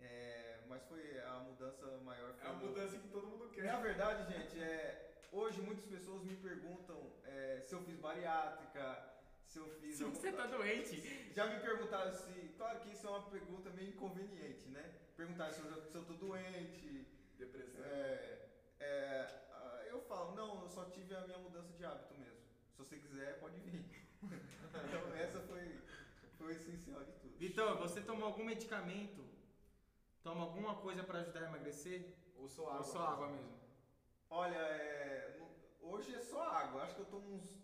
É, 0.00 0.60
mas 0.68 0.82
foi 0.84 1.18
a 1.20 1.38
mudança 1.40 1.86
maior. 1.98 2.34
É 2.40 2.46
a 2.46 2.52
no- 2.52 2.66
mudança 2.66 2.98
que 2.98 3.08
todo 3.08 3.26
mundo 3.26 3.48
quer. 3.50 3.64
Na 3.64 3.80
verdade, 3.80 4.32
gente, 4.32 4.60
é, 4.60 5.26
hoje 5.32 5.60
muitas 5.60 5.84
pessoas 5.84 6.22
me 6.24 6.36
perguntam 6.36 7.12
é, 7.24 7.60
se 7.60 7.74
eu 7.74 7.82
fiz 7.82 7.96
bariátrica, 7.98 9.12
se 9.46 9.58
eu 9.58 9.68
fiz. 9.80 9.96
Se 9.96 10.04
você 10.04 10.32
tá 10.32 10.46
doente, 10.46 10.96
Já 11.34 11.46
me 11.46 11.60
perguntaram 11.60 12.12
se. 12.12 12.32
Claro 12.56 12.80
que 12.80 12.90
isso 12.92 13.06
é 13.06 13.10
uma 13.10 13.30
pergunta 13.30 13.70
meio 13.70 13.90
inconveniente, 13.90 14.68
né? 14.68 14.92
Perguntaram 15.16 15.52
se 15.52 15.60
eu, 15.60 15.82
se 15.90 15.94
eu 15.94 16.04
tô 16.04 16.14
doente. 16.14 17.06
Depressão. 17.38 17.84
É, 17.84 18.47
é, 18.80 19.26
ah, 19.50 19.82
eu 19.86 20.00
falo, 20.02 20.34
não, 20.34 20.62
eu 20.62 20.68
só 20.68 20.84
tive 20.86 21.14
a 21.14 21.20
minha 21.26 21.38
mudança 21.38 21.72
de 21.72 21.84
hábito 21.84 22.14
mesmo. 22.18 22.38
Se 22.70 22.78
você 22.78 22.96
quiser, 22.98 23.38
pode 23.40 23.58
vir. 23.60 23.84
então 24.22 25.14
essa 25.14 25.40
foi, 25.40 25.78
foi 26.36 26.46
o 26.46 26.50
essencial 26.50 27.04
de 27.04 27.12
tudo. 27.12 27.36
Vitor, 27.38 27.76
você 27.78 28.00
tomou 28.00 28.26
algum 28.26 28.44
medicamento? 28.44 29.24
Toma 30.22 30.42
alguma 30.42 30.74
coisa 30.76 31.02
pra 31.02 31.20
ajudar 31.20 31.40
a 31.40 31.48
emagrecer? 31.48 32.14
Ou 32.36 32.48
só 32.48 32.66
água. 32.66 32.78
Ou 32.78 32.84
só 32.84 32.98
água 33.06 33.28
mesmo? 33.28 33.58
Olha, 34.30 34.56
é, 34.56 35.40
hoje 35.80 36.14
é 36.14 36.20
só 36.20 36.42
água. 36.42 36.82
Acho 36.82 36.94
que 36.94 37.00
eu 37.00 37.06
tomo 37.06 37.34
uns 37.34 37.56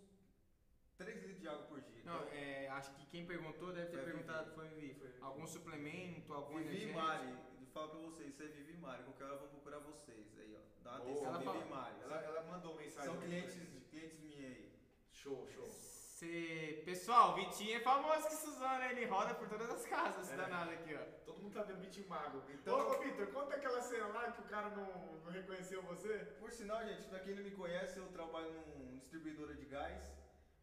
3 0.97 1.17
litros 1.21 1.39
de 1.39 1.47
água 1.47 1.63
por 1.63 1.81
dia. 1.81 2.01
Não, 2.03 2.15
Então, 2.15 2.33
é, 2.33 2.67
acho 2.69 2.93
que 2.95 3.05
quem 3.05 3.25
perguntou 3.25 3.71
deve 3.73 3.91
ter 3.91 4.03
perguntado, 4.03 4.45
Vivi. 4.51 4.55
foi 4.55 4.67
Vivi. 4.69 4.93
Foi. 4.95 5.13
Algum 5.21 5.45
suplemento, 5.45 6.33
algum 6.33 6.57
Vivi 6.57 6.69
energético? 6.69 6.99
Mari, 6.99 7.37
falo 7.75 7.89
pra 7.89 7.99
vocês, 7.99 8.29
isso 8.33 8.41
é 8.43 8.47
Vivi 8.47 8.73
Mari. 8.77 9.03
Qualquer 9.03 9.25
hora 9.25 9.35
vão 9.35 9.49
procurar 9.49 9.79
vocês 9.79 10.25
aí, 10.39 10.55
ó. 10.57 10.61
Dá 10.83 10.91
uma 10.91 10.99
atenção, 10.99 11.25
Ela 11.27 11.37
Vivi 11.39 11.51
fala- 11.51 11.65
Mari. 11.65 11.95
Ela, 12.03 12.17
ela 12.21 12.41
mandou 12.43 12.75
mensagem. 12.75 13.11
São 13.11 13.19
clientes, 13.21 13.53
clientes 13.91 14.19
minha 14.21 14.47
aí. 14.47 14.71
Show, 15.11 15.45
show. 15.53 15.67
Cê... 15.69 16.81
Pessoal, 16.85 17.31
o 17.31 17.35
Vitinho 17.35 17.75
é 17.75 17.79
famoso 17.81 18.27
que 18.29 18.35
Suzana, 18.35 18.85
ele 18.91 19.05
roda 19.05 19.33
por 19.35 19.49
todas 19.49 19.69
as 19.69 19.85
casas, 19.85 20.23
esse 20.23 20.33
É. 20.33 20.37
danado 20.37 20.71
aqui, 20.71 20.95
ó. 20.95 21.03
Todo 21.25 21.41
mundo 21.41 21.53
tá 21.53 21.63
vendo 21.63 21.81
bicho 21.81 22.07
magro. 22.07 22.41
Então- 22.49 22.79
Ô, 22.79 22.91
ô 22.95 22.99
Vitor, 23.01 23.27
conta 23.33 23.55
aquela 23.57 23.81
cena 23.81 24.07
lá 24.07 24.31
que 24.31 24.39
o 24.41 24.45
cara 24.45 24.69
não, 24.69 25.17
não 25.25 25.31
reconheceu 25.31 25.81
você. 25.83 26.19
Por 26.39 26.49
sinal, 26.53 26.81
gente, 26.85 27.05
pra 27.09 27.19
quem 27.19 27.35
não 27.35 27.43
me 27.43 27.51
conhece, 27.51 27.99
eu 27.99 28.07
trabalho 28.13 28.49
num 28.53 28.97
distribuidora 28.97 29.53
de 29.53 29.65
gás 29.65 30.01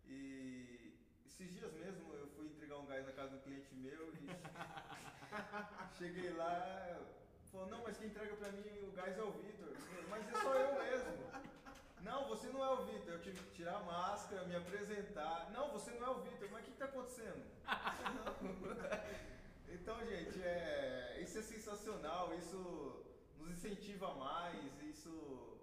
e 0.07 0.97
esses 1.27 1.53
dias 1.53 1.73
mesmo 1.75 2.15
eu 2.15 2.27
fui 2.29 2.47
entregar 2.47 2.79
um 2.79 2.87
gás 2.87 3.05
na 3.05 3.13
casa 3.13 3.37
do 3.37 3.43
cliente 3.43 3.75
meu 3.75 4.11
e 4.15 4.27
cheguei 5.99 6.31
lá, 6.35 6.99
falou, 7.51 7.67
não, 7.69 7.83
mas 7.83 7.97
quem 7.97 8.09
entrega 8.09 8.35
pra 8.37 8.53
mim 8.53 8.65
o 8.83 8.93
gás 8.93 9.17
é 9.17 9.23
o 9.23 9.33
Vitor. 9.33 9.69
Mas 10.11 10.29
é 10.29 10.41
só 10.41 10.55
eu 10.55 10.83
mesmo. 10.83 11.13
Não, 12.03 12.29
você 12.29 12.49
não 12.49 12.65
é 12.65 12.71
o 12.71 12.85
Vitor. 12.85 13.15
Eu 13.15 13.23
tive 13.23 13.39
que 13.39 13.55
tirar 13.57 13.77
a 13.77 13.83
máscara, 13.83 14.45
me 14.45 14.57
apresentar. 14.57 15.51
Não, 15.53 15.71
você 15.71 15.91
não 15.93 16.07
é 16.07 16.11
o 16.11 16.21
Vitor. 16.21 16.49
Mas 16.51 16.63
o 16.63 16.65
que, 16.65 16.73
que 16.73 16.79
tá 16.79 16.87
acontecendo? 16.87 17.43
Então, 19.75 19.99
gente, 20.07 20.41
é, 20.43 21.19
isso 21.23 21.39
é 21.39 21.43
sensacional. 21.43 22.35
Isso 22.35 23.03
nos 23.39 23.51
incentiva 23.51 24.15
mais. 24.15 24.81
Isso 24.83 25.59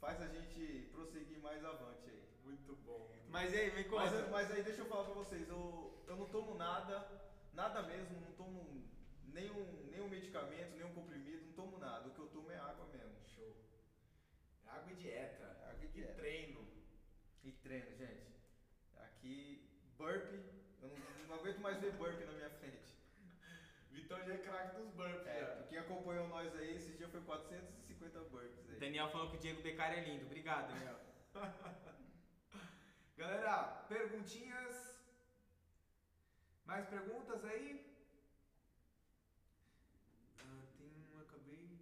faz 0.00 0.20
a 0.22 0.26
gente 0.26 0.88
prosseguir 0.90 1.38
mais 1.40 1.62
avante 1.64 2.08
aí. 2.08 2.22
Muito 2.44 2.74
bom. 2.76 3.08
Mas 3.28 3.52
aí, 3.52 3.70
me 3.74 3.86
Mas, 3.88 4.10
conta. 4.10 4.28
mas 4.30 4.50
aí 4.50 4.62
deixa 4.62 4.80
eu 4.80 4.86
falar 4.86 5.04
pra 5.04 5.14
vocês, 5.14 5.48
eu, 5.48 6.02
eu 6.08 6.16
não 6.16 6.26
tomo 6.26 6.54
nada, 6.54 7.06
nada 7.54 7.82
mesmo, 7.82 8.20
não 8.20 8.32
tomo 8.32 8.84
nenhum, 9.32 9.88
nenhum 9.90 10.08
medicamento, 10.08 10.74
nenhum 10.74 10.92
comprimido, 10.92 11.46
não 11.46 11.52
tomo 11.52 11.78
nada. 11.78 12.08
O 12.08 12.14
que 12.14 12.18
eu 12.20 12.28
tomo 12.28 12.50
é 12.50 12.58
água 12.58 12.86
mesmo. 12.86 13.14
Show. 13.26 13.56
Água 14.66 14.92
e 14.92 14.96
dieta. 14.96 15.56
Água 15.70 15.84
e 15.84 15.88
dieta. 15.88 16.14
treino. 16.14 16.66
E 17.42 17.52
treino, 17.52 17.96
gente. 17.96 18.34
Aqui, 18.96 19.68
burpee, 19.96 20.44
eu 20.82 20.88
não, 20.88 21.26
não 21.28 21.34
aguento 21.36 21.58
mais 21.60 21.78
ver 21.80 21.92
burpee 21.92 22.24
na 22.24 22.32
minha 22.32 22.50
frente. 22.50 22.94
Vitão 23.90 24.22
já 24.24 24.34
é 24.34 24.38
craque 24.38 24.76
dos 24.76 24.90
burpees. 24.90 25.26
É, 25.26 25.40
já. 25.40 25.62
quem 25.68 25.78
acompanhou 25.78 26.26
nós 26.28 26.54
aí, 26.56 26.74
esse 26.74 26.92
dia 26.96 27.08
foi 27.08 27.20
450 27.20 28.20
burpees 28.24 28.70
aí. 28.70 28.78
Daniel 28.80 29.10
falou 29.10 29.30
que 29.30 29.36
o 29.36 29.40
Diego 29.40 29.62
Becari 29.62 30.00
é 30.00 30.04
lindo. 30.04 30.26
Obrigado, 30.26 30.72
Daniel. 30.72 30.98
Galera, 33.16 33.84
perguntinhas? 33.88 34.93
Mais 36.66 36.86
perguntas 36.88 37.44
aí? 37.44 37.84
Ah, 40.38 40.62
tem 40.78 40.88
um, 40.88 41.18
acabei 41.20 41.56
de 41.56 41.76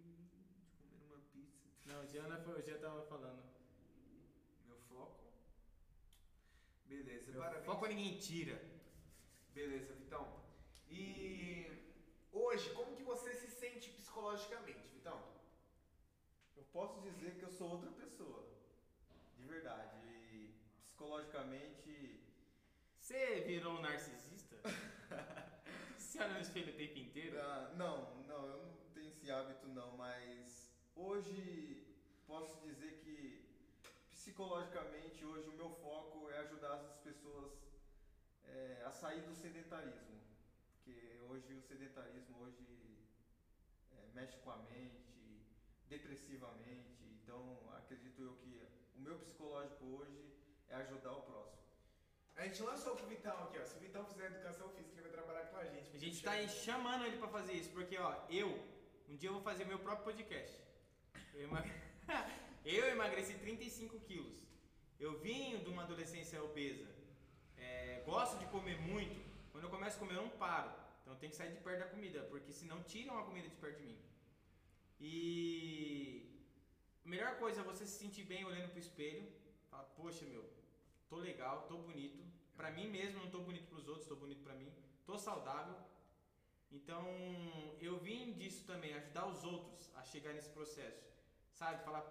comer 0.77 1.01
uma 1.07 1.19
pizza. 1.31 1.69
Não, 1.85 2.03
o 2.03 2.07
Jean, 2.07 2.37
foi, 2.43 2.59
o 2.59 2.61
Jean 2.61 2.79
tava 2.79 3.01
falando. 3.03 3.43
Meu 4.67 4.77
foco? 4.89 5.23
Beleza, 6.85 7.31
Meu 7.31 7.41
parabéns. 7.41 7.65
Foco 7.65 7.85
ninguém 7.87 8.17
tira. 8.19 8.61
Beleza, 9.53 9.93
Vitão. 9.93 10.43
E 10.89 11.67
hoje, 12.31 12.69
como 12.73 12.95
que 12.95 13.03
você 13.03 13.33
se 13.35 13.49
sente 13.51 13.89
psicologicamente, 13.89 14.89
Vitão? 14.89 15.19
Eu 16.57 16.63
posso 16.73 17.01
dizer 17.01 17.35
que 17.37 17.43
eu 17.43 17.51
sou 17.51 17.69
outra 17.69 17.91
pessoa. 17.91 18.47
De 19.37 19.43
verdade. 19.45 19.97
E 20.07 20.53
psicologicamente, 20.81 22.19
Você 22.99 23.41
virou 23.41 23.73
um 23.77 23.81
narcisista? 23.81 24.32
Você 25.97 26.19
olha 26.19 26.33
no 26.33 26.39
espelho 26.39 26.73
o 26.73 26.77
tempo 26.77 26.97
inteiro? 26.97 27.39
Ah, 27.41 27.73
não, 27.75 28.23
não, 28.23 28.45
eu 28.47 28.57
não 28.63 28.73
tenho 28.93 29.09
esse 29.09 29.29
hábito 29.29 29.67
não, 29.67 29.97
mas 29.97 30.71
hoje 30.95 31.85
posso 32.25 32.65
dizer 32.65 32.99
que 33.03 33.43
psicologicamente 34.11 35.25
hoje 35.25 35.49
o 35.49 35.57
meu 35.57 35.69
foco 35.69 36.29
é 36.29 36.39
ajudar 36.39 36.75
as 36.75 36.97
pessoas 36.97 37.51
é, 38.45 38.83
a 38.85 38.91
sair 38.91 39.21
do 39.21 39.35
sedentarismo. 39.35 40.21
Porque 40.71 41.19
hoje 41.29 41.53
o 41.53 41.61
sedentarismo 41.61 42.39
hoje 42.41 42.97
é, 43.91 44.07
mexe 44.13 44.37
com 44.37 44.51
a 44.51 44.57
mente, 44.57 45.45
depressivamente. 45.87 47.03
Então, 47.21 47.69
acredito 47.75 48.21
eu 48.21 48.35
que 48.35 48.65
o 48.95 49.01
meu 49.01 49.17
psicológico 49.19 49.85
hoje 49.85 50.31
é 50.69 50.75
ajudar 50.75 51.11
o 51.11 51.21
próximo. 51.23 51.62
A 52.43 52.47
gente 52.47 52.61
lançou 52.61 52.93
com 52.97 53.03
o 53.05 53.07
Vitão 53.07 53.35
aqui, 53.43 53.57
ó. 53.57 53.65
Se 53.65 53.77
o 53.77 53.79
Vitão 53.79 54.05
fizer 54.05 54.25
educação 54.25 54.67
física, 54.75 54.95
ele 54.99 55.03
vai 55.07 55.11
trabalhar 55.11 55.45
com 55.51 55.57
a 55.57 55.65
gente. 55.65 55.95
A 55.95 55.99
gente 55.99 56.21
tá 56.21 56.31
aí 56.31 56.47
chamando 56.49 57.05
ele 57.05 57.15
pra 57.17 57.29
fazer 57.29 57.53
isso, 57.53 57.69
porque 57.69 57.97
ó, 57.97 58.13
eu, 58.29 58.49
um 59.07 59.15
dia 59.15 59.29
eu 59.29 59.33
vou 59.35 59.41
fazer 59.41 59.63
meu 59.65 59.79
próprio 59.79 60.03
podcast. 60.09 60.57
Eu, 61.33 61.43
emag- 61.47 61.71
eu 62.65 62.89
emagreci 62.89 63.35
35 63.35 63.97
quilos. 64.01 64.37
Eu 64.99 65.17
vim 65.19 65.57
de 65.63 65.69
uma 65.69 65.83
adolescência 65.83 66.43
obesa. 66.43 66.85
É, 67.57 68.03
gosto 68.05 68.37
de 68.39 68.45
comer 68.47 68.77
muito. 68.81 69.17
Quando 69.53 69.63
eu 69.63 69.69
começo 69.69 69.95
a 69.95 69.99
comer, 69.99 70.15
eu 70.17 70.23
não 70.23 70.29
paro. 70.31 70.69
Então 71.01 71.13
eu 71.13 71.19
tenho 71.19 71.31
que 71.31 71.37
sair 71.37 71.51
de 71.53 71.61
perto 71.61 71.79
da 71.79 71.87
comida, 71.87 72.23
porque 72.23 72.51
senão 72.51 72.83
tiram 72.83 73.17
a 73.17 73.23
comida 73.23 73.47
de 73.47 73.55
perto 73.55 73.77
de 73.77 73.85
mim. 73.85 73.99
E 74.99 76.27
a 77.05 77.09
melhor 77.09 77.37
coisa 77.37 77.61
é 77.61 77.63
você 77.63 77.85
se 77.85 77.97
sentir 77.99 78.23
bem 78.25 78.43
olhando 78.43 78.69
pro 78.69 78.79
espelho. 78.79 79.31
Falar, 79.69 79.83
poxa, 79.95 80.25
meu, 80.25 80.43
tô 81.09 81.15
legal, 81.17 81.65
tô 81.69 81.77
bonito. 81.77 82.32
Pra 82.55 82.71
mim 82.71 82.87
mesmo, 82.89 83.19
não 83.19 83.29
tô 83.29 83.39
bonito 83.39 83.67
pros 83.67 83.87
outros, 83.87 84.07
tô 84.07 84.15
bonito 84.15 84.43
pra 84.43 84.55
mim. 84.55 84.71
Tô 85.05 85.17
saudável. 85.17 85.75
Então, 86.71 87.05
eu 87.79 87.97
vim 87.99 88.33
disso 88.33 88.65
também, 88.65 88.93
ajudar 88.93 89.27
os 89.27 89.43
outros 89.43 89.91
a 89.95 90.03
chegar 90.03 90.33
nesse 90.33 90.49
processo. 90.49 91.03
Sabe? 91.53 91.83
Falar, 91.83 92.03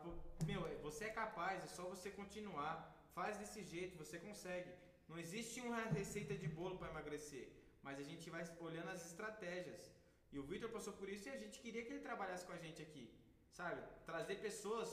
meu, 0.46 0.62
você 0.80 1.06
é 1.06 1.10
capaz, 1.10 1.64
é 1.64 1.66
só 1.66 1.84
você 1.84 2.10
continuar. 2.10 2.74
Faz 3.14 3.36
desse 3.38 3.62
jeito, 3.62 3.98
você 4.02 4.18
consegue. 4.18 4.70
Não 5.08 5.18
existe 5.18 5.60
uma 5.60 5.82
receita 6.00 6.34
de 6.34 6.48
bolo 6.48 6.78
para 6.78 6.90
emagrecer, 6.90 7.46
mas 7.82 7.98
a 7.98 8.02
gente 8.02 8.30
vai 8.30 8.44
olhando 8.60 8.90
as 8.90 9.04
estratégias. 9.04 9.92
E 10.32 10.38
o 10.38 10.44
Victor 10.44 10.70
passou 10.70 10.94
por 10.94 11.08
isso 11.08 11.28
e 11.28 11.32
a 11.32 11.36
gente 11.36 11.58
queria 11.58 11.84
que 11.84 11.92
ele 11.92 12.00
trabalhasse 12.08 12.46
com 12.46 12.52
a 12.52 12.56
gente 12.56 12.80
aqui, 12.80 13.12
sabe? 13.50 13.82
Trazer 14.06 14.36
pessoas 14.36 14.88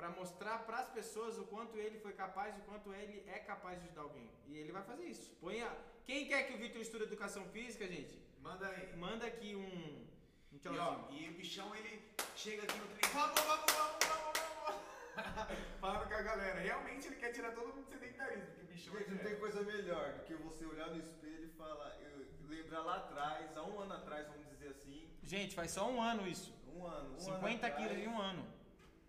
para 0.00 0.08
mostrar 0.08 0.60
para 0.60 0.78
as 0.78 0.88
pessoas 0.88 1.38
o 1.38 1.44
quanto 1.44 1.76
ele 1.76 1.98
foi 1.98 2.14
capaz, 2.14 2.56
o 2.56 2.62
quanto 2.62 2.90
ele 2.94 3.22
é 3.26 3.38
capaz 3.38 3.78
de 3.78 3.84
ajudar 3.84 4.00
alguém. 4.00 4.30
E 4.46 4.56
ele 4.56 4.72
vai 4.72 4.82
fazer 4.82 5.04
isso. 5.04 5.30
Põe 5.38 5.60
a... 5.60 5.70
Quem 6.06 6.26
quer 6.26 6.46
que 6.46 6.54
o 6.54 6.56
Victor 6.56 6.80
estude 6.80 7.04
educação 7.04 7.44
física, 7.50 7.86
gente? 7.86 8.18
Manda 8.40 8.66
aí. 8.66 8.96
Manda 8.96 9.26
aqui 9.26 9.54
um, 9.54 10.06
um 10.52 10.74
E, 10.74 10.78
ó, 10.78 11.06
e 11.10 11.28
o 11.28 11.32
bichão, 11.34 11.76
ele 11.76 12.02
chega 12.34 12.62
aqui 12.62 12.78
no 12.78 12.86
treino. 12.86 13.14
Vamos, 13.14 13.40
vamos, 13.42 13.72
vamos, 13.74 13.98
vamos, 14.08 14.38
vamos. 14.64 15.60
Falando 15.82 16.08
com 16.08 16.14
a 16.14 16.22
galera. 16.22 16.60
Realmente 16.60 17.06
ele 17.08 17.16
quer 17.16 17.32
tirar 17.32 17.52
todo 17.52 17.68
mundo 17.68 17.84
do 17.84 17.90
sedentarismo, 17.90 18.46
porque 18.46 18.62
o 18.62 18.68
bichão 18.68 18.94
Gente, 18.94 19.10
é 19.10 19.14
não 19.14 19.18
tem 19.18 19.36
coisa 19.36 19.62
melhor 19.62 20.14
do 20.14 20.24
que 20.24 20.34
você 20.34 20.64
olhar 20.64 20.88
no 20.88 20.96
espelho 20.96 21.44
e 21.44 21.50
falar, 21.58 21.94
eu, 22.00 22.26
lembrar 22.48 22.80
lá 22.80 22.96
atrás, 22.96 23.54
há 23.54 23.62
um 23.62 23.78
ano 23.80 23.92
atrás, 23.92 24.26
vamos 24.28 24.48
dizer 24.48 24.68
assim, 24.68 25.10
Gente, 25.22 25.54
faz 25.54 25.72
só 25.72 25.90
um 25.90 26.00
ano 26.00 26.26
isso. 26.26 26.54
um 26.74 26.86
ano, 26.86 27.16
um 27.16 27.20
50 27.20 27.66
ano 27.66 27.76
quilos 27.76 27.98
em 27.98 28.08
um 28.08 28.18
ano. 28.18 28.60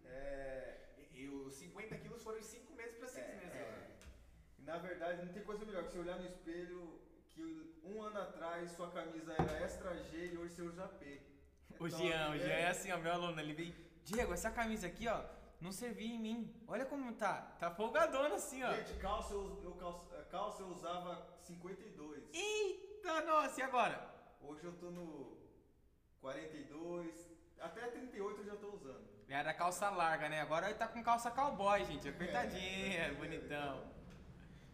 É, 0.06 0.61
os 1.52 1.58
50 1.58 1.98
quilos 1.98 2.24
foram 2.24 2.40
em 2.40 2.44
5 2.44 2.74
meses 2.80 2.96
pra 2.98 3.08
6 3.08 3.26
É, 3.26 3.36
meses. 3.36 3.54
é. 3.56 3.60
né? 3.60 3.88
na 4.60 4.78
verdade, 4.78 5.26
não 5.26 5.34
tem 5.34 5.44
coisa 5.44 5.66
melhor 5.66 5.84
que 5.86 5.92
você 5.92 6.00
olhar 6.00 6.18
no 6.20 6.26
espelho 6.26 7.00
que 7.32 7.44
um 7.84 8.02
ano 8.02 8.20
atrás 8.22 8.72
sua 8.72 8.90
camisa 8.92 9.34
era 9.34 9.54
extra 9.66 9.92
G 10.10 10.34
e 10.34 10.38
hoje 10.38 10.54
você 10.56 10.62
usa 10.62 10.88
P. 10.88 11.06
É 11.06 11.76
O 11.84 11.90
top, 11.90 11.98
Jean, 11.98 12.32
o? 12.32 12.38
Jean 12.38 12.60
é 12.66 12.68
assim, 12.70 12.92
ó, 12.92 12.98
meu 12.98 13.12
aluno, 13.12 13.40
ele 13.40 13.54
vem, 13.54 13.76
Diego, 14.06 14.34
essa 14.34 14.52
camisa 14.52 14.88
aqui, 14.88 15.08
ó, 15.08 15.24
não 15.60 15.72
servia 15.72 16.14
em 16.16 16.20
mim. 16.20 16.40
Olha 16.68 16.86
como 16.86 17.14
tá, 17.14 17.34
tá 17.60 17.70
folgadona 17.72 18.36
assim, 18.36 18.64
ó. 18.64 18.72
Gente, 18.74 18.94
calça 19.00 19.34
eu, 19.34 19.62
eu 19.64 19.74
calça, 19.76 20.24
calça 20.36 20.62
eu 20.64 20.68
usava 20.68 21.12
52. 21.42 22.30
Eita, 22.34 23.22
nossa, 23.24 23.60
e 23.60 23.64
agora? 23.64 23.98
Hoje 24.42 24.64
eu 24.64 24.74
tô 24.74 24.90
no 24.92 25.38
42, 26.22 27.28
até 27.62 27.88
38 27.88 28.40
eu 28.42 28.46
já 28.46 28.56
tô 28.56 28.68
usando. 28.76 29.02
Ele 29.26 29.34
era 29.34 29.54
calça 29.54 29.90
larga, 29.90 30.28
né? 30.30 30.42
Agora 30.42 30.66
ele 30.70 30.78
tá 30.78 30.88
com 30.88 31.04
calça 31.04 31.32
cowboy, 31.32 31.84
gente, 31.86 32.10
apertadinha, 32.10 33.00
É, 33.06 33.12
bonitão. 33.14 33.90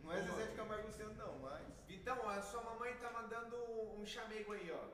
Não 0.03 0.11
é. 0.11 0.21
Zezé 0.21 0.45
de 0.47 0.55
Camargo 0.55 0.87
Luciano 0.87 1.13
não, 1.15 1.39
mas... 1.39 1.67
Vitão, 1.87 2.27
a 2.29 2.41
sua 2.41 2.61
mamãe 2.63 2.93
tá 2.95 3.11
mandando 3.11 3.55
um 3.99 4.05
chamego 4.05 4.53
aí, 4.53 4.71
ó. 4.71 4.87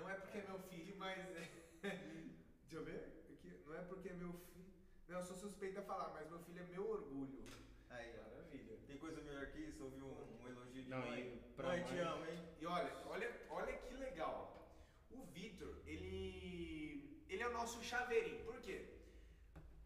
Não 0.00 0.08
é 0.10 0.14
porque 0.14 0.38
é 0.38 0.42
meu 0.42 0.58
filho, 0.60 0.94
mas. 0.98 1.18
Deixa 1.82 2.72
eu 2.72 2.84
ver. 2.84 3.24
Aqui. 3.32 3.62
Não 3.66 3.74
é 3.74 3.80
porque 3.82 4.08
é 4.10 4.12
meu 4.12 4.32
filho. 4.32 4.66
Não, 5.08 5.18
eu 5.18 5.24
sou 5.24 5.36
suspeita 5.36 5.80
a 5.80 5.82
falar, 5.84 6.10
mas 6.14 6.28
meu 6.28 6.38
filho 6.40 6.60
é 6.62 6.66
meu 6.66 6.88
orgulho. 6.90 7.44
Aí. 7.90 8.12
Maravilha. 8.16 8.76
Tem 8.86 8.98
coisa 8.98 9.20
melhor 9.22 9.46
que 9.46 9.58
isso? 9.60 9.82
Ouvir 9.84 10.02
um, 10.02 10.42
um 10.42 10.48
elogio 10.48 10.82
de 10.82 10.88
Não, 10.90 10.98
mãe? 10.98 11.20
e 11.20 11.52
pra 11.54 11.68
mãe, 11.68 11.80
mãe- 11.80 11.88
te 11.88 11.98
amo, 11.98 12.24
hein? 12.26 12.38
E 12.60 12.66
olha, 12.66 12.92
olha, 13.06 13.40
olha 13.50 13.72
que 13.78 13.94
legal. 13.94 14.68
O 15.10 15.24
Vitor, 15.26 15.74
ele. 15.86 17.24
Ele 17.28 17.42
é 17.42 17.45
o 17.45 17.45
nosso 17.56 17.82
chaveirinho. 17.82 18.44
Por 18.44 18.60
quê? 18.60 18.84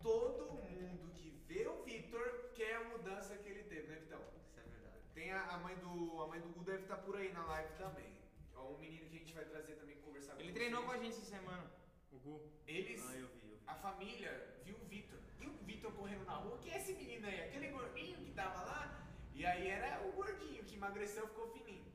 Todo 0.03 0.53
mundo 0.53 1.13
que 1.15 1.31
vê 1.47 1.67
o 1.67 1.83
Vitor 1.83 2.51
quer 2.55 2.77
a 2.77 2.85
mudança 2.85 3.37
que 3.37 3.49
ele 3.49 3.65
teve, 3.65 3.87
né, 3.89 3.97
Vitão? 3.97 4.21
Isso 4.45 4.59
é 4.59 4.63
verdade. 4.63 5.03
Tem 5.15 5.33
a, 5.33 5.43
a 5.55 5.59
mãe 5.59 5.77
do. 5.77 6.23
A 6.23 6.27
mãe 6.27 6.41
do 6.41 6.49
Gu 6.49 6.65
deve 6.65 6.83
estar 6.83 6.99
por 6.99 7.17
aí 7.17 7.33
na 7.33 7.45
live 7.47 7.73
também. 7.75 8.11
É 8.55 8.59
um 8.59 8.79
menino 8.79 9.09
que 9.09 9.17
a 9.17 9.19
gente 9.21 9.35
vai 9.35 9.45
trazer 9.45 9.75
também 9.75 9.97
conversar 9.97 10.35
com 10.35 10.41
Ele 10.41 10.53
treinou 10.53 10.83
com 10.85 10.93
a 10.93 10.99
gente 10.99 11.17
essa 11.17 11.25
semana, 11.25 11.71
o 12.13 12.19
Gu. 12.19 12.41
Eles. 12.67 13.05
Ah, 13.09 13.15
eu 13.15 13.29
vi, 13.29 13.41
eu 13.43 13.57
vi. 13.57 13.63
A 13.67 13.75
família 13.75 14.33
viu 14.65 14.77
o 14.77 14.85
Vitor. 14.87 15.19
E 15.41 15.47
o 15.47 15.53
Vitor 15.65 15.93
correndo 15.93 16.25
na 16.25 16.35
rua, 16.35 16.59
quem 16.59 16.73
é 16.73 16.79
esse 16.79 16.93
menino 16.95 17.27
aí? 17.27 17.41
Aquele 17.43 17.69
gordinho 17.69 18.19
que 18.19 18.33
tava 18.33 18.63
lá? 18.65 19.07
E 19.35 19.47
aí 19.47 19.69
era 19.69 20.07
o 20.07 20.13
gordinho 20.13 20.65
que 20.65 20.75
emagreceu 20.75 21.27
ficou 21.29 21.49
fininho. 21.49 21.91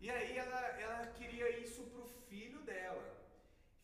E 0.00 0.10
aí 0.10 0.36
ela, 0.36 0.60
ela 0.84 1.06
queria 1.08 1.48
isso 1.58 1.82
pro 1.84 2.04
filho 2.28 2.60
dela. 2.62 3.19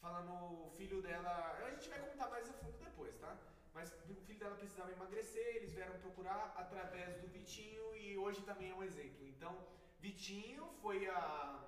Falando 0.01 0.33
o 0.67 0.71
filho 0.77 1.01
dela. 1.03 1.33
A 1.67 1.71
gente 1.71 1.89
vai 1.89 2.01
contar 2.01 2.29
mais 2.29 2.49
a 2.49 2.53
fundo 2.53 2.79
depois, 2.79 3.17
tá? 3.17 3.37
Mas 3.75 3.93
o 4.09 4.15
filho 4.27 4.39
dela 4.39 4.57
precisava 4.57 4.91
emagrecer, 4.93 5.57
eles 5.57 5.73
vieram 5.73 5.99
procurar 5.99 6.55
através 6.57 7.17
do 7.21 7.29
Vitinho 7.29 7.95
e 7.95 8.17
hoje 8.17 8.41
também 8.43 8.71
é 8.71 8.75
um 8.75 8.83
exemplo. 8.83 9.27
Então, 9.27 9.53
Vitinho 10.01 10.67
foi 10.83 11.09
a 11.09 11.63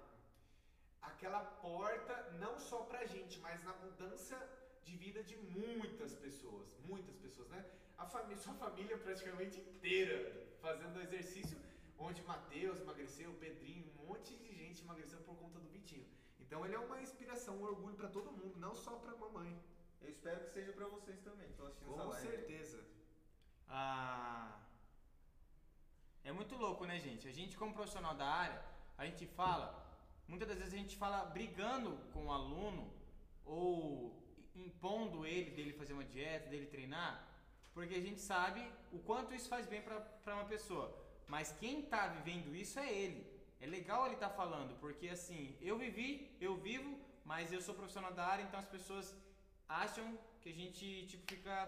aquela 1.02 1.40
porta 1.40 2.14
não 2.38 2.58
só 2.58 2.78
pra 2.90 3.04
gente, 3.06 3.38
mas 3.40 3.62
na 3.64 3.74
mudança 3.84 4.36
de 4.84 4.96
vida 4.96 5.22
de 5.22 5.36
muitas 5.36 6.14
pessoas, 6.14 6.76
muitas 6.84 7.16
pessoas, 7.16 7.48
né? 7.48 7.64
A 7.96 8.06
família, 8.06 8.36
sua 8.36 8.54
família 8.54 8.96
praticamente 8.96 9.58
inteira 9.60 10.18
fazendo 10.60 11.00
exercício, 11.00 11.58
onde 11.98 12.22
Matheus 12.22 12.80
emagreceu, 12.80 13.32
Pedrinho, 13.34 13.84
um 13.86 14.06
monte 14.06 14.34
de 14.36 14.52
gente 14.54 14.82
emagreceu 14.82 15.18
por 15.20 15.36
conta 15.36 15.58
do 15.58 15.68
Vitinho. 15.68 16.06
Então 16.40 16.64
ele 16.64 16.74
é 16.74 16.78
uma 16.78 17.00
inspiração, 17.00 17.56
um 17.56 17.62
orgulho 17.62 17.94
pra 17.94 18.08
todo 18.08 18.32
mundo, 18.32 18.56
não 18.58 18.74
só 18.74 18.92
pra 18.96 19.16
mamãe. 19.16 19.60
Eu 20.00 20.08
espero 20.08 20.44
que 20.44 20.50
seja 20.50 20.72
pra 20.72 20.86
vocês 20.86 21.20
também, 21.20 21.50
tô 21.52 21.66
assistindo 21.66 21.92
essa 21.94 22.02
Com 22.02 22.08
live. 22.08 22.28
certeza. 22.28 22.84
Ah, 23.68 24.60
é 26.24 26.32
muito 26.32 26.56
louco, 26.56 26.84
né, 26.84 26.98
gente? 27.00 27.28
A 27.28 27.32
gente, 27.32 27.56
como 27.56 27.74
profissional 27.74 28.14
da 28.14 28.26
área, 28.26 28.64
a 28.96 29.04
gente 29.04 29.26
fala, 29.26 29.84
muitas 30.26 30.48
das 30.48 30.58
vezes 30.58 30.74
a 30.74 30.76
gente 30.76 30.96
fala 30.96 31.24
brigando 31.26 31.98
com 32.12 32.26
o 32.26 32.32
aluno 32.32 32.92
ou 33.44 34.22
impondo 34.54 35.26
ele 35.26 35.50
dele 35.50 35.72
fazer 35.72 35.92
uma 35.92 36.04
dieta, 36.04 36.48
dele 36.48 36.66
treinar, 36.66 37.26
porque 37.74 37.94
a 37.94 38.00
gente 38.00 38.20
sabe 38.20 38.66
o 38.92 38.98
quanto 38.98 39.34
isso 39.34 39.48
faz 39.48 39.66
bem 39.66 39.82
para 39.82 40.34
uma 40.34 40.44
pessoa. 40.46 40.94
Mas 41.26 41.52
quem 41.52 41.82
tá 41.82 42.08
vivendo 42.08 42.54
isso 42.54 42.78
é 42.78 42.90
ele. 42.92 43.37
É 43.60 43.66
legal 43.66 44.06
ele 44.06 44.14
estar 44.14 44.30
falando, 44.30 44.78
porque 44.78 45.08
assim, 45.08 45.56
eu 45.60 45.76
vivi, 45.76 46.36
eu 46.40 46.56
vivo, 46.56 46.98
mas 47.24 47.52
eu 47.52 47.60
sou 47.60 47.74
profissional 47.74 48.12
da 48.12 48.24
área, 48.26 48.44
então 48.44 48.60
as 48.60 48.68
pessoas 48.68 49.14
acham 49.68 50.06
que 50.40 50.48
a 50.50 50.52
gente 50.52 51.06
tipo 51.06 51.24
fica 51.34 51.64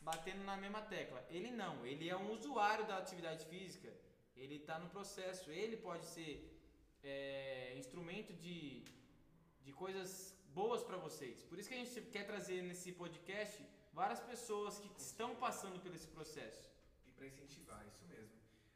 batendo 0.00 0.44
na 0.44 0.56
mesma 0.56 0.82
tecla. 0.82 1.24
Ele 1.28 1.50
não, 1.50 1.84
ele 1.84 2.08
é 2.08 2.16
um 2.16 2.30
usuário 2.32 2.86
da 2.86 2.98
atividade 2.98 3.44
física. 3.46 3.92
Ele 4.36 4.56
está 4.56 4.78
no 4.78 4.88
processo, 4.90 5.50
ele 5.50 5.76
pode 5.76 6.06
ser 6.06 6.32
é, 7.02 7.74
instrumento 7.76 8.32
de, 8.32 8.84
de 9.62 9.72
coisas 9.72 10.34
boas 10.60 10.82
para 10.82 10.96
vocês. 10.96 11.42
Por 11.42 11.58
isso 11.58 11.68
que 11.68 11.74
a 11.74 11.78
gente 11.78 12.00
quer 12.14 12.24
trazer 12.24 12.62
nesse 12.62 12.92
podcast 12.92 13.64
várias 13.92 14.20
pessoas 14.20 14.78
que 14.78 14.90
estão 15.00 15.34
passando 15.36 15.80
por 15.80 15.94
esse 15.94 16.08
processo. 16.08 16.68
E 17.06 17.12
pra 17.12 17.26
incentivar. 17.26 17.84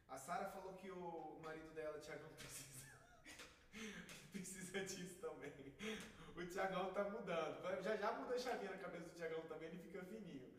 A 0.09 0.17
Sara 0.17 0.49
falou 0.49 0.73
que 0.73 0.89
o 0.89 1.39
marido 1.43 1.73
dela, 1.73 1.97
o 1.97 2.01
Thiagão, 2.01 2.29
precisa, 2.37 2.85
precisa 4.31 4.81
disso 4.81 5.15
também. 5.21 5.53
O 6.35 6.45
Thiagão 6.45 6.91
tá 6.93 7.03
mudando. 7.03 7.61
Já 7.83 7.95
já 7.95 8.11
muda 8.13 8.35
a 8.35 8.39
chavinha 8.39 8.71
na 8.71 8.77
cabeça 8.77 9.05
do 9.05 9.15
Thiagão 9.15 9.41
também, 9.41 9.69
ele 9.69 9.77
fica 9.77 10.03
fininho. 10.03 10.53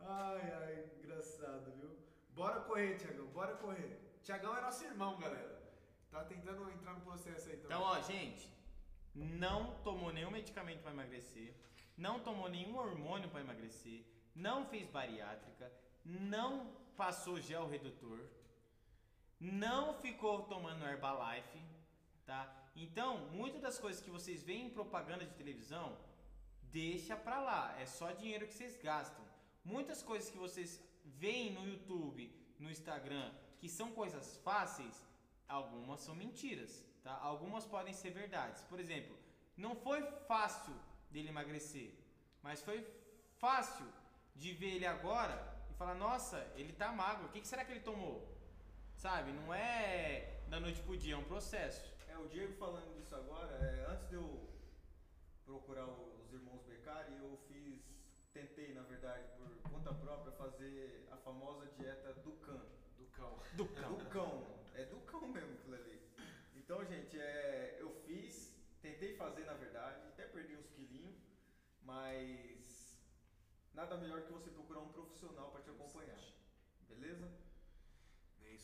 Ai, 0.00 0.52
ai, 0.52 0.90
engraçado, 0.98 1.70
viu? 1.76 1.96
Bora 2.30 2.60
correr, 2.60 2.96
Thiagão, 2.96 3.26
bora 3.26 3.54
correr. 3.56 4.00
Thiagão 4.22 4.56
é 4.56 4.60
nosso 4.60 4.84
irmão, 4.84 5.18
galera. 5.18 5.60
Tá 6.10 6.24
tentando 6.24 6.68
entrar 6.70 6.94
no 6.94 7.00
processo 7.02 7.48
aí 7.48 7.56
também. 7.56 7.76
Então, 7.76 7.82
ó, 7.82 8.00
gente, 8.00 8.52
não 9.14 9.76
tomou 9.82 10.12
nenhum 10.12 10.30
medicamento 10.30 10.82
para 10.82 10.92
emagrecer, 10.92 11.54
não 11.96 12.18
tomou 12.20 12.48
nenhum 12.48 12.76
hormônio 12.76 13.28
para 13.28 13.40
emagrecer, 13.40 14.04
não 14.34 14.66
fez 14.66 14.88
bariátrica, 14.88 15.70
não 16.04 16.74
passou 16.96 17.40
gel 17.40 17.68
redutor, 17.68 18.20
não 19.40 19.94
ficou 19.94 20.42
tomando 20.42 20.84
Herbalife, 20.84 21.58
tá? 22.26 22.52
Então, 22.76 23.18
muitas 23.30 23.62
das 23.62 23.78
coisas 23.78 24.02
que 24.02 24.10
vocês 24.10 24.42
veem 24.42 24.66
em 24.66 24.70
propaganda 24.70 25.24
de 25.24 25.34
televisão 25.34 25.96
deixa 26.70 27.16
pra 27.16 27.40
lá. 27.40 27.74
É 27.80 27.86
só 27.86 28.10
dinheiro 28.12 28.46
que 28.46 28.54
vocês 28.54 28.76
gastam. 28.76 29.24
Muitas 29.64 30.02
coisas 30.02 30.30
que 30.30 30.38
vocês 30.38 30.80
veem 31.04 31.52
no 31.52 31.66
YouTube, 31.66 32.32
no 32.58 32.70
Instagram, 32.70 33.32
que 33.58 33.68
são 33.68 33.90
coisas 33.92 34.36
fáceis, 34.44 35.02
algumas 35.48 36.00
são 36.00 36.14
mentiras, 36.14 36.84
tá? 37.02 37.18
Algumas 37.20 37.64
podem 37.66 37.92
ser 37.94 38.10
verdades. 38.10 38.62
Por 38.64 38.78
exemplo, 38.78 39.16
não 39.56 39.74
foi 39.74 40.02
fácil 40.28 40.74
dele 41.10 41.28
emagrecer, 41.28 41.92
mas 42.42 42.62
foi 42.62 42.86
fácil 43.38 43.86
de 44.34 44.52
ver 44.52 44.76
ele 44.76 44.86
agora 44.86 45.36
e 45.70 45.74
falar: 45.74 45.94
nossa, 45.94 46.38
ele 46.56 46.72
tá 46.72 46.92
magro, 46.92 47.26
o 47.26 47.30
que, 47.30 47.46
será 47.46 47.64
que 47.64 47.72
ele 47.72 47.80
tomou? 47.80 48.29
Sabe? 49.00 49.32
Não 49.32 49.54
é 49.54 50.42
da 50.48 50.60
noite 50.60 50.82
pro 50.82 50.94
dia, 50.94 51.14
é 51.14 51.16
um 51.16 51.24
processo. 51.24 51.90
É, 52.06 52.18
o 52.18 52.28
Diego 52.28 52.52
falando 52.58 52.94
disso 52.94 53.14
agora, 53.14 53.50
é, 53.56 53.86
antes 53.90 54.06
de 54.10 54.14
eu 54.16 54.46
procurar 55.46 55.86
os 55.86 56.30
irmãos 56.34 56.62
Beccari, 56.64 57.16
eu 57.16 57.34
fiz, 57.48 57.80
tentei, 58.34 58.74
na 58.74 58.82
verdade, 58.82 59.24
por 59.38 59.70
conta 59.70 59.94
própria, 59.94 60.32
fazer 60.32 61.08
a 61.10 61.16
famosa 61.16 61.64
dieta 61.78 62.12
do 62.12 62.32
cão. 62.32 62.60
Do 62.98 63.06
cão. 63.06 63.38
Do 63.56 63.64
É 63.64 63.80
cão. 63.80 63.96
do 63.96 64.04
cão, 64.10 64.46
é 64.74 64.84
do 64.84 65.00
cão 65.00 65.28
mesmo 65.28 65.54
aquilo 65.54 65.76
ali. 65.76 65.98
Então, 66.54 66.84
gente, 66.84 67.18
é, 67.18 67.78
eu 67.80 67.90
fiz, 68.04 68.54
tentei 68.82 69.16
fazer, 69.16 69.46
na 69.46 69.54
verdade, 69.54 70.08
até 70.08 70.26
perdi 70.26 70.56
uns 70.56 70.68
quilinhos, 70.72 71.16
mas 71.80 73.00
nada 73.72 73.96
melhor 73.96 74.20
que 74.20 74.30
você 74.32 74.50
procurar 74.50 74.80
um 74.80 74.92
profissional 74.92 75.50
para 75.52 75.62
te 75.62 75.70
acompanhar. 75.70 76.20
Beleza? 76.86 77.39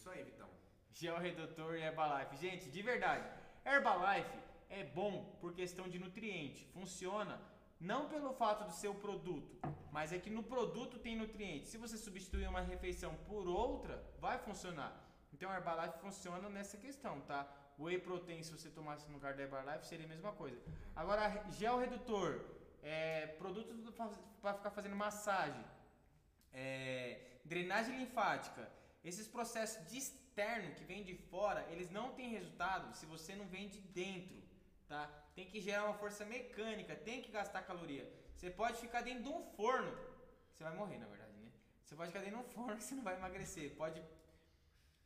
Isso 0.06 0.14
aí, 0.14 0.22
Vitão. 0.22 0.48
Gel 0.92 1.18
Redutor 1.18 1.74
e 1.74 1.82
Herbalife. 1.82 2.36
Gente, 2.36 2.70
de 2.70 2.80
verdade, 2.80 3.28
Herbalife 3.64 4.38
é 4.70 4.84
bom 4.84 5.36
por 5.40 5.52
questão 5.52 5.88
de 5.88 5.98
nutriente. 5.98 6.64
Funciona 6.66 7.40
não 7.80 8.08
pelo 8.08 8.32
fato 8.32 8.68
de 8.68 8.74
ser 8.76 8.86
o 8.86 8.94
produto, 8.94 9.58
mas 9.90 10.12
é 10.12 10.18
que 10.20 10.30
no 10.30 10.44
produto 10.44 10.96
tem 10.96 11.16
nutriente. 11.16 11.66
Se 11.66 11.76
você 11.76 11.96
substituir 11.96 12.46
uma 12.48 12.60
refeição 12.60 13.16
por 13.26 13.48
outra, 13.48 14.00
vai 14.20 14.38
funcionar. 14.38 14.92
Então, 15.32 15.52
Herbalife 15.52 15.98
funciona 15.98 16.48
nessa 16.48 16.76
questão, 16.76 17.20
tá? 17.22 17.44
Whey 17.76 17.98
protein, 17.98 18.44
se 18.44 18.52
você 18.52 18.70
tomasse 18.70 19.08
no 19.08 19.14
lugar 19.14 19.34
da 19.34 19.42
Herbalife, 19.42 19.86
seria 19.86 20.06
a 20.06 20.08
mesma 20.08 20.30
coisa. 20.30 20.62
Agora, 20.94 21.50
gel 21.50 21.78
redutor, 21.78 22.44
é, 22.80 23.26
produto 23.42 23.74
para 24.40 24.54
ficar 24.54 24.70
fazendo 24.70 24.94
massagem, 24.94 25.64
é, 26.52 27.38
drenagem 27.44 27.98
linfática, 27.98 28.70
esses 29.08 29.28
processos 29.28 29.88
de 29.90 29.98
externo 29.98 30.74
que 30.74 30.84
vem 30.84 31.04
de 31.04 31.14
fora, 31.14 31.64
eles 31.70 31.90
não 31.90 32.12
têm 32.14 32.30
resultado 32.30 32.92
se 32.94 33.06
você 33.06 33.34
não 33.34 33.46
vem 33.46 33.68
de 33.68 33.80
dentro, 33.80 34.36
tá? 34.88 35.06
Tem 35.34 35.46
que 35.46 35.60
gerar 35.60 35.84
uma 35.84 35.94
força 35.94 36.24
mecânica, 36.24 36.96
tem 36.96 37.22
que 37.22 37.30
gastar 37.30 37.62
caloria. 37.62 38.04
Você 38.34 38.50
pode 38.50 38.78
ficar 38.78 39.02
dentro 39.02 39.22
de 39.22 39.28
um 39.28 39.42
forno, 39.56 39.96
você 40.52 40.64
vai 40.64 40.74
morrer, 40.74 40.98
na 40.98 41.06
verdade, 41.06 41.32
né? 41.38 41.50
Você 41.84 41.94
pode 41.94 42.10
ficar 42.10 42.24
dentro 42.24 42.38
de 42.38 42.44
um 42.44 42.48
forno 42.48 42.76
que 42.78 42.84
você 42.84 42.94
não 42.94 43.04
vai 43.04 43.16
emagrecer. 43.16 43.76
Pode 43.76 44.02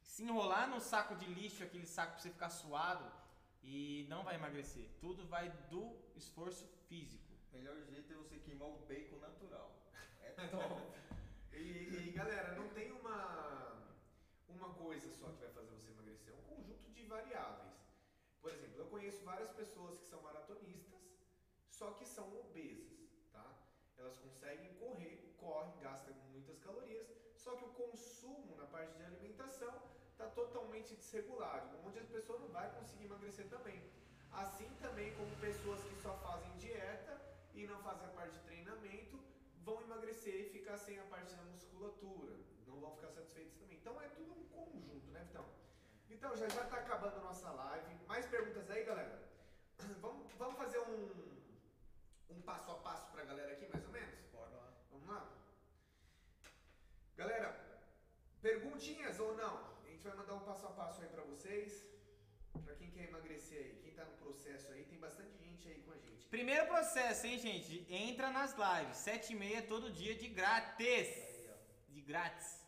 se 0.03 0.23
enrolar 0.23 0.69
no 0.69 0.81
saco 0.81 1.15
de 1.15 1.27
lixo, 1.27 1.63
aquele 1.63 1.87
saco 1.87 2.13
pra 2.15 2.23
você 2.23 2.31
ficar 2.31 2.51
suado 2.51 3.05
e 3.63 4.07
não 4.09 4.25
vai 4.25 4.37
emagrecer. 4.37 4.89
Tudo 5.01 5.27
vai 5.27 5.51
do 5.69 5.95
esforço 6.17 6.67
físico. 6.89 7.31
Melhor 7.53 7.77
jeito 7.83 8.13
é 8.13 8.17
você 8.17 8.39
queimar 8.39 8.69
o 8.69 8.79
bacon 8.87 9.19
natural. 9.19 9.77
É 10.27 10.47
top. 10.49 11.01
E, 11.53 12.09
e, 12.09 12.13
galera, 12.13 12.55
não 12.55 12.69
tem 12.69 12.91
uma, 12.93 13.77
uma 14.49 14.71
coisa 14.75 15.11
só 15.11 15.29
que 15.31 15.41
vai 15.41 15.51
fazer 15.51 15.71
você 15.71 15.91
emagrecer, 15.91 16.33
é 16.33 16.37
um 16.37 16.57
conjunto 16.57 16.91
de 16.91 17.00
variáveis. 17.11 17.75
Por 18.41 18.51
exemplo, 18.55 18.79
eu 18.79 18.87
conheço 18.87 19.25
várias 19.25 19.51
pessoas 19.51 19.99
que 19.99 20.07
são 20.07 20.23
maratonistas, 20.23 21.01
só 21.69 21.91
que 21.93 22.07
são 22.07 22.27
obesas, 22.39 23.11
tá? 23.33 23.45
Elas 23.99 24.17
conseguem 24.17 24.73
correr, 24.75 25.35
correm, 25.37 25.79
gastam 25.81 26.15
muitas 26.33 26.59
calorias, 26.61 27.07
só 27.37 27.57
que 27.57 27.65
o 27.65 27.75
consumo 27.83 28.57
na 28.57 28.67
parte 28.67 28.97
de 28.97 29.05
alimentação 29.05 29.75
está 30.13 30.27
totalmente 30.29 30.95
desregulado, 30.95 31.79
onde 31.85 31.99
a 31.99 32.05
pessoa 32.05 32.39
não 32.39 32.49
vai 32.49 32.71
conseguir 32.79 33.05
emagrecer 33.05 33.49
também. 33.49 33.83
Assim 34.33 34.71
também 34.81 35.15
como 35.17 35.35
pessoas 35.37 35.83
que 35.83 35.95
só 36.01 36.17
fazem 36.19 36.57
dieta 36.57 37.21
e 37.53 37.67
não 37.67 37.83
fazem 37.83 38.07
a 38.07 38.11
parte 38.11 38.39
de 38.39 38.45
treinamento, 38.45 39.19
vão 39.65 39.83
emagrecer 39.83 40.35
e 40.47 40.51
ficar 40.51 40.79
sem 40.79 40.99
a 40.99 41.05
parte 41.05 41.35
da 41.35 41.43
musculatura. 41.43 42.37
Não 42.67 42.79
vão 42.81 42.95
ficar 42.95 43.11
satisfeitos 43.11 43.57
também. 43.59 43.79
Então 43.79 44.01
é 44.01 44.09
tudo 44.09 44.33
um 44.33 44.45
conjunto, 44.45 45.11
né, 45.11 45.25
Vitão? 45.25 45.47
Então 46.21 46.37
já 46.37 46.47
já 46.51 46.65
tá 46.65 46.77
acabando 46.77 47.17
a 47.17 47.21
nossa 47.21 47.51
live. 47.51 47.95
Mais 48.07 48.27
perguntas 48.27 48.71
aí, 48.71 48.85
galera? 48.85 49.19
Vamos, 50.03 50.31
vamos 50.37 50.59
fazer 50.59 50.79
um, 50.81 50.99
um 52.29 52.43
passo 52.43 52.71
a 52.73 52.75
passo 52.75 53.11
pra 53.11 53.25
galera 53.25 53.53
aqui, 53.53 53.67
mais 53.73 53.87
ou 53.87 53.91
menos? 53.91 54.19
Bora 54.31 54.51
lá. 54.51 54.69
Vamos 54.91 55.09
lá? 55.09 55.21
Galera, 57.17 57.49
perguntinhas 58.43 59.19
ou 59.19 59.35
não? 59.35 59.57
A 59.83 59.89
gente 59.89 60.05
vai 60.05 60.15
mandar 60.15 60.35
um 60.35 60.41
passo 60.41 60.67
a 60.67 60.73
passo 60.73 61.01
aí 61.01 61.09
pra 61.09 61.23
vocês. 61.23 61.87
Pra 62.67 62.75
quem 62.75 62.91
quer 62.91 63.09
emagrecer 63.09 63.59
aí, 63.59 63.81
quem 63.83 63.95
tá 63.95 64.05
no 64.05 64.19
processo 64.19 64.71
aí, 64.73 64.85
tem 64.85 64.99
bastante 64.99 65.39
gente 65.39 65.67
aí 65.69 65.81
com 65.81 65.93
a 65.93 65.97
gente. 65.97 66.29
Primeiro 66.29 66.67
processo, 66.67 67.27
hein, 67.27 67.39
gente? 67.39 67.87
Entra 67.89 68.31
nas 68.31 68.55
lives, 68.65 68.99
7 68.99 69.33
e 69.33 69.37
meia 69.37 69.63
todo 69.63 69.91
dia 69.91 70.15
de 70.15 70.29
grátis. 70.29 71.17
Aí, 71.17 71.51
ó. 71.51 71.93
De 71.95 72.03
grátis. 72.03 72.63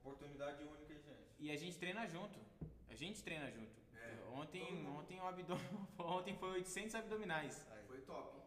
Oportunidade 0.00 0.64
única, 0.64 0.94
hein, 0.94 1.02
gente. 1.02 1.34
E 1.38 1.50
a 1.50 1.58
gente 1.58 1.78
treina 1.78 2.06
junto. 2.06 2.45
A 2.96 2.98
gente 2.98 3.22
treina 3.22 3.50
junto. 3.50 3.76
É, 3.94 4.24
ontem, 4.32 4.86
ontem, 4.86 5.20
o 5.20 5.26
abdom... 5.26 5.58
ontem 6.00 6.34
foi 6.38 6.48
800 6.52 6.94
abdominais. 6.94 7.66
Aí. 7.70 7.84
Foi 7.86 8.00
top. 8.00 8.40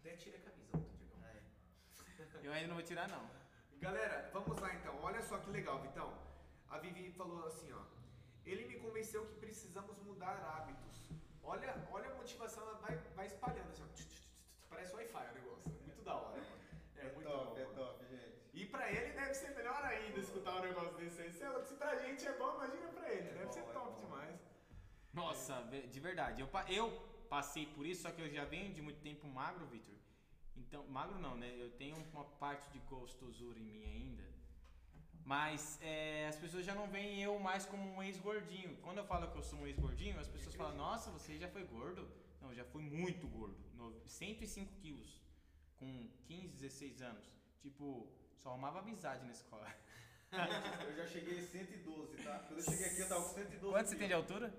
Até 0.00 0.16
tira 0.16 0.38
a 0.38 0.40
camisa 0.40 0.76
ontem, 0.76 0.96
Diegão. 0.96 1.18
Aí. 1.22 2.44
Eu 2.44 2.52
ainda 2.52 2.66
não 2.66 2.74
vou 2.74 2.82
tirar, 2.82 3.06
não. 3.08 3.30
Galera, 3.78 4.28
vamos 4.32 4.58
lá 4.58 4.74
então. 4.74 4.98
Olha 5.00 5.22
só 5.22 5.38
que 5.38 5.50
legal, 5.50 5.80
Vitão. 5.82 6.12
A 6.68 6.78
Vivi 6.78 7.12
falou 7.12 7.46
assim, 7.46 7.70
ó. 7.72 7.84
Ele 8.44 8.66
me 8.66 8.80
convenceu 8.80 9.24
que 9.24 9.36
precisamos 9.36 9.96
mudar 9.98 10.34
hábitos. 10.50 11.08
Olha, 11.40 11.72
olha 11.92 12.10
a 12.10 12.14
motivação, 12.16 12.64
ela 12.64 12.78
vai, 12.80 12.96
vai 13.14 13.26
espalhando 13.26 13.70
assim, 13.70 13.84
ó. 13.84 14.68
Parece 14.68 14.96
Wi-Fi 14.96 15.30
o 15.30 15.34
negócio. 15.34 15.72
É 15.80 15.86
muito 15.86 16.02
da 16.02 16.16
hora, 16.16 16.40
mano. 16.40 16.62
É, 16.96 17.12
muito 17.12 17.28
top, 17.28 17.54
bom. 17.54 17.56
é 17.56 17.64
top, 17.66 18.04
gente. 18.06 18.50
E 18.52 18.66
pra 18.66 18.90
ele 18.90 19.12
deve 19.12 19.32
ser 19.32 19.54
melhor 19.54 19.84
um 20.56 20.62
negócio 20.62 20.96
desse 20.96 21.20
aí. 21.22 21.32
Sei 21.32 21.48
lá, 21.48 21.62
Se 21.64 21.74
pra 21.74 21.96
gente 21.96 22.26
é 22.26 22.36
bom, 22.38 22.54
imagina 22.56 22.88
pra 22.88 23.10
ele. 23.12 23.28
É 23.28 23.32
deve 23.32 23.44
bom, 23.46 23.52
ser 23.52 23.60
é 23.60 23.62
top 23.64 23.90
bom. 23.92 24.00
demais. 24.00 24.40
Nossa, 25.12 25.60
ve- 25.62 25.86
de 25.86 26.00
verdade. 26.00 26.40
Eu, 26.40 26.48
eu 26.68 26.90
passei 27.28 27.66
por 27.66 27.84
isso, 27.86 28.02
só 28.02 28.10
que 28.10 28.20
eu 28.22 28.30
já 28.30 28.44
venho 28.44 28.72
de 28.72 28.80
muito 28.82 29.00
tempo 29.00 29.26
magro, 29.26 29.66
Victor. 29.66 29.94
Então, 30.56 30.86
magro 30.88 31.18
não, 31.18 31.34
né? 31.36 31.50
Eu 31.58 31.70
tenho 31.72 31.96
uma 32.12 32.24
parte 32.24 32.68
de 32.70 32.78
gostosura 32.80 33.58
em 33.58 33.62
mim 33.62 33.84
ainda. 33.84 34.22
Mas 35.24 35.78
é, 35.82 36.26
as 36.28 36.36
pessoas 36.36 36.64
já 36.64 36.74
não 36.74 36.88
veem 36.88 37.22
eu 37.22 37.38
mais 37.38 37.64
como 37.64 37.82
um 37.94 38.02
ex-gordinho. 38.02 38.76
Quando 38.78 38.98
eu 38.98 39.04
falo 39.04 39.30
que 39.30 39.38
eu 39.38 39.42
sou 39.42 39.58
um 39.60 39.66
ex-gordinho, 39.66 40.18
as 40.18 40.26
pessoas 40.28 40.54
falam, 40.54 40.76
nossa, 40.76 41.10
você 41.10 41.38
já 41.38 41.48
foi 41.48 41.64
gordo? 41.64 42.08
Não, 42.40 42.48
eu 42.50 42.56
já 42.56 42.64
fui 42.64 42.82
muito 42.82 43.26
gordo. 43.28 43.56
No- 43.76 43.94
105 44.06 44.72
quilos. 44.80 45.20
Com 45.78 46.08
15, 46.26 46.48
16 46.48 47.02
anos. 47.02 47.24
Tipo, 47.60 48.08
só 48.36 48.50
arrumava 48.50 48.80
amizade 48.80 49.24
na 49.24 49.32
escola. 49.32 49.66
Eu 50.32 50.96
já 50.96 51.06
cheguei 51.06 51.38
em 51.38 51.42
112, 51.46 52.16
tá? 52.24 52.38
Quando 52.48 52.58
eu 52.60 52.64
cheguei 52.64 52.86
aqui 52.86 53.00
eu 53.00 53.08
tava 53.08 53.22
com 53.22 53.34
112 53.34 53.72
Quanto 53.74 53.88
você 53.88 53.96
tem 53.96 54.08
de 54.08 54.14
altura? 54.14 54.54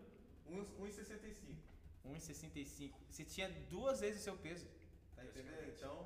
quilos. 0.45 0.67
Um- 0.79 0.83
1,65. 0.85 1.57
1,65. 2.05 2.99
Você 3.09 3.25
tinha 3.25 3.49
duas 3.69 3.99
vezes 3.99 4.21
o 4.21 4.23
seu 4.23 4.37
peso. 4.37 4.67
Tá 5.15 5.23
entendendo? 5.25 5.63
Então, 5.75 6.05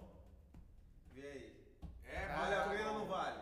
vê 1.11 1.28
aí. 1.28 1.68
É, 2.05 2.28
Vale 2.28 2.55
a 2.55 2.65
mano. 2.65 2.78
pena 2.78 2.91
ou 2.91 2.99
não 2.99 3.05
vale? 3.07 3.41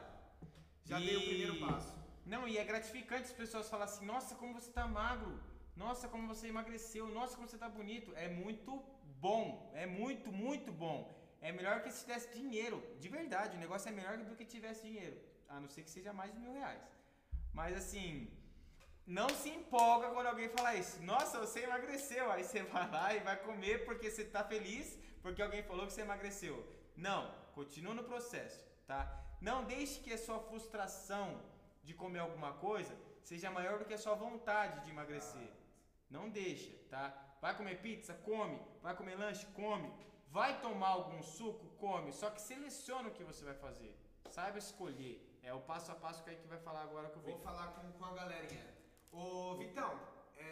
Já 0.85 0.99
E- 0.99 1.05
dei 1.05 1.15
o 1.17 1.21
primeiro 1.21 1.59
passo. 1.59 1.93
Não, 2.25 2.47
e 2.47 2.57
é 2.57 2.63
gratificante 2.63 3.23
as 3.25 3.31
pessoas 3.33 3.69
falarem 3.69 3.93
assim, 3.93 4.05
nossa, 4.05 4.33
como 4.35 4.53
você 4.53 4.71
tá 4.71 4.87
magro, 4.87 5.39
nossa, 5.75 6.07
como 6.07 6.27
você 6.27 6.47
emagreceu, 6.47 7.07
nossa, 7.07 7.35
como 7.35 7.47
você 7.47 7.57
tá 7.57 7.69
bonito. 7.69 8.11
É 8.15 8.27
muito 8.27 8.83
bom, 9.19 9.71
é 9.75 9.85
muito, 9.85 10.31
muito 10.31 10.71
bom. 10.71 11.13
É 11.39 11.51
melhor 11.51 11.83
que 11.83 11.91
se 11.91 12.01
tivesse 12.03 12.33
dinheiro, 12.33 12.81
de 12.99 13.07
verdade, 13.09 13.55
o 13.55 13.59
negócio 13.59 13.87
é 13.89 13.91
melhor 13.91 14.17
do 14.17 14.35
que 14.35 14.43
tivesse 14.45 14.81
dinheiro, 14.81 15.15
a 15.49 15.59
não 15.59 15.69
ser 15.69 15.83
que 15.83 15.89
seja 15.89 16.11
mais 16.13 16.33
de 16.33 16.39
mil 16.39 16.53
reais. 16.53 16.81
Mas 17.53 17.75
assim, 17.77 18.09
não 19.05 19.29
se 19.29 19.49
empolga 19.49 20.09
quando 20.09 20.27
alguém 20.27 20.49
fala 20.49 20.75
isso. 20.75 21.01
Nossa, 21.03 21.39
você 21.39 21.61
emagreceu, 21.61 22.31
aí 22.31 22.43
você 22.43 22.63
vai 22.73 22.89
lá 22.89 23.13
e 23.13 23.19
vai 23.19 23.37
comer 23.37 23.85
porque 23.85 24.09
você 24.09 24.23
tá 24.23 24.43
feliz, 24.43 24.97
porque 25.21 25.41
alguém 25.41 25.63
falou 25.63 25.85
que 25.85 25.93
você 25.93 26.01
emagreceu. 26.01 26.55
Não, 26.95 27.31
continua 27.53 27.93
no 27.93 28.03
processo, 28.03 28.65
tá? 28.87 29.01
Não 29.41 29.63
deixe 29.63 29.99
que 29.99 30.13
a 30.13 30.17
sua 30.17 30.39
frustração 30.39 31.41
de 31.83 31.93
comer 31.93 32.19
alguma 32.19 32.53
coisa 32.53 32.95
seja 33.21 33.51
maior 33.51 33.77
do 33.79 33.85
que 33.85 33.93
a 33.93 33.97
sua 33.97 34.15
vontade 34.15 34.83
de 34.83 34.89
emagrecer. 34.89 35.49
Não 36.09 36.29
deixa, 36.29 36.71
tá? 36.89 37.05
Vai 37.41 37.55
comer 37.55 37.81
pizza? 37.81 38.13
Come. 38.13 38.59
Vai 38.81 38.95
comer 38.95 39.15
lanche? 39.15 39.45
Come. 39.47 39.91
Vai 40.29 40.59
tomar 40.61 40.89
algum 40.89 41.21
suco? 41.21 41.65
Come. 41.77 42.11
Só 42.11 42.29
que 42.29 42.41
seleciona 42.41 43.09
o 43.09 43.11
que 43.11 43.23
você 43.23 43.43
vai 43.45 43.53
fazer. 43.53 43.95
Saiba 44.29 44.57
escolher. 44.57 45.21
É 45.49 45.53
o 45.53 45.61
passo 45.61 45.91
a 45.91 45.95
passo 46.03 46.23
que 46.23 46.31
a 46.31 46.33
gente 46.33 46.47
vai 46.53 46.57
falar 46.67 46.81
agora 46.83 47.07
com 47.09 47.19
o 47.19 47.21
Vou 47.21 47.33
Victor. 47.33 47.47
falar 47.49 47.67
com, 47.75 47.91
com 47.97 48.05
a 48.05 48.13
galerinha. 48.19 48.65
Ô, 49.11 49.55
Vitão, 49.61 49.91
é, 50.37 50.47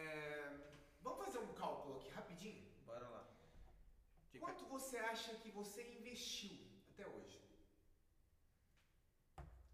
vamos 1.01 1.25
fazer 1.25 1.39
um 1.39 1.53
cálculo 1.61 1.95
aqui 1.97 2.09
rapidinho? 2.09 2.63
Bora 2.85 3.07
lá. 3.15 3.23
Quanto 4.39 4.65
você 4.65 4.97
acha 4.97 5.33
que 5.41 5.49
você 5.49 5.81
investiu 5.97 6.55
até 6.91 7.07
hoje? 7.07 7.41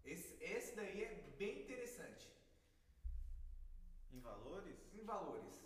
Esse, 0.04 0.42
esse 0.42 0.74
daí 0.74 1.04
é 1.04 1.14
bem 1.42 1.62
interessante. 1.64 2.26
Em 4.10 4.20
valores? 4.20 4.78
Em 4.94 5.04
valores. 5.04 5.62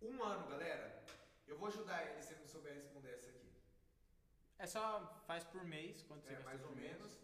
Um 0.00 0.22
ano, 0.22 0.48
galera. 0.48 1.04
Eu 1.48 1.58
vou 1.58 1.68
ajudar 1.68 2.06
ele 2.06 2.22
se 2.22 2.32
ele 2.32 2.42
não 2.42 2.48
souber 2.48 2.74
responder 2.74 3.14
essa 3.14 3.30
aqui. 3.30 3.50
É 4.58 4.66
só 4.66 5.22
faz 5.26 5.44
por 5.44 5.64
mês, 5.64 6.02
quanto 6.04 6.22
você 6.24 6.30
É, 6.30 6.32
gastou 6.34 6.50
mais 6.50 6.62
ou 6.62 6.68
por 6.68 6.76
mês. 6.76 6.92
menos. 6.92 7.18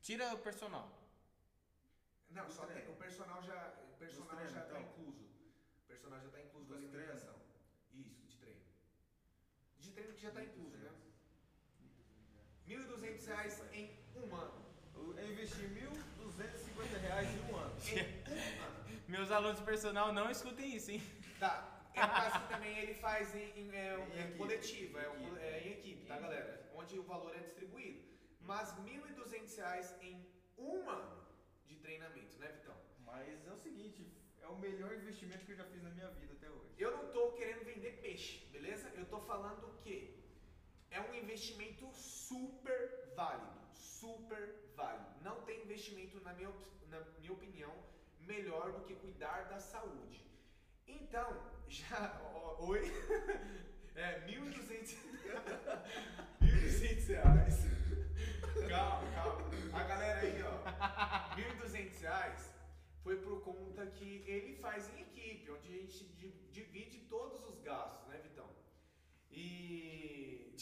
Tira 0.00 0.34
o 0.34 0.38
personal. 0.38 0.90
Não, 2.30 2.46
Dos 2.46 2.54
só 2.54 2.66
tem, 2.66 2.88
o 2.88 2.94
personal 2.96 3.42
já, 3.42 3.74
o 3.92 3.96
personal 3.98 4.28
treinos, 4.36 4.52
já 4.54 4.60
tá 4.62 4.66
então. 4.80 4.82
incluso. 4.82 5.24
O 5.84 5.86
personal 5.88 6.20
já 6.20 6.28
tá 6.30 6.40
incluso 6.40 6.66
treinos. 6.74 6.94
alimentação. 6.94 7.34
Isso, 7.92 8.24
de 8.26 8.36
treino. 8.36 8.60
De 9.78 9.90
treino 9.90 10.14
que 10.14 10.22
já 10.22 10.30
tá 10.30 10.42
incluso, 10.42 10.76
né? 10.78 10.90
1.200 12.68 13.26
reais 13.26 13.62
em 13.72 13.96
um 14.14 14.34
ano. 14.36 14.64
Eu 14.94 15.32
investi 15.32 15.62
1.250 15.62 16.98
reais 17.00 17.28
em 17.28 17.40
um 17.52 17.56
ano. 17.56 17.76
Em 17.80 18.58
um 18.60 18.62
ano. 18.64 19.02
Meus 19.08 19.30
alunos 19.30 19.58
de 19.58 19.64
personal 19.64 20.12
não 20.12 20.30
escutem 20.30 20.76
isso, 20.76 20.90
hein? 20.92 21.02
Tá. 21.40 21.79
É 22.00 22.04
um 22.04 22.08
caso 22.08 22.40
que 22.42 22.48
também 22.54 22.78
ele 22.78 22.94
faz 22.94 23.34
em, 23.34 23.50
em, 23.60 23.70
é, 23.74 23.94
Em 23.96 24.18
é 24.18 24.20
equipe. 24.22 24.38
coletivo, 24.38 24.98
é, 24.98 25.08
um- 25.10 25.26
Equipe. 25.26 25.40
é 25.40 25.68
em 25.68 25.72
equipe, 25.72 26.06
tá 26.06 26.18
galera? 26.18 26.70
Onde 26.74 26.98
o 26.98 27.02
valor 27.02 27.34
é 27.36 27.40
distribuído. 27.40 28.00
Mas 28.40 28.72
1.200 28.78 29.54
reais 29.56 29.94
em 30.00 30.26
um 30.56 30.88
ano 30.88 31.22
de 31.66 31.76
treinamento, 31.76 32.38
né, 32.38 32.48
Vitão? 32.48 32.74
Mas 33.00 33.46
é 33.46 33.52
o 33.52 33.56
seguinte, 33.56 34.10
é 34.40 34.46
o 34.46 34.56
melhor 34.58 34.92
investimento 34.94 35.44
que 35.44 35.52
eu 35.52 35.56
já 35.56 35.64
fiz 35.64 35.82
na 35.82 35.90
minha 35.90 36.08
vida 36.12 36.32
até 36.32 36.48
hoje. 36.48 36.74
Eu 36.78 36.96
não 36.96 37.12
tô 37.12 37.32
querendo 37.32 37.64
vender 37.64 38.00
peixe, 38.00 38.46
beleza? 38.46 38.88
Eu 38.94 39.04
tô 39.06 39.20
falando 39.20 39.76
que 39.82 40.24
é 40.90 41.00
um 41.02 41.14
investimento 41.14 41.92
super 41.92 43.12
válido, 43.14 43.60
super 43.74 44.42
válido. 44.74 45.10
Não 45.22 45.42
tem 45.42 45.62
investimento, 45.62 46.18
na 46.22 46.32
minha, 46.32 46.50
na 46.88 47.00
minha 47.18 47.32
opinião, 47.32 47.72
melhor 48.20 48.72
do 48.72 48.84
que 48.86 48.94
cuidar 48.94 49.42
da 49.50 49.58
saúde. 49.60 50.24
Então, 51.00 51.36
já. 51.68 52.20
ó, 52.24 52.64
oi? 52.66 52.90
É, 53.96 54.20
1.200 54.26 54.96
1.200 56.40 57.06
reais. 57.08 57.56
Calma, 58.68 59.12
calma. 59.12 59.50
A 59.74 59.82
galera 59.84 60.20
aí, 60.20 60.42
ó. 60.42 61.34
1.200 61.36 62.00
reais 62.00 62.54
foi 63.02 63.16
por 63.16 63.42
conta 63.42 63.84
que 63.86 64.24
ele 64.26 64.56
faz 64.56 64.88
em 64.94 65.02
equipe, 65.02 65.50
onde 65.50 65.68
a 65.68 65.72
gente 65.72 66.04
di- 66.14 66.48
divide 66.50 66.98
todos 67.10 67.46
os 67.50 67.60
gastos, 67.60 68.06
né, 68.08 68.18
Vitão? 68.22 68.48
E. 69.30 70.54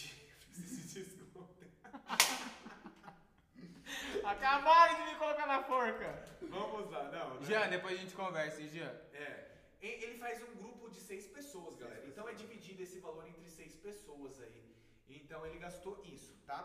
Acabaram 4.24 4.96
de 5.04 5.12
me 5.12 5.18
colocar 5.18 5.46
na 5.46 5.62
forca. 5.62 6.22
Vamos 6.42 6.90
lá, 6.90 7.04
não. 7.10 7.34
né? 7.40 7.46
Jean, 7.46 7.68
depois 7.68 7.94
a 7.94 8.02
gente 8.02 8.14
conversa, 8.14 8.60
hein, 8.60 8.68
Jean? 8.68 8.92
É. 9.14 9.47
Ele 9.80 10.18
faz 10.18 10.42
um 10.42 10.54
grupo 10.56 10.90
de 10.90 11.00
seis 11.00 11.26
pessoas, 11.26 11.76
galera. 11.76 12.00
Seis 12.00 12.10
Então 12.12 12.28
é 12.28 12.32
pessoas. 12.32 12.50
dividido 12.50 12.82
esse 12.82 12.98
valor 12.98 13.26
entre 13.26 13.48
seis 13.48 13.74
pessoas 13.76 14.40
aí. 14.40 14.76
Então 15.08 15.46
ele 15.46 15.58
gastou 15.58 16.02
isso, 16.04 16.36
tá? 16.46 16.60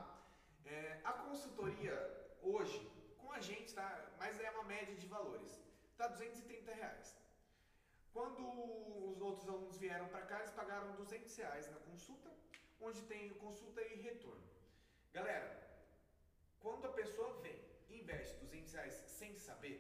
É, 0.66 0.99
a 1.03 1.14
consultoria 1.14 1.93
hoje, 2.41 2.80
com 3.18 3.32
a 3.32 3.39
gente, 3.39 3.74
tá? 3.74 3.89
Mas 4.18 4.39
é 4.39 4.49
uma 4.51 4.64
média 4.64 4.95
de 4.95 5.07
valores. 5.07 5.61
Tá 5.97 6.07
230 6.07 6.74
reais. 6.74 7.16
Quando 8.11 8.41
os 9.11 9.22
outros 9.22 9.47
alunos 9.47 9.78
vieram 9.78 10.07
para 10.07 10.22
cá, 10.26 10.39
eles 10.39 10.51
pagaram 10.51 10.95
200 10.95 11.36
reais 11.36 11.70
na 11.72 11.78
consulta, 11.78 12.30
onde 12.82 13.01
tem 13.03 13.34
consulta 13.36 13.82
e 13.82 13.95
retorno. 14.01 14.43
Galera, 15.11 15.47
quando 16.59 16.86
a 16.86 16.91
pessoa 16.91 17.34
vem 17.41 17.59
e 17.89 17.99
investe 18.01 18.36
200 18.38 18.74
reais 18.74 18.93
sem 19.07 19.38
saber, 19.38 19.78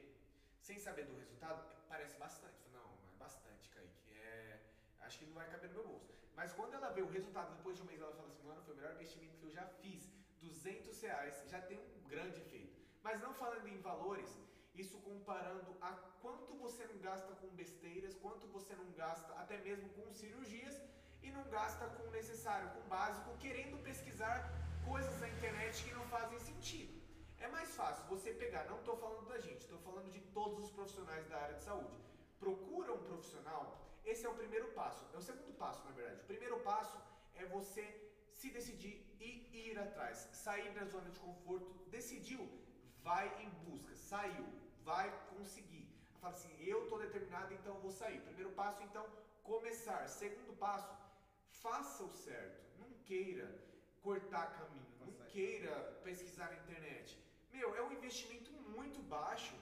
sem 0.61 0.79
saber 0.79 1.05
do 1.05 1.15
resultado, 1.17 1.63
parece 1.87 2.15
bastante. 2.17 2.53
Fala, 2.71 2.73
Não, 2.85 2.89
é 3.13 3.17
bastante, 3.17 3.69
Kaique. 3.69 4.13
É, 4.15 4.59
acho 5.01 5.12
não 5.25 5.33
vai 5.33 5.49
caber 5.49 5.69
no 5.69 5.75
meu 5.75 5.87
bolso. 5.87 6.09
Mas 6.35 6.53
quando 6.53 6.73
ela 6.73 6.89
vê 6.89 7.01
o 7.01 7.09
resultado 7.09 7.55
depois 7.55 7.75
de 7.77 7.83
um 7.83 7.85
mês, 7.85 8.01
ela 8.01 8.13
fala 8.13 8.27
assim, 8.27 8.43
mano, 8.47 8.61
foi 8.63 8.73
o 8.73 8.77
melhor 8.77 8.93
investimento 8.93 9.37
que 9.37 9.45
eu 9.45 9.51
já 9.51 9.65
fiz. 9.81 10.09
200 10.41 11.01
reais 11.01 11.43
já 11.47 11.61
tem 11.61 11.77
um 11.77 12.07
grande 12.07 12.39
efeito. 12.41 12.75
Mas 13.01 13.21
não 13.21 13.33
falando 13.33 13.67
em 13.67 13.79
valores, 13.81 14.29
isso 14.75 14.97
comparando 15.01 15.75
a 15.81 15.91
quanto 16.21 16.53
você 16.55 16.85
não 16.87 16.97
gasta 16.97 17.33
com 17.35 17.47
besteiras, 17.49 18.15
quanto 18.15 18.47
você 18.47 18.75
não 18.75 18.89
gasta 18.91 19.33
até 19.33 19.57
mesmo 19.57 19.89
com 19.89 20.11
cirurgias 20.11 20.81
e 21.21 21.31
não 21.31 21.43
gasta 21.49 21.85
com 21.87 22.03
o 22.07 22.11
necessário, 22.11 22.69
com 22.71 22.79
o 22.79 22.89
básico, 22.95 23.37
querendo 23.37 23.81
pesquisar 23.83 24.37
coisas 24.85 25.19
na 25.21 25.29
internet 25.29 25.83
que 25.83 25.93
não 25.93 26.05
fazem 26.07 26.39
sentido. 26.39 27.01
É 27.39 27.47
mais 27.47 27.75
fácil 27.75 28.05
você 28.07 28.33
pegar, 28.33 28.65
não 28.65 28.79
estou 28.79 28.97
falando 28.97 29.27
da 29.27 29.37
gente, 29.37 29.61
estou 29.61 29.79
falando 29.79 30.09
de 30.09 30.21
todos 30.37 30.59
os 30.63 30.71
profissionais 30.71 31.27
da 31.27 31.37
área 31.37 31.55
de 31.55 31.63
saúde. 31.63 31.97
Procura 32.39 32.93
um 32.93 33.03
profissional, 33.03 33.82
esse 34.05 34.25
é 34.25 34.29
o 34.29 34.35
primeiro 34.35 34.67
passo, 34.73 35.05
é 35.13 35.17
o 35.17 35.21
segundo 35.21 35.53
passo, 35.53 35.83
na 35.85 35.91
verdade. 35.91 36.21
O 36.21 36.25
primeiro 36.25 36.59
passo 36.59 36.97
é 37.35 37.45
você 37.45 37.85
se 38.31 38.49
decidir 38.49 38.95
e 39.19 39.69
ir 39.69 39.79
atrás, 39.79 40.17
sair 40.33 40.71
da 40.73 40.85
zona 40.85 41.09
de 41.09 41.19
conforto, 41.19 41.71
decidiu, 41.89 42.49
vai 43.01 43.25
em 43.43 43.49
busca, 43.65 43.95
saiu, 43.95 44.45
vai 44.83 45.07
conseguir. 45.29 45.87
Fala 46.19 46.33
assim, 46.33 46.53
eu 46.59 46.83
estou 46.83 46.99
determinado, 46.99 47.53
então 47.53 47.79
vou 47.79 47.91
sair. 47.91 48.19
Primeiro 48.21 48.51
passo, 48.51 48.81
então, 48.83 49.05
começar. 49.43 50.07
Segundo 50.07 50.57
passo, 50.57 50.93
faça 51.49 52.03
o 52.03 52.09
certo. 52.09 52.61
Não 52.79 52.89
queira 53.05 53.47
cortar 54.01 54.47
caminho, 54.59 54.87
não 54.99 55.11
queira 55.27 55.73
pesquisar 56.03 56.47
na 56.47 56.55
internet. 56.55 57.17
Meu, 57.51 57.75
é 57.75 57.81
um 57.81 57.91
investimento 57.91 58.51
muito 58.51 59.01
baixo 59.01 59.55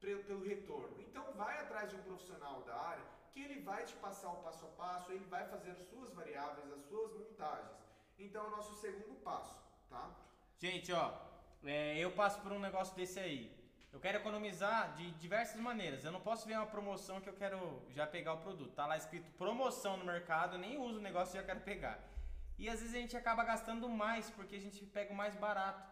pelo 0.00 0.42
retorno. 0.44 1.00
Então 1.00 1.32
vai 1.32 1.58
atrás 1.58 1.90
de 1.90 1.96
um 1.96 2.02
profissional 2.02 2.62
da 2.62 2.76
área 2.76 3.15
que 3.36 3.42
ele 3.42 3.60
vai 3.60 3.84
te 3.84 3.94
passar 3.96 4.30
o 4.30 4.36
passo 4.36 4.64
a 4.64 4.68
passo, 4.82 5.12
ele 5.12 5.26
vai 5.26 5.46
fazer 5.46 5.72
as 5.72 5.82
suas 5.90 6.10
variáveis, 6.14 6.72
as 6.72 6.82
suas 6.88 7.12
montagens. 7.12 7.76
Então 8.18 8.42
é 8.42 8.46
o 8.46 8.50
nosso 8.56 8.74
segundo 8.80 9.14
passo, 9.16 9.54
tá? 9.90 10.10
Gente, 10.58 10.90
ó, 10.90 11.12
é, 11.62 11.98
eu 11.98 12.10
passo 12.12 12.40
por 12.40 12.50
um 12.50 12.58
negócio 12.58 12.96
desse 12.96 13.20
aí. 13.20 13.54
Eu 13.92 14.00
quero 14.00 14.16
economizar 14.16 14.94
de 14.94 15.10
diversas 15.12 15.60
maneiras. 15.60 16.02
Eu 16.02 16.12
não 16.12 16.20
posso 16.20 16.46
ver 16.46 16.56
uma 16.56 16.64
promoção 16.64 17.20
que 17.20 17.28
eu 17.28 17.34
quero 17.34 17.82
já 17.90 18.06
pegar 18.06 18.32
o 18.32 18.38
produto. 18.38 18.74
Tá 18.74 18.86
lá 18.86 18.96
escrito 18.96 19.30
promoção 19.32 19.98
no 19.98 20.06
mercado, 20.06 20.54
eu 20.54 20.58
nem 20.58 20.78
uso 20.78 20.98
o 20.98 21.02
negócio 21.02 21.34
e 21.34 21.40
já 21.40 21.46
quero 21.46 21.60
pegar. 21.60 21.98
E 22.58 22.70
às 22.70 22.80
vezes 22.80 22.94
a 22.94 22.98
gente 22.98 23.18
acaba 23.18 23.44
gastando 23.44 23.86
mais 23.86 24.30
porque 24.30 24.56
a 24.56 24.60
gente 24.60 24.82
pega 24.86 25.12
o 25.12 25.16
mais 25.16 25.36
barato. 25.36 25.86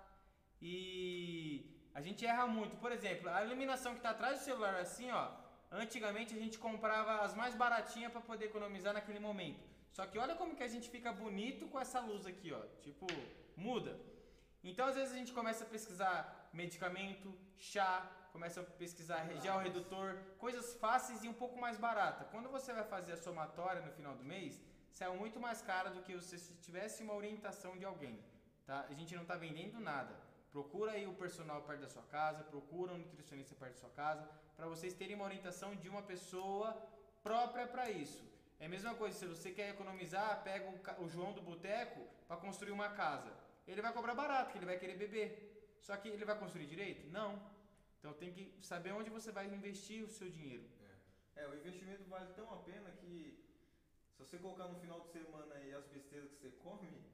E 0.63 1.91
a 1.95 2.01
gente 2.01 2.25
erra 2.25 2.47
muito. 2.47 2.79
Por 2.79 2.91
exemplo, 2.91 3.29
a 3.29 3.45
iluminação 3.45 3.93
que 3.93 3.99
está 3.99 4.11
atrás 4.11 4.39
do 4.39 4.45
celular 4.47 4.77
assim, 4.77 5.11
ó. 5.11 5.44
Antigamente 5.83 6.33
a 6.35 6.39
gente 6.39 6.57
comprava 6.57 7.13
as 7.25 7.35
mais 7.35 7.55
baratinhas 7.55 8.13
para 8.13 8.21
poder 8.21 8.47
economizar 8.47 8.93
naquele 8.95 9.19
momento. 9.19 9.63
Só 9.93 10.07
que 10.07 10.19
olha 10.19 10.37
como 10.37 10.55
que 10.55 10.63
a 10.63 10.69
gente 10.75 10.89
fica 10.89 11.13
bonito 11.13 11.67
com 11.67 11.79
essa 11.81 12.01
luz 12.01 12.27
aqui, 12.27 12.53
ó. 12.53 12.63
Tipo, 12.81 13.07
muda. 13.57 13.99
Então 14.63 14.87
às 14.87 14.95
vezes 14.95 15.13
a 15.13 15.17
gente 15.17 15.33
começa 15.33 15.65
a 15.65 15.67
pesquisar 15.67 16.49
medicamento, 16.53 17.37
chá, 17.57 18.09
começa 18.33 18.61
a 18.61 18.65
pesquisar 18.65 19.19
gel 19.43 19.59
redutor, 19.59 20.17
coisas 20.39 20.75
fáceis 20.75 21.25
e 21.25 21.29
um 21.29 21.33
pouco 21.43 21.59
mais 21.61 21.77
barata. 21.77 22.25
Quando 22.33 22.49
você 22.49 22.73
vai 22.73 22.85
fazer 22.85 23.13
a 23.13 23.17
somatória 23.17 23.83
no 23.83 23.91
final 23.91 24.15
do 24.15 24.25
mês, 24.25 24.61
saiu 24.93 25.17
muito 25.17 25.41
mais 25.41 25.61
cara 25.61 25.91
do 25.91 26.03
que 26.03 26.15
você 26.15 26.39
se 26.39 26.55
tivesse 26.67 27.03
uma 27.03 27.15
orientação 27.15 27.77
de 27.77 27.85
alguém. 27.85 28.17
Tá? 28.65 28.87
A 28.89 28.95
gente 28.95 29.15
não 29.15 29.23
está 29.23 29.37
vendendo 29.37 29.81
nada. 29.81 30.15
Procura 30.53 30.93
aí 30.93 31.05
o 31.07 31.15
personal 31.15 31.63
perto 31.63 31.81
da 31.81 31.89
sua 31.89 32.03
casa, 32.05 32.45
procura 32.45 32.93
um 32.93 32.99
nutricionista 32.99 33.57
perto 33.57 33.75
da 33.75 33.81
sua 33.81 33.91
casa, 33.91 34.29
para 34.57 34.67
vocês 34.67 34.95
terem 34.95 35.17
uma 35.17 35.25
orientação 35.25 35.75
de 35.77 35.89
uma 35.89 36.03
pessoa 36.03 36.77
própria 37.23 37.67
para 37.67 37.91
isso. 37.91 38.23
É 38.61 38.67
a 38.67 38.69
mesma 38.69 38.95
coisa, 38.95 39.19
se 39.19 39.27
você 39.27 39.51
quer 39.51 39.71
economizar, 39.71 40.43
pega 40.43 40.67
o, 40.99 41.09
João 41.09 41.33
do 41.33 41.43
Boteco 41.43 42.01
para 42.29 42.37
construir 42.37 42.71
uma 42.71 42.91
casa. 42.91 43.33
Ele 43.67 43.83
vai 43.83 43.93
cobrar 43.93 44.15
barato, 44.15 44.53
que 44.53 44.59
ele 44.59 44.67
vai 44.67 44.79
querer 44.79 44.97
beber. 44.97 45.77
Só 45.81 45.97
que 45.97 46.09
ele 46.09 46.25
vai 46.25 46.39
construir 46.39 46.67
direito? 46.67 47.11
Não. 47.11 47.41
Então 47.99 48.13
tem 48.13 48.33
que 48.33 48.55
saber 48.63 48.93
onde 48.93 49.11
você 49.11 49.33
vai 49.33 49.47
investir 49.47 50.05
o 50.05 50.09
seu 50.09 50.31
dinheiro. 50.31 50.65
É, 51.37 51.47
o 51.49 51.55
investimento 51.55 52.05
vale 52.05 52.33
tão 52.35 52.53
a 52.53 52.59
pena 52.59 52.91
que 52.93 53.45
se 54.13 54.19
você 54.19 54.39
colocar 54.39 54.69
no 54.69 54.79
final 54.79 55.01
de 55.01 55.09
semana 55.09 55.55
aí 55.57 55.75
as 55.75 55.87
besteiras 55.87 56.31
que 56.31 56.37
você 56.37 56.51
come, 56.63 57.05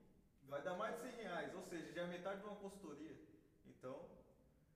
vai 0.43 0.61
dar 0.63 0.75
mais 0.75 0.97
de 0.97 1.03
100 1.03 1.23
reais, 1.23 1.55
ou 1.55 1.63
seja, 1.63 1.93
já 1.93 2.03
é 2.03 2.07
metade 2.07 2.41
de 2.41 2.47
uma 2.47 2.57
consultoria. 2.57 3.17
Então, 3.65 4.05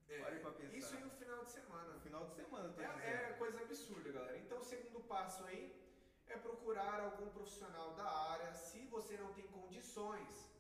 Pare 0.09 0.39
pra 0.41 0.51
pensar. 0.53 0.77
Isso 0.77 0.95
em 0.97 1.05
um 1.05 1.11
final 1.11 1.45
de 1.45 1.51
semana. 1.51 1.99
final 2.01 2.25
de 2.27 2.35
semana, 2.35 2.75
É, 3.03 3.31
é 3.31 3.33
coisa 3.39 3.61
absurda, 3.61 4.13
galera. 4.13 4.39
Então, 4.39 4.61
o 4.61 4.65
segundo 4.65 5.01
passo 5.01 5.45
aí 5.47 5.75
é 6.29 6.37
procurar 6.37 7.01
algum 7.01 7.29
profissional 7.31 7.95
da 7.95 8.05
área. 8.33 8.53
Se 8.55 8.87
você 8.87 9.17
não 9.17 9.33
tem 9.33 9.47
condições, 9.49 10.51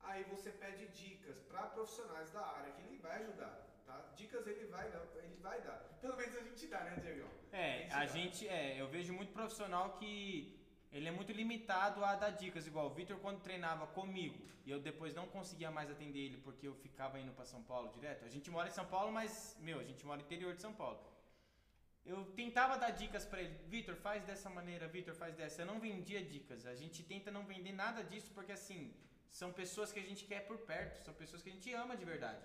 aí 0.00 0.24
você 0.24 0.50
pede 0.50 0.86
dicas 0.88 1.38
para 1.40 1.62
profissionais 1.68 2.30
da 2.32 2.44
área 2.44 2.72
que 2.72 2.82
ele 2.82 2.98
vai 2.98 3.22
ajudar, 3.22 3.66
tá? 3.86 4.12
Dicas 4.16 4.46
ele 4.46 4.66
vai 4.66 4.90
dar, 4.90 5.06
ele 5.16 5.36
vai 5.40 5.60
dar. 5.62 5.78
Pelo 6.00 6.16
menos 6.16 6.36
a 6.36 6.40
gente 6.42 6.66
dá, 6.66 6.80
né, 6.84 6.96
Diego? 6.96 7.28
É, 7.52 7.86
a 7.92 8.00
dá. 8.00 8.06
gente, 8.06 8.48
é, 8.48 8.80
eu 8.80 8.88
vejo 8.88 9.12
muito 9.12 9.32
profissional 9.32 9.92
que 9.98 10.61
ele 10.92 11.08
é 11.08 11.10
muito 11.10 11.32
limitado 11.32 12.04
a 12.04 12.14
dar 12.14 12.30
dicas. 12.30 12.66
Igual 12.66 12.86
o 12.86 12.90
Vitor, 12.90 13.18
quando 13.18 13.40
treinava 13.40 13.86
comigo 13.86 14.38
e 14.64 14.70
eu 14.70 14.78
depois 14.78 15.14
não 15.14 15.26
conseguia 15.26 15.70
mais 15.70 15.90
atender 15.90 16.18
ele 16.26 16.36
porque 16.36 16.68
eu 16.68 16.74
ficava 16.74 17.18
indo 17.18 17.32
para 17.32 17.44
São 17.44 17.62
Paulo 17.62 17.90
direto. 17.92 18.24
A 18.24 18.28
gente 18.28 18.50
mora 18.50 18.68
em 18.68 18.72
São 18.72 18.86
Paulo, 18.86 19.10
mas, 19.10 19.56
meu, 19.60 19.80
a 19.80 19.84
gente 19.84 20.04
mora 20.04 20.18
no 20.18 20.24
interior 20.24 20.54
de 20.54 20.60
São 20.60 20.74
Paulo. 20.74 21.00
Eu 22.04 22.24
tentava 22.40 22.76
dar 22.76 22.90
dicas 22.90 23.24
para 23.24 23.40
ele. 23.42 23.54
Vitor, 23.68 23.94
faz 23.96 24.24
dessa 24.24 24.50
maneira, 24.50 24.86
Vitor, 24.88 25.14
faz 25.14 25.34
dessa. 25.34 25.62
Eu 25.62 25.66
não 25.66 25.78
vendia 25.80 26.22
dicas. 26.22 26.66
A 26.66 26.74
gente 26.74 27.02
tenta 27.02 27.30
não 27.30 27.44
vender 27.44 27.72
nada 27.72 28.02
disso 28.02 28.30
porque, 28.34 28.52
assim, 28.52 28.92
são 29.30 29.52
pessoas 29.52 29.92
que 29.92 30.00
a 30.00 30.02
gente 30.02 30.24
quer 30.24 30.40
por 30.46 30.58
perto, 30.58 31.02
são 31.04 31.14
pessoas 31.14 31.42
que 31.42 31.48
a 31.48 31.52
gente 31.52 31.72
ama 31.72 31.96
de 31.96 32.04
verdade. 32.04 32.44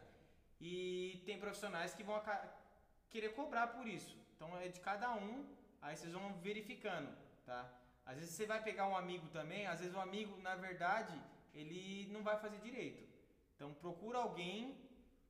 E 0.61 1.21
tem 1.25 1.39
profissionais 1.39 1.93
que 1.93 2.03
vão 2.03 2.21
querer 3.09 3.29
cobrar 3.39 3.67
por 3.67 3.87
isso. 3.87 4.15
Então 4.35 4.55
é 4.57 4.67
de 4.67 4.79
cada 4.79 5.11
um, 5.15 5.45
aí 5.81 5.95
vocês 5.95 6.13
vão 6.13 6.33
verificando, 6.35 7.11
tá? 7.45 7.61
Às 8.09 8.15
vezes 8.19 8.33
você 8.35 8.45
vai 8.45 8.63
pegar 8.63 8.87
um 8.87 8.95
amigo 8.95 9.27
também, 9.37 9.67
às 9.67 9.79
vezes 9.81 9.93
o 9.93 9.99
amigo, 9.99 10.33
na 10.41 10.55
verdade, 10.55 11.15
ele 11.53 12.07
não 12.13 12.23
vai 12.23 12.37
fazer 12.39 12.59
direito. 12.59 13.03
Então 13.53 13.73
procura 13.73 14.17
alguém 14.19 14.59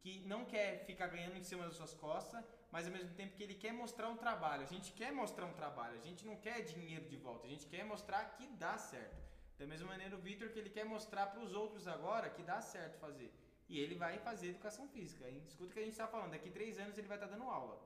que 0.02 0.20
não 0.32 0.46
quer 0.46 0.86
ficar 0.86 1.08
ganhando 1.08 1.38
em 1.38 1.44
cima 1.44 1.66
das 1.66 1.76
suas 1.76 1.94
costas, 1.96 2.46
mas 2.72 2.86
ao 2.86 2.94
mesmo 2.94 3.14
tempo 3.16 3.36
que 3.36 3.42
ele 3.42 3.56
quer 3.56 3.74
mostrar 3.74 4.08
um 4.10 4.16
trabalho. 4.16 4.62
A 4.62 4.72
gente 4.74 4.92
quer 4.92 5.12
mostrar 5.12 5.46
um 5.46 5.54
trabalho, 5.54 5.96
a 5.98 6.04
gente 6.08 6.24
não 6.24 6.36
quer 6.36 6.62
dinheiro 6.62 7.06
de 7.10 7.18
volta, 7.18 7.48
a 7.48 7.50
gente 7.50 7.66
quer 7.66 7.84
mostrar 7.84 8.24
que 8.36 8.46
dá 8.64 8.78
certo. 8.78 9.26
Da 9.58 9.66
mesma 9.66 9.88
maneira 9.88 10.16
o 10.16 10.20
Vitor 10.20 10.50
que 10.50 10.60
ele 10.60 10.70
quer 10.70 10.86
mostrar 10.86 11.28
para 11.28 11.42
os 11.42 11.56
outros 11.56 11.88
agora 11.88 12.30
que 12.30 12.44
dá 12.44 12.62
certo 12.62 13.00
fazer. 13.00 13.34
E 13.68 13.80
ele 13.80 13.96
vai 13.96 14.20
fazer 14.20 14.50
educação 14.50 14.88
física. 14.90 15.28
hein? 15.28 15.42
Escuta 15.48 15.72
o 15.72 15.74
que 15.74 15.80
a 15.80 15.84
gente 15.84 15.94
está 15.94 16.08
falando, 16.08 16.32
daqui 16.32 16.52
três 16.52 16.78
anos 16.78 16.96
ele 16.98 17.08
vai 17.08 17.18
estar 17.18 17.28
dando 17.28 17.50
aula. 17.50 17.82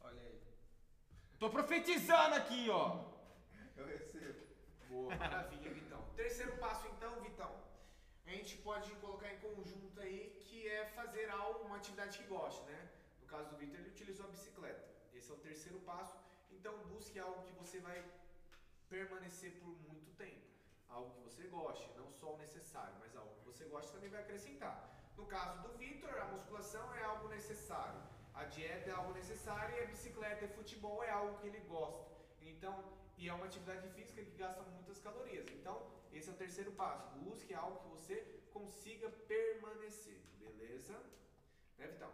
Olha 0.00 0.22
aí. 0.22 0.40
Tô 1.38 1.50
profetizando 1.50 2.36
aqui, 2.36 2.70
ó. 2.70 3.15
Eu 3.76 3.86
recebo. 3.86 4.40
Boa, 4.88 5.14
maravilha, 5.16 5.72
Vitão. 5.72 6.02
Terceiro 6.16 6.56
passo, 6.58 6.86
então, 6.88 7.20
Vitão. 7.20 7.52
A 8.26 8.30
gente 8.30 8.56
pode 8.68 8.90
colocar 8.96 9.32
em 9.32 9.38
conjunto 9.38 10.00
aí 10.00 10.20
que 10.44 10.68
é 10.68 10.86
fazer 10.98 11.28
algo, 11.30 11.64
uma 11.66 11.76
atividade 11.76 12.18
que 12.18 12.24
goste, 12.24 12.62
né? 12.70 12.88
No 13.20 13.26
caso 13.26 13.50
do 13.50 13.56
Vitor, 13.56 13.78
ele 13.78 13.90
utilizou 13.90 14.26
a 14.26 14.30
bicicleta. 14.30 14.84
Esse 15.14 15.30
é 15.30 15.34
o 15.34 15.38
terceiro 15.38 15.78
passo. 15.80 16.16
Então, 16.50 16.72
busque 16.92 17.18
algo 17.18 17.42
que 17.46 17.52
você 17.52 17.78
vai 17.80 18.04
permanecer 18.88 19.52
por 19.60 19.68
muito 19.88 20.10
tempo. 20.16 20.46
Algo 20.88 21.10
que 21.14 21.20
você 21.20 21.44
goste, 21.48 21.90
não 21.96 22.10
só 22.10 22.34
o 22.34 22.38
necessário, 22.38 22.94
mas 23.00 23.14
algo 23.16 23.34
que 23.36 23.44
você 23.44 23.64
goste 23.66 23.92
também 23.92 24.08
vai 24.08 24.22
acrescentar. 24.22 24.76
No 25.16 25.26
caso 25.26 25.62
do 25.62 25.76
Vitor, 25.76 26.14
a 26.18 26.26
musculação 26.26 26.94
é 26.94 27.02
algo 27.04 27.28
necessário. 27.28 28.00
A 28.34 28.44
dieta 28.44 28.90
é 28.90 28.92
algo 28.92 29.12
necessário 29.12 29.74
e 29.76 29.82
a 29.82 29.86
bicicleta 29.86 30.44
e 30.44 30.48
futebol 30.48 31.02
é 31.02 31.10
algo 31.10 31.38
que 31.38 31.46
ele 31.46 31.60
gosta. 31.60 32.04
Então, 32.40 32.74
e 33.16 33.28
é 33.28 33.32
uma 33.32 33.46
atividade 33.46 33.88
física 33.90 34.22
que 34.24 34.36
gasta 34.36 34.62
muitas 34.62 34.98
calorias. 35.00 35.46
Então, 35.48 35.90
esse 36.12 36.28
é 36.28 36.32
o 36.32 36.36
terceiro 36.36 36.72
passo. 36.72 37.08
Busque 37.18 37.54
algo 37.54 37.78
que 37.80 37.88
você 37.88 38.16
consiga 38.52 39.08
permanecer. 39.10 40.20
Beleza? 40.38 40.92
Né, 41.78 41.86
Vitão? 41.88 42.12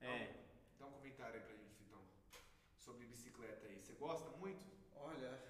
É. 0.00 0.34
Dá 0.78 0.86
um 0.86 0.92
comentário 0.92 1.34
aí 1.34 1.40
pra 1.40 1.54
gente, 1.54 1.74
Vitão. 1.78 2.00
Sobre 2.78 3.06
bicicleta 3.06 3.66
aí. 3.66 3.78
Você 3.80 3.92
gosta 3.94 4.30
muito? 4.38 4.64
Olha, 4.94 5.40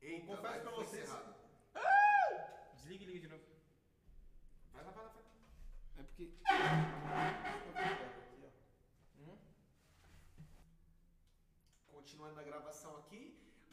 Eita, 0.00 0.26
Confesso 0.36 0.60
pra 0.62 0.70
vocês- 0.70 1.02
encerrado. 1.04 1.34
Desliga 2.74 3.04
e 3.04 3.06
liga 3.06 3.20
de 3.20 3.28
novo. 3.28 3.44
Vai 4.72 4.84
lá, 4.84 4.90
vai 4.92 5.04
lá, 5.04 5.10
vai 5.10 5.22
lá. 5.22 5.28
é 5.98 6.02
porque. 6.04 6.32
Aqui, 7.74 8.44
ó. 8.44 8.50
Hum? 9.32 9.38
Continuando 11.90 12.36
na 12.36 12.42
gravação 12.44 12.96
aqui. 12.98 13.07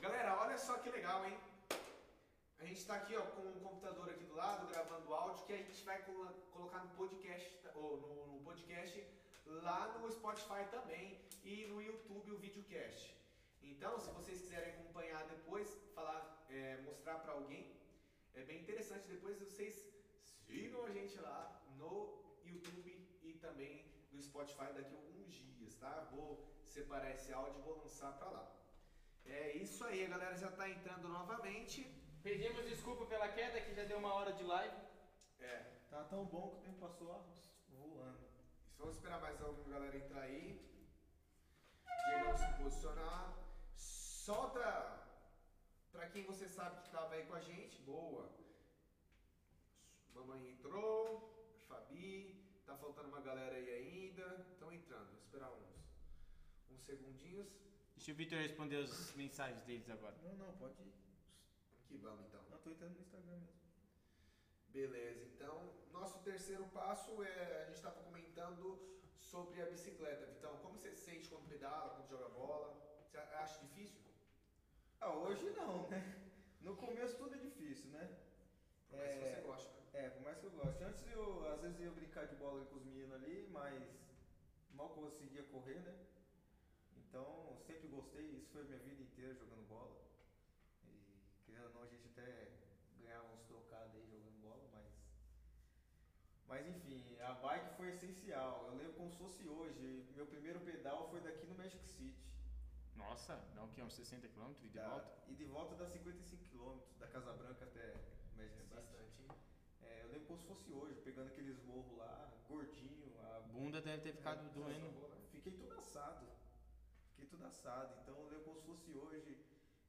Galera, 0.06 0.40
olha 0.40 0.56
só 0.56 0.74
que 0.78 0.90
legal, 0.92 1.26
hein? 1.26 1.36
A 2.60 2.64
gente 2.64 2.86
tá 2.86 2.96
aqui, 2.98 3.16
ó, 3.16 3.22
com 3.36 3.42
o 3.42 3.60
computador 3.60 4.08
aqui 4.12 4.24
do 4.24 4.36
lado, 4.36 4.68
gravando 4.68 5.12
áudio, 5.12 5.44
que 5.48 5.54
a 5.54 5.58
gente 5.58 5.84
vai 5.84 5.98
colo- 6.04 6.32
colocar 6.52 6.84
no 6.84 6.92
podcast, 6.96 7.50
ou 7.74 7.98
no, 8.02 8.28
no 8.34 8.40
podcast, 8.44 9.04
lá 9.48 9.98
no 9.98 10.12
Spotify 10.12 10.64
também, 10.70 11.20
e 11.44 11.66
no 11.66 11.82
YouTube 11.82 12.34
o 12.34 12.38
videocast. 12.38 13.16
Então, 13.64 14.00
se 14.00 14.12
vocês 14.12 14.42
quiserem 14.42 14.74
acompanhar 14.76 15.24
depois, 15.28 15.76
falar, 15.96 16.46
é, 16.52 16.78
mostrar 16.84 17.16
pra 17.24 17.34
alguém, 17.34 17.76
é 18.36 18.44
bem 18.44 18.62
interessante. 18.62 19.08
Depois 19.08 19.40
vocês 19.40 19.74
sigam 20.46 20.86
a 20.86 20.92
gente 20.92 21.20
lá 21.20 21.64
no 21.78 22.24
YouTube 22.44 22.92
e 23.24 23.34
também 23.40 23.92
no 24.12 24.22
Spotify 24.22 24.72
daqui 24.72 24.94
a 24.94 25.00
alguns 25.00 25.34
dias, 25.34 25.74
tá? 25.78 26.08
Vou 26.12 26.46
separar 26.64 27.10
esse 27.10 27.34
áudio 27.34 27.60
e 27.60 27.64
vou 27.64 27.78
lançar 27.80 28.12
pra 28.20 28.30
lá. 28.30 28.55
É 29.28 29.54
isso 29.58 29.84
aí, 29.84 30.06
a 30.06 30.10
galera 30.10 30.38
já 30.38 30.52
tá 30.52 30.70
entrando 30.70 31.08
novamente. 31.08 31.84
Pedimos 32.24 32.66
desculpa 32.66 33.06
pela 33.06 33.28
queda, 33.30 33.62
que 33.62 33.74
já 33.74 33.84
deu 33.84 33.98
uma 33.98 34.14
hora 34.14 34.34
de 34.34 34.44
live. 34.44 34.76
É, 35.40 35.76
Tá 35.96 36.04
tão 36.04 36.26
bom 36.26 36.50
que 36.50 36.58
o 36.58 36.62
tempo 36.62 36.80
passou 36.80 37.24
voando. 37.70 38.20
Isso, 38.20 38.76
Vamos 38.78 38.96
esperar 38.96 39.22
mais 39.22 39.42
alguma 39.42 39.70
galera 39.70 39.96
entrar 39.96 40.24
aí. 40.24 40.60
Diegão 42.06 42.36
se 42.38 42.54
posicionar. 42.62 43.34
Solta 43.76 45.06
pra 45.94 46.10
quem 46.10 46.26
você 46.26 46.50
sabe 46.50 46.82
que 46.82 46.90
tava 46.90 47.14
aí 47.14 47.26
com 47.26 47.36
a 47.36 47.40
gente. 47.40 47.82
Boa. 47.84 48.30
Mamãe 50.14 50.50
entrou. 50.50 51.64
Fabi. 51.70 52.44
Tá 52.66 52.76
faltando 52.76 53.08
uma 53.08 53.22
galera 53.22 53.56
aí 53.56 53.70
ainda. 53.70 54.46
Estão 54.52 54.74
entrando. 54.74 55.12
Vou 55.12 55.20
esperar 55.20 55.52
uns, 55.52 56.72
uns 56.72 56.82
segundinhos. 56.82 57.65
Deixa 58.06 58.14
o 58.14 58.18
Vitor 58.18 58.38
responder 58.38 58.84
as 58.84 59.14
mensagens 59.16 59.64
deles 59.64 59.90
agora. 59.90 60.16
Não, 60.22 60.36
não, 60.36 60.54
pode 60.58 60.80
ir. 60.84 60.94
Aqui 61.80 61.98
vamos 61.98 62.24
então. 62.28 62.40
Não, 62.52 62.60
tô 62.60 62.70
entrando 62.70 62.94
no 62.94 63.02
Instagram 63.02 63.32
mesmo. 63.32 63.48
Beleza, 64.68 65.26
então 65.34 65.74
nosso 65.92 66.20
terceiro 66.20 66.66
passo 66.68 67.24
é 67.24 67.64
a 67.64 67.66
gente 67.66 67.78
estava 67.78 68.04
comentando 68.04 68.78
sobre 69.20 69.60
a 69.60 69.66
bicicleta. 69.72 70.28
Vitão, 70.28 70.56
como 70.58 70.78
você 70.78 70.92
se 70.92 71.04
sente 71.04 71.28
quando 71.30 71.50
pedala, 71.50 71.96
quando 71.96 72.08
joga 72.08 72.30
bola? 72.30 72.80
Você 73.10 73.18
acha 73.18 73.66
difícil? 73.66 74.04
Ah, 75.02 75.10
hoje 75.10 75.50
não, 75.50 75.90
né? 75.90 76.30
No 76.62 76.76
começo 76.76 77.18
tudo 77.18 77.34
é 77.34 77.40
difícil, 77.40 77.90
né? 77.90 78.20
Por 78.88 79.00
mais 79.00 79.14
que 79.14 79.24
É. 79.24 79.36
você 79.36 79.42
gosta. 79.42 79.74
né? 79.94 80.06
É, 80.06 80.10
por 80.12 80.22
mais 80.22 80.38
que 80.38 80.44
eu 80.46 80.52
goste. 80.52 80.84
Antes 80.84 81.08
eu, 81.08 81.48
às 81.54 81.62
vezes, 81.62 81.80
ia 81.80 81.90
brincar 81.90 82.28
de 82.28 82.36
bola 82.36 82.64
com 82.66 82.76
os 82.76 82.84
meninos 82.86 83.14
ali, 83.16 83.48
mas 83.52 83.84
mal 84.76 84.90
conseguia 84.90 85.42
correr, 85.46 85.80
né? 85.80 86.06
Então, 86.98 87.56
foi 88.56 88.64
a 88.64 88.68
minha 88.68 88.80
vida 88.80 89.02
inteira 89.04 89.34
jogando 89.36 89.68
bola. 89.68 89.98
E, 90.86 91.20
querendo 91.46 91.66
ou 91.68 91.74
não, 91.74 91.82
a 91.84 91.88
gente 91.88 92.08
até 92.08 92.52
ganhava 92.98 93.28
uns 93.34 93.44
trocados 93.44 93.94
aí 93.98 94.08
jogando 94.08 94.40
bola, 94.42 94.64
mas... 94.72 94.86
Mas, 96.48 96.66
enfim, 96.68 97.20
a 97.20 97.34
bike 97.34 97.76
foi 97.76 97.90
essencial. 97.90 98.68
Eu 98.70 98.76
lembro 98.78 98.94
como 98.94 99.12
se 99.12 99.18
fosse 99.18 99.46
hoje. 99.46 100.06
Meu 100.16 100.26
primeiro 100.28 100.60
pedal 100.62 101.10
foi 101.10 101.20
daqui 101.20 101.46
no 101.48 101.56
Magic 101.56 101.86
City. 101.86 102.24
Nossa, 102.96 103.36
dá 103.54 103.64
o 103.64 103.68
quê? 103.74 103.82
Uns 103.82 103.94
60 103.94 104.28
km 104.30 104.54
de 104.62 104.70
Da- 104.70 104.88
volta? 104.88 105.12
E 105.28 105.36
de 105.36 105.44
volta 105.44 105.76
dá 105.76 105.86
55 105.86 106.44
km, 106.46 106.80
da 106.98 107.08
Casa 107.08 107.34
Branca 107.34 107.66
até 107.66 107.94
Magic 108.38 108.56
É 108.56 108.62
City. 108.62 108.74
bastante? 108.74 109.28
É, 109.82 110.04
eu 110.04 110.08
lembro 110.12 110.28
como 110.28 110.40
se 110.40 110.48
fosse 110.48 110.72
hoje, 110.72 111.02
pegando 111.02 111.28
aqueles 111.28 111.62
morros 111.66 111.98
lá, 111.98 112.32
gordinho, 112.48 113.20
a 113.20 113.42
bunda 113.42 113.82
deve 113.82 114.04
ter 114.04 114.14
ficado 114.14 114.46
É, 114.48 114.50
doendo. 114.52 115.10
Fiquei 115.32 115.52
tudo 115.52 115.74
assado. 115.78 116.26
Tudo 117.36 117.48
assado. 117.48 117.94
Então 118.02 118.16
eu 118.16 118.30
lembro 118.30 118.44
como 118.46 118.60
se 118.62 118.66
fosse 118.66 118.92
hoje. 118.94 119.38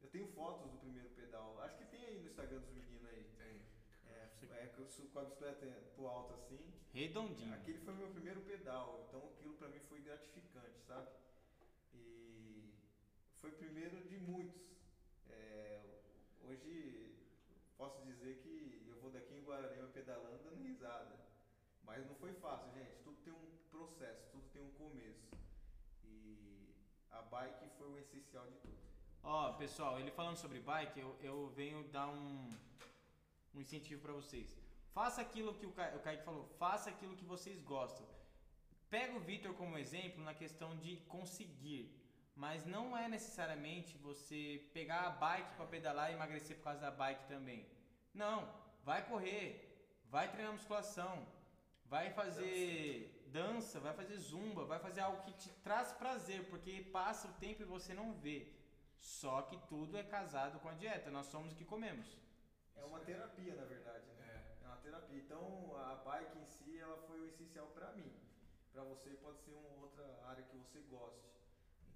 Eu 0.03 0.09
tenho 0.09 0.26
fotos 0.32 0.68
do 0.68 0.78
primeiro 0.78 1.09
pedal. 1.11 1.62
Acho 1.62 1.78
que 1.78 1.84
tem 1.84 2.05
aí 2.05 2.18
no 2.18 2.26
Instagram 2.26 2.59
dos 2.59 2.70
meninos 2.70 3.09
aí. 3.09 3.24
Tem. 3.38 3.62
É, 4.09 4.64
é 4.64 4.66
que 4.66 4.80
eu 4.80 4.86
subo 4.88 5.09
com 5.11 5.20
a 5.20 5.24
bicicleta 5.24 5.64
pro 5.94 6.09
alto 6.09 6.34
assim. 6.34 6.59
Redondinho. 6.92 7.55
Aquele 7.55 7.78
foi 7.78 7.94
meu 7.94 8.09
primeiro 8.09 8.40
pedal. 8.40 9.07
Então 9.07 9.28
aquilo 9.28 9.55
pra 9.55 9.68
mim 9.68 9.78
foi 9.88 10.01
gratificante, 10.01 10.80
sabe? 10.88 11.09
E 11.94 12.74
foi 13.40 13.51
o 13.51 13.57
primeiro 13.57 14.03
de 14.09 14.18
muitos. 14.18 14.61
É, 15.30 16.01
hoje 16.42 17.14
posso 17.78 18.03
dizer 18.07 18.38
que 18.42 18.86
eu 18.88 18.97
vou 19.01 19.12
daqui 19.12 19.34
em 19.34 19.44
Guararema 19.44 19.86
pedalando 19.88 20.42
dando 20.42 20.64
risada. 20.64 21.16
Mas 21.84 22.05
não 22.09 22.16
foi 22.16 22.32
fácil, 22.34 22.72
gente. 22.72 22.97
Tudo 23.05 23.16
tem 23.22 23.32
um 23.32 23.57
processo, 23.70 24.32
tudo 24.32 24.49
tem 24.53 24.62
um 24.62 24.72
começo. 24.72 25.30
E 26.05 26.66
a 27.11 27.22
bike 27.22 27.68
foi 27.78 27.88
o 27.88 27.98
essencial 27.98 28.46
de 28.46 28.57
tudo. 28.57 28.76
Ó, 29.22 29.52
pessoal, 29.54 29.98
ele 29.98 30.11
falando 30.11 30.36
sobre 30.36 30.61
bike, 30.61 31.00
eu, 31.00 31.16
eu 31.20 31.48
venho 31.57 31.82
dar 31.88 32.09
um, 32.09 32.54
um 33.54 33.61
incentivo 33.61 34.00
pra 34.00 34.12
vocês. 34.12 34.57
Faça 34.92 35.20
aquilo 35.20 35.54
que 35.54 35.66
o, 35.66 35.72
Ca... 35.72 35.92
o 35.96 36.00
Kaique 36.00 36.24
falou, 36.24 36.46
faça 36.59 36.90
aquilo 36.90 37.16
que 37.16 37.24
vocês 37.24 37.61
gostam. 37.61 38.07
Pega 38.88 39.16
o 39.16 39.20
Vitor 39.20 39.52
como 39.54 39.76
exemplo 39.76 40.22
na 40.22 40.32
questão 40.32 40.76
de 40.76 40.96
conseguir, 41.09 41.92
mas 42.36 42.64
não 42.64 42.96
é 42.96 43.09
necessariamente 43.09 43.98
você 43.98 44.70
pegar 44.72 45.00
a 45.07 45.11
bike 45.11 45.57
pra 45.57 45.66
pedalar 45.66 46.11
e 46.11 46.14
emagrecer 46.14 46.57
por 46.57 46.64
causa 46.64 46.80
da 46.80 46.90
bike 46.90 47.26
também. 47.26 47.66
Não, 48.14 48.48
vai 48.84 49.04
correr, 49.07 49.48
vai 50.09 50.30
treinar 50.30 50.52
musculação, 50.52 51.26
vai 51.86 52.11
fazer 52.11 53.16
dança, 53.39 53.78
vai 53.87 53.93
fazer 54.01 54.16
zumba, 54.16 54.64
vai 54.72 54.78
fazer 54.87 55.03
algo 55.07 55.22
que 55.24 55.32
te 55.43 55.51
traz 55.66 55.89
prazer, 56.03 56.41
porque 56.51 56.72
passa 56.99 57.28
o 57.28 57.37
tempo 57.45 57.62
e 57.62 57.72
você 57.76 57.93
não 58.01 58.09
vê. 58.24 58.39
Só 58.99 59.34
que 59.49 59.59
tudo 59.72 59.99
é 60.03 60.05
casado 60.16 60.59
com 60.62 60.68
a 60.70 60.78
dieta. 60.82 61.11
Nós 61.11 61.26
somos 61.26 61.53
o 61.53 61.57
que 61.59 61.72
comemos. 61.74 62.09
É 62.74 62.84
uma 62.84 63.01
terapia, 63.01 63.55
na 63.55 63.66
verdade, 63.74 64.07
né? 64.20 64.30
É 64.64 64.66
uma 64.66 64.80
terapia. 64.87 65.18
Então, 65.24 65.43
a 65.76 65.97
bike 65.97 66.39
em 66.39 66.47
si, 66.47 66.78
ela 66.78 66.97
foi 67.07 67.18
o 67.20 67.26
essencial 67.26 67.66
pra 67.76 67.93
mim. 67.93 68.11
Pra 68.72 68.82
você 68.84 69.11
pode 69.24 69.39
ser 69.45 69.53
uma 69.53 69.72
outra 69.84 70.07
área 70.30 70.43
que 70.45 70.57
você 70.57 70.80
goste. 70.97 71.28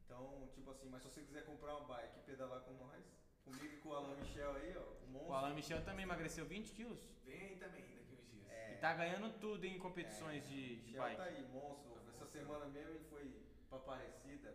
Então, 0.05 0.49
tipo 0.55 0.71
assim, 0.71 0.89
mas 0.91 1.03
se 1.03 1.11
você 1.11 1.23
quiser 1.23 1.45
comprar 1.47 1.77
uma 1.77 1.87
bike 1.87 2.19
e 2.19 2.23
pedalar 2.23 2.61
com 2.61 2.73
nós, 2.85 3.05
comigo 3.45 3.75
e 3.77 3.79
com 3.79 3.89
o 3.91 3.95
Alan 3.95 4.17
Michel 4.17 4.53
aí, 4.57 4.77
ó, 4.77 4.87
o 5.05 5.07
monstro. 5.09 5.31
O 5.31 5.35
Alan 5.35 5.55
Michel 5.55 5.85
também 5.85 6.05
emagreceu 6.05 6.45
20 6.45 6.73
quilos. 6.73 7.01
Vem 7.25 7.43
aí 7.47 7.57
também 7.57 7.83
daqui 7.83 8.13
uns 8.13 8.25
dias. 8.31 8.49
É. 8.51 8.70
E 8.70 8.70
tá 8.81 8.95
ganhando 8.95 9.39
tudo 9.39 9.65
em 9.67 9.79
competições 9.79 10.43
É, 10.45 10.47
de, 10.49 10.77
de 10.77 10.83
Michel 10.87 11.03
bike. 11.03 11.17
tá 11.17 11.25
aí, 11.25 11.43
monstro. 11.49 11.91
Tá 12.01 12.11
Essa 12.13 12.27
semana 12.27 12.67
mesmo 12.67 12.91
ele 12.95 13.05
foi 13.05 13.33
pra 13.69 13.79
Aparecida, 13.79 14.55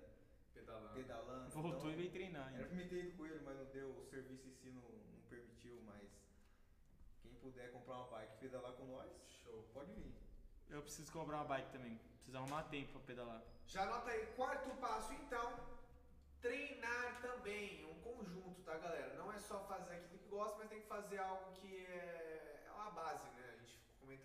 Pedalando. 0.53 0.93
pedalando. 0.93 1.49
Voltou 1.51 1.77
então, 1.79 1.91
e 1.91 1.95
veio 1.95 2.11
treinar 2.11 2.47
Era 2.47 2.57
ainda. 2.57 2.65
pra 2.67 2.75
me 2.75 2.85
ter 2.89 2.95
ido 3.05 3.17
com 3.17 3.25
ele, 3.25 3.39
mas 3.43 3.57
não 3.57 3.65
deu, 3.65 3.89
o 3.89 4.05
serviço 4.05 4.47
em 4.47 4.51
si 4.53 4.69
não, 4.71 4.81
não 4.81 5.21
permitiu, 5.29 5.81
mas 5.85 6.09
quem 7.21 7.33
puder 7.35 7.71
comprar 7.71 7.95
uma 7.97 8.07
bike 8.07 8.33
e 8.33 8.37
pedalar 8.39 8.71
com 8.73 8.85
nós, 8.85 9.11
Show. 9.43 9.63
pode 9.73 9.91
vir. 9.93 10.13
Eu 10.69 10.81
preciso 10.81 11.11
comprar 11.11 11.37
uma 11.37 11.45
bike 11.45 11.71
também. 11.71 11.97
Preciso 12.15 12.37
arrumar 12.37 12.63
tempo 12.63 12.91
pra 12.93 13.01
pedalar. 13.01 13.41
Já 13.67 13.83
anota 13.83 14.09
aí, 14.11 14.25
quarto 14.35 14.69
passo 14.77 15.13
então, 15.13 15.59
treinar 16.41 17.21
também, 17.21 17.85
um 17.85 17.99
conjunto, 18.01 18.61
tá 18.63 18.77
galera? 18.77 19.13
Não 19.15 19.31
é 19.31 19.39
só 19.39 19.63
fazer 19.65 19.93
aquilo 19.95 20.19
que 20.19 20.27
gosta, 20.29 20.57
mas 20.57 20.69
tem 20.69 20.81
que 20.81 20.87
fazer 20.87 21.17
algo 21.19 21.51
que 21.53 21.85
é, 21.85 22.63
é 22.67 22.71
uma 22.71 22.91
base, 22.91 23.23
né? 23.31 23.44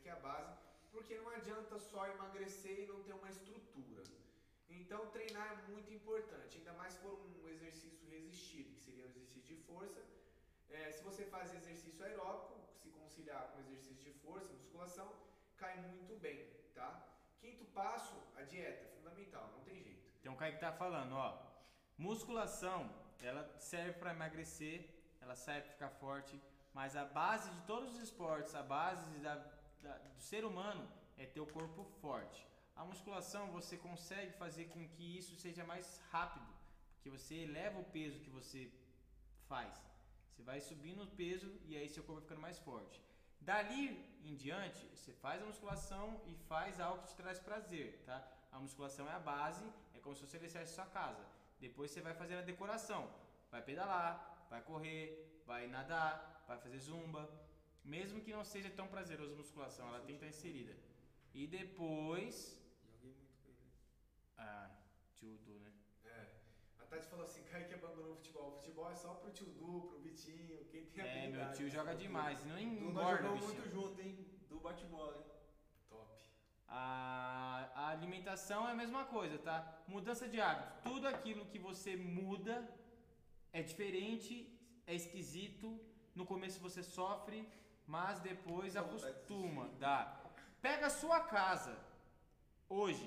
Que 0.02 0.08
é 0.08 0.12
a 0.12 0.16
base, 0.16 0.52
porque 0.90 1.16
não 1.16 1.28
adianta 1.30 1.78
só 1.78 2.06
emagrecer 2.06 2.80
e 2.80 2.86
não 2.86 3.02
ter 3.02 3.12
uma 3.12 3.28
estrutura. 3.28 4.02
Então 4.68 5.06
treinar 5.08 5.48
é 5.52 5.70
muito 5.70 5.92
importante, 5.92 6.58
ainda 6.58 6.72
mais 6.72 6.94
se 6.94 7.00
for 7.00 7.14
um 7.14 7.48
exercício 7.48 8.08
resistido, 8.08 8.74
que 8.74 8.80
seria 8.80 9.04
um 9.04 9.08
exercício 9.08 9.42
de 9.42 9.56
força. 9.62 10.00
É, 10.70 10.90
se 10.90 11.02
você 11.02 11.24
faz 11.26 11.52
exercício 11.54 12.04
aeróbico, 12.04 12.60
se 12.82 12.88
conciliar 12.90 13.48
com 13.48 13.60
exercício 13.60 14.02
de 14.04 14.18
força, 14.20 14.52
musculação, 14.52 15.12
cai 15.56 15.76
muito 15.80 16.16
bem, 16.20 16.46
tá? 16.74 17.06
Quinto 17.40 17.64
passo, 17.66 18.16
a 18.36 18.42
dieta, 18.42 18.88
fundamental, 18.96 19.50
não 19.56 19.62
tem 19.64 19.82
jeito. 19.82 20.10
Então 20.20 20.34
o 20.34 20.36
Kaique 20.36 20.60
tá 20.60 20.72
falando, 20.72 21.14
ó. 21.14 21.30
Musculação, 21.98 22.90
ela 23.20 23.42
serve 23.58 23.94
pra 23.98 24.12
emagrecer, 24.12 24.88
ela 25.20 25.34
serve 25.34 25.62
pra 25.62 25.72
ficar 25.72 25.90
forte, 25.90 26.40
mas 26.72 26.96
a 26.96 27.04
base 27.04 27.50
de 27.50 27.62
todos 27.62 27.94
os 27.94 28.00
esportes, 28.00 28.54
a 28.54 28.62
base 28.62 29.04
da, 29.18 29.34
da- 29.82 29.98
do 29.98 30.20
ser 30.20 30.44
humano 30.44 30.88
é 31.16 31.26
ter 31.26 31.40
o 31.40 31.46
corpo 31.46 31.84
forte. 32.00 32.46
A 32.74 32.84
musculação 32.84 33.50
você 33.50 33.76
consegue 33.76 34.32
fazer 34.32 34.66
com 34.66 34.88
que 34.88 35.18
isso 35.18 35.34
seja 35.36 35.64
mais 35.64 36.00
rápido, 36.10 36.46
porque 36.94 37.10
você 37.10 37.34
eleva 37.34 37.78
o 37.78 37.84
peso 37.84 38.20
que 38.20 38.30
você 38.30 38.70
faz. 39.48 39.74
Você 40.30 40.42
vai 40.42 40.60
subindo 40.60 41.02
o 41.02 41.06
peso 41.06 41.50
e 41.66 41.76
aí 41.76 41.88
seu 41.88 42.02
corpo 42.02 42.20
vai 42.20 42.22
ficando 42.28 42.40
mais 42.40 42.58
forte. 42.58 43.02
Dali 43.40 43.84
em 44.24 44.34
diante, 44.34 44.86
você 44.94 45.12
faz 45.14 45.42
a 45.42 45.46
musculação 45.46 46.20
e 46.26 46.34
faz 46.48 46.78
algo 46.80 47.02
que 47.02 47.08
te 47.08 47.16
traz 47.16 47.38
prazer, 47.38 48.02
tá? 48.04 48.26
A 48.52 48.58
musculação 48.58 49.08
é 49.08 49.14
a 49.14 49.18
base, 49.18 49.64
é 49.94 49.98
como 49.98 50.14
se 50.14 50.26
você 50.26 50.36
alicerce 50.36 50.74
sua 50.74 50.86
casa. 50.86 51.24
Depois 51.58 51.90
você 51.90 52.00
vai 52.00 52.14
fazendo 52.14 52.40
a 52.40 52.42
decoração. 52.42 53.10
Vai 53.50 53.62
pedalar, 53.62 54.46
vai 54.48 54.62
correr, 54.62 55.42
vai 55.46 55.66
nadar, 55.66 56.44
vai 56.46 56.58
fazer 56.58 56.78
zumba. 56.78 57.28
Mesmo 57.96 58.20
que 58.24 58.32
não 58.38 58.44
seja 58.54 58.70
tão 58.78 58.86
prazeroso 58.94 59.32
a 59.34 59.38
musculação, 59.42 59.84
ela 59.88 60.00
tem 60.06 60.16
que 60.16 60.24
estar 60.24 60.28
inserida. 60.36 60.74
E 61.34 61.46
depois. 61.58 62.34
Joguei 62.92 63.12
muito 63.18 63.34
com 63.42 63.48
ele. 63.50 63.70
Ah, 64.38 64.70
tio 65.16 65.32
Du, 65.46 65.54
né? 65.66 65.72
É. 66.04 66.26
A 66.80 66.84
Tati 66.90 67.06
falou 67.12 67.24
assim, 67.24 67.42
Kaique 67.50 67.74
abandonou 67.74 68.12
o 68.12 68.16
futebol. 68.16 68.48
O 68.50 68.56
futebol 68.58 68.90
é 68.90 68.94
só 69.04 69.14
pro 69.20 69.30
tio 69.38 69.46
Du, 69.58 69.72
pro 69.88 69.98
Vitinho, 70.06 70.64
quem 70.72 70.84
tem 70.86 71.04
É, 71.04 71.08
habilidade. 71.10 71.32
meu 71.48 71.52
tio 71.56 71.68
joga 71.78 71.94
demais. 72.04 72.38
Não 72.44 72.54
Nós 72.54 72.62
engorda, 72.64 73.16
jogamos 73.22 73.40
bichinho. 73.40 73.60
muito 73.60 73.70
junto, 73.76 74.00
hein? 74.02 74.14
Do 74.48 74.60
bate-bola, 74.66 75.16
hein? 75.18 75.24
Top. 75.88 76.08
A, 76.68 77.70
a 77.82 77.88
alimentação 77.96 78.68
é 78.68 78.72
a 78.72 78.74
mesma 78.82 79.04
coisa, 79.16 79.36
tá? 79.38 79.56
Mudança 79.88 80.28
de 80.28 80.40
hábito. 80.40 80.82
Tudo 80.90 81.06
aquilo 81.14 81.44
que 81.46 81.58
você 81.58 81.96
muda 81.96 82.54
é 83.52 83.62
diferente, 83.62 84.32
é 84.86 84.94
esquisito. 84.94 85.68
No 86.14 86.24
começo 86.26 86.60
você 86.60 86.82
sofre, 86.82 87.38
mas 87.94 88.20
depois 88.20 88.76
acostuma. 88.76 89.68
Dá. 89.84 89.98
Pega 90.62 90.86
a 90.86 90.96
sua 91.02 91.20
casa 91.36 91.76
hoje, 92.68 93.06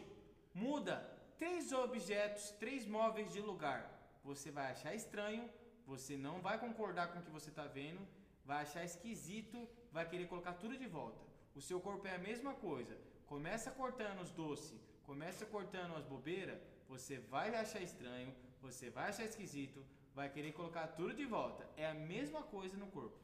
muda 0.53 0.95
três 1.37 1.71
objetos, 1.71 2.51
três 2.63 2.85
móveis 2.85 3.31
de 3.31 3.39
lugar. 3.39 3.81
Você 4.23 4.51
vai 4.51 4.67
achar 4.71 4.93
estranho, 4.93 5.49
você 5.87 6.17
não 6.17 6.41
vai 6.41 6.57
concordar 6.65 7.07
com 7.07 7.19
o 7.19 7.23
que 7.23 7.35
você 7.37 7.49
está 7.49 7.65
vendo, 7.79 8.01
vai 8.45 8.61
achar 8.63 8.83
esquisito, 8.83 9.57
vai 9.91 10.05
querer 10.05 10.27
colocar 10.27 10.53
tudo 10.53 10.77
de 10.77 10.85
volta. 10.85 11.21
O 11.55 11.61
seu 11.61 11.79
corpo 11.79 12.05
é 12.07 12.15
a 12.15 12.25
mesma 12.29 12.53
coisa. 12.53 12.97
Começa 13.25 13.71
cortando 13.71 14.19
os 14.21 14.31
doces, 14.31 14.79
começa 15.05 15.45
cortando 15.45 15.95
as 15.95 16.03
bobeiras, 16.03 16.59
você 16.89 17.17
vai 17.17 17.55
achar 17.55 17.81
estranho, 17.81 18.35
você 18.61 18.89
vai 18.89 19.09
achar 19.09 19.23
esquisito, 19.23 19.85
vai 20.13 20.29
querer 20.29 20.51
colocar 20.51 20.87
tudo 20.87 21.13
de 21.13 21.25
volta. 21.25 21.69
É 21.77 21.87
a 21.87 21.93
mesma 21.93 22.43
coisa 22.43 22.75
no 22.77 22.87
corpo. 22.87 23.22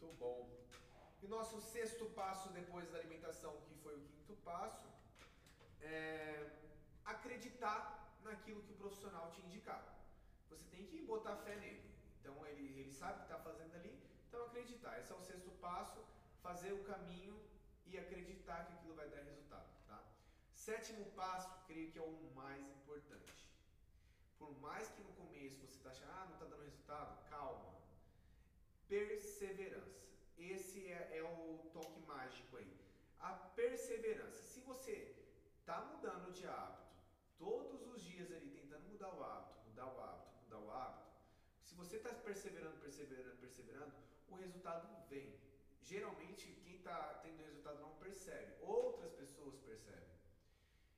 Muito 0.00 0.14
bom. 0.18 0.50
E 1.22 1.26
nosso 1.26 1.60
sexto 1.60 2.04
passo 2.10 2.50
depois 2.50 2.90
da 2.90 2.98
alimentação, 2.98 3.52
que 3.66 3.74
foi 3.82 3.94
o 3.96 4.00
quinto 4.00 4.34
passo, 4.44 4.86
é 5.80 6.50
acreditar 7.04 7.80
naquilo 8.22 8.62
que 8.62 8.72
o 8.72 8.76
profissional 8.76 9.30
te 9.30 9.40
indicar. 9.40 9.82
Você 10.50 10.64
tem 10.68 10.84
que 10.86 11.02
botar 11.02 11.36
fé 11.36 11.56
nele. 11.56 11.90
Então 12.20 12.46
ele, 12.46 12.78
ele 12.80 12.92
sabe 12.92 13.14
o 13.14 13.16
que 13.18 13.32
está 13.32 13.38
fazendo 13.38 13.74
ali, 13.76 13.98
então 14.28 14.44
acreditar. 14.44 14.98
Esse 15.00 15.12
é 15.12 15.14
o 15.14 15.20
sexto 15.20 15.50
passo, 15.52 16.04
fazer 16.42 16.72
o 16.72 16.84
caminho 16.84 17.40
e 17.86 17.96
acreditar 17.96 18.66
que 18.66 18.74
aquilo 18.74 18.94
vai 18.94 19.08
dar 19.08 19.22
resultado, 19.22 19.68
tá? 19.86 20.02
Sétimo 20.52 21.06
passo, 21.12 21.50
creio 21.66 21.90
que 21.90 21.98
é 21.98 22.02
o 22.02 22.30
mais 22.34 22.62
importante. 22.68 23.48
Por 24.38 24.52
mais 24.60 24.88
que 24.88 25.02
no 25.02 25.12
começo 25.12 25.60
você 25.60 25.76
está 25.78 25.90
achando, 25.90 26.10
ah, 26.10 26.26
não 26.26 26.34
está 26.34 26.44
dando 26.44 26.64
resultado. 26.64 27.25
Perseverança. 28.88 30.06
Esse 30.38 30.86
é, 30.92 31.18
é 31.18 31.22
o 31.22 31.70
toque 31.72 32.00
mágico 32.06 32.56
aí. 32.56 32.72
A 33.18 33.32
perseverança. 33.32 34.42
Se 34.42 34.60
você 34.60 35.16
está 35.60 35.80
mudando 35.80 36.32
de 36.32 36.46
hábito, 36.46 36.86
todos 37.38 37.86
os 37.86 38.02
dias 38.02 38.30
ali 38.30 38.50
tentando 38.50 38.88
mudar 38.88 39.12
o 39.14 39.24
hábito, 39.24 39.58
mudar 39.68 39.86
o 39.86 40.00
hábito, 40.00 40.28
mudar 40.44 40.58
o 40.58 40.70
hábito, 40.70 41.06
se 41.64 41.74
você 41.74 41.96
está 41.96 42.10
perseverando, 42.10 42.78
perseverando, 42.78 43.36
perseverando, 43.38 43.92
o 44.28 44.34
resultado 44.36 44.88
vem. 45.08 45.38
Geralmente, 45.82 46.52
quem 46.64 46.76
está 46.76 47.20
tendo 47.22 47.42
resultado 47.44 47.80
não 47.80 47.94
percebe, 47.96 48.54
outras 48.60 49.12
pessoas 49.12 49.56
percebem. 49.58 50.16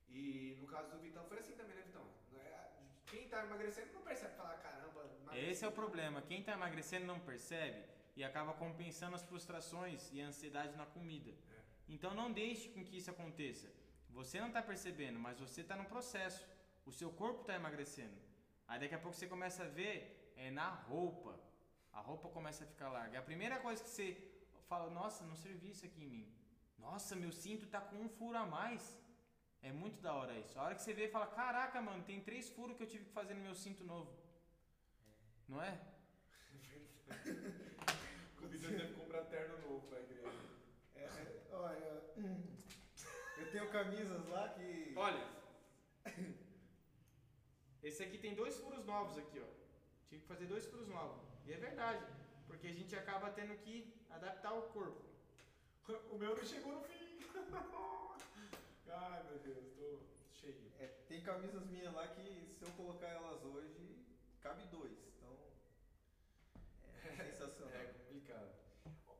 E 0.09 0.57
no 0.61 0.66
caso 0.66 0.91
do 0.91 0.99
Vitão 0.99 1.24
foi 1.26 1.39
assim 1.39 1.55
também, 1.57 1.76
né, 1.76 1.82
Vitão? 1.82 2.07
É, 2.34 2.70
Quem 3.07 3.24
está 3.24 3.45
emagrecendo 3.45 3.93
não 3.93 4.03
percebe 4.03 4.34
falar, 4.36 4.57
caramba, 4.59 4.88
emagreci. 5.29 5.51
Esse 5.51 5.64
é 5.64 5.68
o 5.68 5.72
problema. 5.72 6.22
Quem 6.22 6.41
está 6.41 6.53
emagrecendo 6.53 7.07
não 7.07 7.20
percebe 7.20 7.85
e 8.16 8.24
acaba 8.24 8.53
compensando 8.53 9.14
as 9.14 9.22
frustrações 9.22 10.11
e 10.12 10.20
a 10.20 10.26
ansiedade 10.26 10.76
na 10.76 10.87
comida. 10.87 11.31
É. 11.31 11.35
Então 11.89 12.14
não 12.14 12.33
deixe 12.33 12.68
com 12.70 12.85
que 12.85 12.97
isso 12.97 13.11
aconteça. 13.11 13.68
Você 14.11 14.41
não 14.41 14.49
está 14.49 14.62
percebendo, 14.62 15.18
mas 15.18 15.39
você 15.39 15.61
está 15.61 15.76
no 15.76 15.85
processo. 15.85 16.45
O 16.85 16.93
seu 16.93 17.11
corpo 17.11 17.43
está 17.43 17.55
emagrecendo. 17.55 18.16
Aí 18.66 18.81
daqui 18.81 18.95
a 18.95 18.99
pouco 18.99 19.16
você 19.16 19.26
começa 19.26 19.64
a 19.64 19.68
ver 19.68 20.33
é 20.37 20.51
na 20.51 20.68
roupa. 20.68 21.39
A 21.93 22.01
roupa 22.01 22.29
começa 22.29 22.64
a 22.64 22.66
ficar 22.66 22.89
larga. 22.91 23.16
É 23.16 23.20
a 23.20 23.22
primeira 23.22 23.59
coisa 23.59 23.83
que 23.83 23.91
você 23.91 24.16
fala, 24.68 24.91
nossa, 24.91 25.24
não 25.24 25.37
servi 25.37 25.70
isso 25.70 25.85
aqui 25.87 26.03
em 26.05 26.09
mim. 26.09 26.33
Nossa, 26.79 27.16
meu 27.16 27.33
cinto 27.33 27.66
tá 27.66 27.81
com 27.81 27.97
um 27.97 28.09
furo 28.09 28.39
a 28.39 28.47
mais. 28.47 28.83
É 29.62 29.72
muito 29.72 30.01
da 30.01 30.14
hora 30.14 30.39
isso. 30.39 30.59
A 30.59 30.62
hora 30.64 30.74
que 30.74 30.83
você 30.83 30.93
vê, 30.93 31.09
fala, 31.09 31.26
caraca, 31.26 31.81
mano, 31.81 32.05
tem 32.05 32.20
três 32.20 32.49
furos 32.49 32.76
que 32.76 32.83
eu 32.85 32.87
tive 32.87 33.05
que 33.07 33.12
fazer 33.12 33.35
no 33.35 33.41
meu 33.41 33.55
cinto 33.55 33.85
novo. 33.85 34.11
Não 35.49 35.63
é? 35.63 35.81
O 38.43 38.47
Vitão 38.49 38.71
deve 38.71 38.93
comprar 38.95 39.25
terno 39.25 39.59
novo 39.67 39.87
pra 39.89 40.01
igreja. 40.01 40.29
É, 40.95 41.05
é, 41.05 41.47
olha, 41.53 42.03
eu 43.39 43.51
tenho 43.51 43.71
camisas 43.71 44.29
lá 44.29 44.51
que. 44.51 44.93
Olha. 44.95 45.27
Esse 47.83 48.03
aqui 48.03 48.19
tem 48.19 48.35
dois 48.35 48.57
furos 48.59 48.85
novos 48.85 49.17
aqui, 49.17 49.41
ó. 49.41 49.47
Tive 50.09 50.21
que 50.23 50.29
fazer 50.29 50.47
dois 50.47 50.67
furos 50.67 50.89
novos. 50.89 51.23
E 51.47 51.53
é 51.53 51.57
verdade. 51.57 52.05
Porque 52.47 52.67
a 52.67 52.73
gente 52.73 52.95
acaba 52.95 53.31
tendo 53.31 53.57
que 53.57 53.95
adaptar 54.11 54.53
o 54.53 54.63
corpo. 54.69 55.09
O 56.13 56.19
meu 56.19 56.37
não 56.37 56.45
chegou 56.45 56.75
no 56.75 56.83
fim. 56.83 57.19
Ai, 58.91 59.23
meu 59.25 59.39
Deus, 59.39 59.65
tô 59.79 60.01
cheio. 60.31 60.71
É, 60.79 60.87
tem 61.09 61.23
camisas 61.23 61.65
minhas 61.65 61.95
lá 61.95 62.07
que 62.09 62.55
se 62.59 62.63
eu 62.63 62.71
colocar 62.73 63.07
elas 63.07 63.43
hoje, 63.43 63.97
cabe 64.43 64.65
dois. 64.65 65.08
É 67.67 67.85
complicado. 67.87 68.53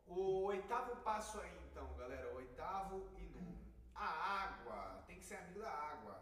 O 0.07 0.45
oitavo 0.47 0.97
passo 1.03 1.41
aí, 1.41 1.59
então, 1.71 1.95
galera. 1.97 2.33
O 2.33 2.37
oitavo 2.37 3.09
e 3.19 3.23
nono. 3.35 3.59
A 3.95 4.07
água. 4.45 5.05
Tem 5.07 5.19
que 5.19 5.25
ser 5.25 5.37
amigo 5.37 5.61
da 5.61 5.71
água. 5.71 6.21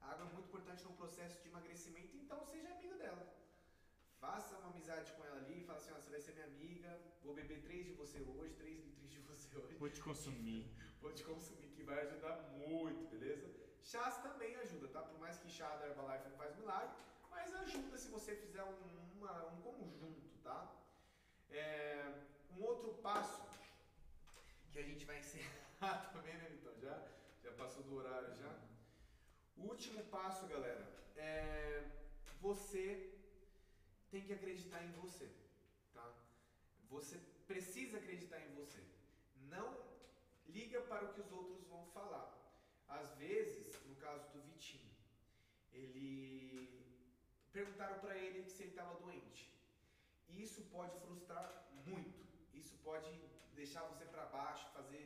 A 0.00 0.10
água 0.12 0.26
é 0.26 0.32
muito 0.34 0.48
importante 0.48 0.84
no 0.84 0.92
processo 0.92 1.40
de 1.42 1.48
emagrecimento, 1.48 2.16
então 2.16 2.44
seja 2.44 2.68
amigo 2.74 2.96
dela. 2.98 3.24
faça 4.20 4.56
uma 4.58 4.70
amizade 4.70 5.12
com 5.12 5.24
ela 5.24 5.36
ali, 5.38 5.60
fala 5.66 5.78
assim, 5.78 5.92
ó, 5.92 5.96
você 6.00 6.10
vai 6.10 6.20
ser 6.20 6.32
minha 6.32 6.46
amiga, 6.46 6.98
vou 7.22 7.34
beber 7.34 7.60
três 7.62 7.84
de 7.86 7.92
você 7.92 8.20
hoje, 8.22 8.54
três 8.54 8.78
litros 8.84 9.10
de 9.10 9.20
você 9.20 9.54
hoje. 9.58 9.76
Vou 9.76 9.90
te 9.90 10.00
consumir. 10.00 10.62
Vou 11.02 11.12
te 11.12 11.22
consumir, 11.24 11.68
que 11.76 11.82
vai 11.82 11.98
ajudar 12.06 12.34
muito, 12.56 13.06
beleza? 13.10 13.46
Chás 13.82 14.16
também 14.22 14.56
ajuda, 14.56 14.88
tá? 14.88 15.02
Por 15.02 15.18
mais 15.18 15.36
que 15.36 15.50
chá 15.50 15.68
da 15.76 15.86
Herbalife 15.88 16.26
não 16.30 16.36
faz 16.38 16.56
milagre, 16.56 16.96
mas 17.30 17.54
ajuda 17.54 17.98
se 17.98 18.08
você 18.08 18.34
fizer 18.34 18.64
um, 18.64 18.74
uma- 19.18 19.44
um 19.52 19.60
conjunto? 19.60 19.93
É, 21.54 22.12
um 22.56 22.62
outro 22.64 22.94
passo 22.94 23.42
que 24.72 24.78
a 24.80 24.82
gente 24.82 25.04
vai 25.04 25.18
encerrar 25.20 26.10
também, 26.12 26.34
né, 26.34 26.48
Vitão? 26.48 26.76
Já, 26.80 27.00
já 27.44 27.52
passou 27.52 27.84
do 27.84 27.94
horário 27.96 28.34
já. 28.34 28.52
O 29.56 29.68
último 29.68 30.02
passo, 30.04 30.48
galera, 30.48 30.84
é 31.16 31.84
você 32.40 33.14
tem 34.10 34.22
que 34.22 34.32
acreditar 34.32 34.82
em 34.84 34.90
você, 34.92 35.30
tá? 35.92 36.12
Você 36.90 37.18
precisa 37.46 37.98
acreditar 37.98 38.40
em 38.40 38.52
você. 38.54 38.82
Não 39.48 39.68
liga 40.48 40.80
para 40.82 41.04
o 41.04 41.14
que 41.14 41.20
os 41.20 41.30
outros 41.32 41.64
vão 41.68 41.86
falar. 41.86 42.26
Às 42.88 43.14
vezes, 43.14 43.72
no 43.86 43.94
caso 43.96 44.28
do 44.32 44.42
Vitinho, 44.42 44.92
ele 45.72 46.68
perguntaram 47.52 48.00
para 48.00 48.18
ele 48.18 48.44
se 48.48 48.64
ele 48.64 48.70
estava 48.70 48.98
doente. 49.00 49.53
E 50.34 50.42
isso 50.42 50.62
pode 50.76 50.94
frustrar 51.00 51.48
muito. 51.86 52.18
Isso 52.52 52.76
pode 52.88 53.10
deixar 53.54 53.82
você 53.84 54.04
para 54.04 54.26
baixo, 54.26 54.68
fazer 54.78 55.04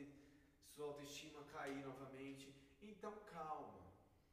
sua 0.73 0.87
autoestima 0.87 1.43
cair 1.55 1.81
novamente. 1.85 2.45
Então, 2.81 3.13
calma. 3.33 3.79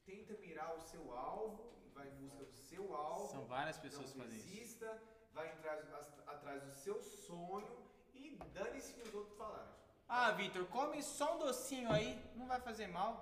Tenta 0.05 0.35
mirar 0.45 0.75
o 0.77 0.81
seu 0.81 1.05
alvo 1.15 1.77
vai 1.97 2.09
em 2.09 2.17
busca 2.23 2.45
do 2.45 2.53
seu 2.53 2.95
alvo. 2.95 3.33
São 3.33 3.45
várias 3.47 3.79
pessoas 3.79 4.13
que 4.13 4.19
não 4.19 4.25
fazem 4.25 4.39
isso. 4.39 4.49
desista, 4.49 5.03
vai 5.33 5.49
atrás, 5.51 6.07
atrás 6.35 6.63
do 6.63 6.73
seu 6.85 7.03
sonho 7.03 7.75
e 8.15 8.39
dane-se 8.53 8.93
que 8.93 9.03
os 9.09 9.15
outros 9.15 9.37
falarem. 9.37 9.75
Ah, 10.09 10.31
Vitor, 10.33 10.65
come 10.67 11.03
só 11.03 11.35
um 11.35 11.39
docinho 11.39 11.91
aí, 11.91 12.23
não 12.37 12.47
vai 12.47 12.61
fazer 12.61 12.87
mal. 12.87 13.13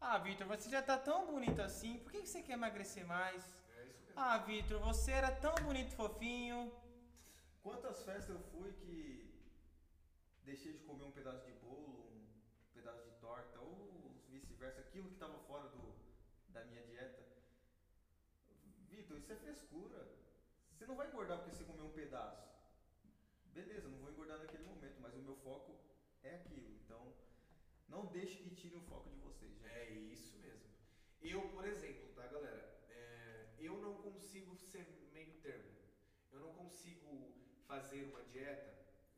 Ah, 0.00 0.18
Vitor, 0.18 0.46
você 0.46 0.68
já 0.70 0.82
tá 0.82 0.96
tão 0.96 1.26
bonito 1.26 1.60
assim, 1.60 1.98
por 1.98 2.10
que 2.12 2.26
você 2.26 2.42
quer 2.42 2.54
emagrecer 2.54 3.06
mais? 3.06 3.42
É 3.76 3.84
isso 3.84 4.00
mesmo. 4.04 4.14
Ah, 4.16 4.38
Vitor, 4.38 4.80
você 4.80 5.12
era 5.12 5.30
tão 5.30 5.54
bonito 5.56 5.94
fofinho. 5.94 6.72
Quantas 7.62 8.02
festas 8.02 8.30
eu 8.30 8.42
fui 8.52 8.72
que 8.72 9.28
deixei 10.44 10.72
de 10.72 10.84
comer 10.84 11.04
um 11.04 11.12
pedaço 11.12 11.44
de 11.44 11.52
bolo, 11.64 12.10
um 12.10 12.72
pedaço 12.72 13.04
de 13.04 13.14
torta, 13.20 13.60
ou 13.60 14.14
vice-versa, 14.28 14.80
aquilo 14.80 15.08
que 15.08 15.14
estava 15.14 15.38
fora 15.40 15.68
do, 15.68 15.94
da 16.48 16.64
minha 16.64 16.82
dieta. 16.82 17.22
Vitor, 18.88 19.18
isso 19.18 19.32
é 19.32 19.36
frescura. 19.36 20.08
Você 20.72 20.86
não 20.86 20.96
vai 20.96 21.08
engordar 21.08 21.38
porque 21.38 21.54
você 21.54 21.64
comeu 21.64 21.86
um 21.86 21.92
pedaço. 21.92 22.48
Beleza, 23.46 23.88
não 23.88 23.98
vou 23.98 24.10
engordar 24.10 24.38
naquele 24.38 24.64
momento, 24.64 25.00
mas 25.00 25.14
o 25.14 25.18
meu 25.18 25.36
foco 25.36 25.78
é 26.22 26.36
aquilo. 26.36 26.70
Então, 26.84 27.14
não 27.88 28.06
deixe 28.06 28.36
que 28.42 28.54
tire 28.54 28.76
o 28.76 28.82
foco 28.82 29.10
de 29.10 29.16
vocês. 29.16 29.62
É 29.64 29.90
isso 29.90 30.38
mesmo. 30.38 30.68
Eu, 31.20 31.42
por 31.48 31.66
exemplo, 31.66 32.08
tá, 32.14 32.26
galera? 32.26 32.78
É, 32.88 33.48
eu 33.58 33.76
não 33.78 33.94
consigo 34.02 34.54
ser 34.56 34.86
meio 35.12 35.34
termo. 35.40 35.76
Eu 36.30 36.40
não 36.40 36.54
consigo 36.54 37.34
fazer 37.68 38.02
uma 38.10 38.22
dieta. 38.32 38.70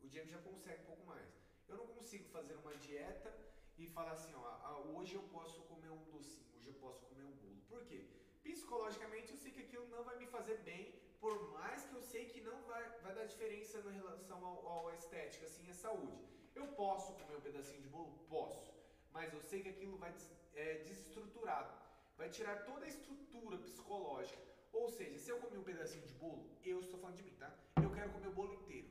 O 0.02 0.08
Diego 0.08 0.28
já 0.28 0.38
consegue 0.38 0.82
um 0.82 0.86
pouco 0.86 1.06
mais. 1.06 1.28
Eu 1.68 1.76
não 1.76 1.86
consigo 1.86 2.28
fazer 2.36 2.54
uma 2.54 2.74
dieta 2.76 3.32
e 3.78 3.86
falar 3.86 4.12
assim, 4.12 4.34
ó, 4.34 4.44
ah, 4.68 4.78
hoje 4.92 5.14
eu 5.14 5.22
posso 5.36 5.62
comer 5.62 5.90
um 5.90 6.02
docinho, 6.10 6.48
hoje 6.56 6.66
eu 6.66 6.74
posso 6.74 7.06
comer 7.06 7.24
um 7.24 7.36
bolo. 7.42 7.62
Por 7.68 7.84
quê? 7.84 8.00
Psicologicamente 8.42 9.30
eu 9.30 9.38
sei 9.38 9.52
que 9.52 9.60
aquilo 9.60 9.86
não 9.88 10.02
vai 10.02 10.16
me 10.18 10.26
fazer 10.26 10.58
bem, 10.70 10.92
por 11.20 11.36
mais 11.52 11.84
que 11.84 11.94
eu 11.94 12.02
sei 12.02 12.24
que 12.26 12.40
não 12.40 12.60
vai, 12.62 12.82
vai 13.04 13.14
dar 13.14 13.26
diferença 13.26 13.78
em 13.78 13.92
relação 14.02 14.44
ao, 14.44 14.66
ao 14.66 14.94
estética, 14.94 15.46
assim, 15.46 15.70
à 15.70 15.74
saúde. 15.74 16.24
Eu 16.54 16.66
posso 16.82 17.12
comer 17.12 17.36
um 17.36 17.40
pedacinho 17.40 17.82
de 17.82 17.88
bolo? 17.88 18.18
Posso. 18.28 18.74
Mas 19.12 19.32
eu 19.32 19.40
sei 19.40 19.62
que 19.62 19.68
aquilo 19.68 19.96
vai 19.96 20.12
des, 20.12 20.28
é, 20.54 20.78
desestruturado. 20.88 21.72
Vai 22.16 22.28
tirar 22.28 22.64
toda 22.64 22.84
a 22.84 22.88
estrutura 22.88 23.56
psicológica. 23.58 24.49
Ou 24.72 24.88
seja, 24.88 25.18
se 25.18 25.30
eu 25.30 25.38
comer 25.38 25.58
um 25.58 25.62
pedacinho 25.62 26.06
de 26.06 26.14
bolo, 26.14 26.44
eu 26.64 26.80
estou 26.80 26.98
falando 26.98 27.16
de 27.16 27.22
mim, 27.22 27.34
tá? 27.38 27.50
Eu 27.82 27.90
quero 27.90 28.10
comer 28.12 28.28
o 28.28 28.32
bolo 28.32 28.54
inteiro. 28.54 28.88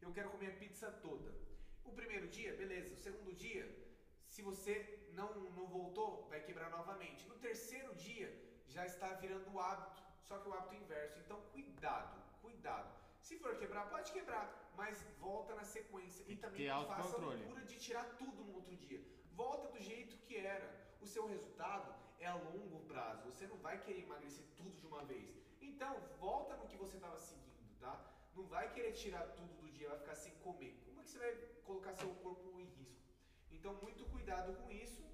Eu 0.00 0.12
quero 0.12 0.30
comer 0.30 0.48
a 0.52 0.56
pizza 0.56 0.90
toda. 1.06 1.32
O 1.84 1.92
primeiro 1.92 2.28
dia, 2.28 2.54
beleza. 2.54 2.94
O 2.94 2.96
segundo 2.96 3.32
dia, 3.34 3.64
se 4.28 4.42
você 4.42 4.74
não, 5.12 5.34
não 5.58 5.66
voltou, 5.66 6.26
vai 6.28 6.40
quebrar 6.40 6.70
novamente. 6.70 7.26
No 7.28 7.36
terceiro 7.36 7.94
dia, 7.94 8.28
já 8.68 8.84
está 8.86 9.08
virando 9.14 9.50
o 9.52 9.60
hábito. 9.60 10.02
Só 10.22 10.38
que 10.38 10.48
o 10.48 10.54
hábito 10.54 10.74
inverso. 10.82 11.18
Então, 11.20 11.40
cuidado, 11.52 12.22
cuidado. 12.40 12.90
Se 13.20 13.36
for 13.38 13.56
quebrar, 13.56 13.88
pode 13.90 14.12
quebrar, 14.12 14.72
mas 14.76 15.02
volta 15.18 15.54
na 15.54 15.64
sequência. 15.64 16.22
E 16.24 16.36
que 16.36 16.36
também 16.36 16.68
não 16.68 16.86
faça 16.86 17.16
a 17.16 17.20
loucura 17.20 17.62
de 17.64 17.76
tirar 17.78 18.04
tudo 18.16 18.44
no 18.44 18.54
outro 18.54 18.76
dia. 18.76 19.00
Volta 19.32 19.68
do 19.68 19.80
jeito 19.80 20.16
que 20.26 20.36
era. 20.36 20.68
O 21.00 21.06
seu 21.06 21.26
resultado 21.26 21.94
é 22.20 22.26
a 22.26 22.34
longo 22.34 22.80
prazo. 22.86 23.24
Você 23.30 23.46
não 23.46 23.56
vai 23.58 23.80
querer 23.84 24.02
emagrecer 24.02 24.44
tudo 24.56 24.74
de 24.80 24.86
uma 24.86 25.04
vez. 25.04 25.34
Então, 25.60 25.92
volta 26.18 26.56
no 26.56 26.66
que 26.66 26.76
você 26.76 26.96
estava 26.96 27.18
seguindo, 27.18 27.78
tá? 27.80 27.94
Não 28.34 28.44
vai 28.46 28.72
querer 28.72 28.92
tirar 28.92 29.24
tudo 29.38 29.52
do 29.60 29.70
dia, 29.70 29.88
vai 29.88 29.98
ficar 29.98 30.14
sem 30.14 30.32
comer. 30.36 30.82
Como 30.86 31.00
é 31.00 31.04
que 31.04 31.10
você 31.10 31.18
vai 31.18 31.34
colocar 31.64 31.92
seu 31.94 32.08
corpo 32.16 32.60
em 32.60 32.64
risco? 32.64 33.02
Então, 33.50 33.74
muito 33.82 34.04
cuidado 34.06 34.54
com 34.62 34.70
isso 34.70 35.04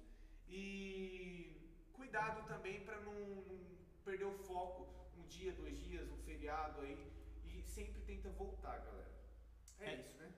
e 0.47 1.55
cuidado 1.93 2.45
também 2.47 2.83
para 2.85 2.99
não, 3.01 3.13
não 3.13 3.59
perder 4.05 4.25
o 4.25 4.37
foco 4.39 4.87
um 5.17 5.23
dia, 5.27 5.51
dois 5.53 5.77
dias, 5.79 6.09
um 6.09 6.17
feriado 6.17 6.81
aí 6.81 7.11
e 7.45 7.61
sempre 7.63 8.01
tenta 8.01 8.29
voltar, 8.29 8.77
galera. 8.79 9.11
É, 9.79 9.93
É. 9.93 9.99
isso, 9.99 10.15
né? 10.17 10.31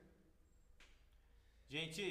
Gente, 1.67 2.03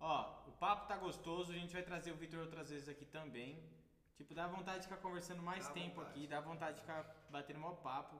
ó, 0.00 0.48
o 0.48 0.52
papo 0.52 0.86
tá 0.86 0.96
gostoso, 0.96 1.52
a 1.52 1.56
gente 1.56 1.72
vai 1.72 1.82
trazer 1.82 2.12
o 2.12 2.16
Vitor 2.16 2.40
outras 2.40 2.70
vezes 2.70 2.88
aqui 2.88 3.04
também. 3.04 3.62
Tipo, 4.22 4.34
dá 4.34 4.46
vontade 4.46 4.78
de 4.78 4.84
ficar 4.84 4.98
conversando 4.98 5.42
mais 5.42 5.66
Dá 5.66 5.72
tempo 5.72 5.96
vontade. 5.96 6.10
aqui, 6.10 6.26
dá 6.28 6.40
vontade 6.40 6.74
de 6.76 6.80
ficar 6.82 7.02
batendo 7.28 7.58
maior 7.58 7.74
papo. 7.74 8.14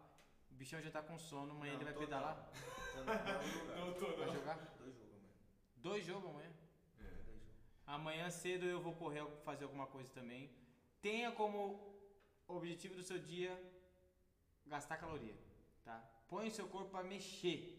O 0.51 0.55
bichão 0.55 0.83
já 0.83 0.91
tá 0.91 1.01
com 1.01 1.17
sono, 1.17 1.53
amanhã 1.53 1.75
Não, 1.75 1.81
ele 1.81 1.91
vai 1.91 1.95
pedalar. 1.95 2.51
Não, 2.97 3.05
não, 3.07 3.77
não, 3.77 3.87
não, 3.87 3.95
tô, 3.95 4.17
Vai 4.17 4.29
jogar? 4.31 4.57
Dois 4.81 4.95
jogos, 4.97 5.13
mano. 5.13 5.31
Dois 5.77 6.05
jogos 6.05 6.31
amanhã. 6.31 6.51
É. 6.99 7.03
Dois 7.05 7.25
jogos. 7.25 7.43
Amanhã 7.87 8.31
cedo 8.31 8.67
eu 8.67 8.81
vou 8.81 8.95
correr, 8.97 9.25
fazer 9.45 9.63
alguma 9.63 9.87
coisa 9.87 10.11
também. 10.13 10.51
Tenha 11.01 11.31
como 11.31 11.97
objetivo 12.49 12.97
do 12.97 13.05
seu 13.05 13.21
dia 13.21 13.57
gastar 14.67 14.97
caloria, 14.97 15.37
tá? 15.85 16.03
Põe 16.27 16.49
o 16.49 16.51
seu 16.51 16.67
corpo 16.67 16.91
para 16.91 17.05
mexer. 17.05 17.79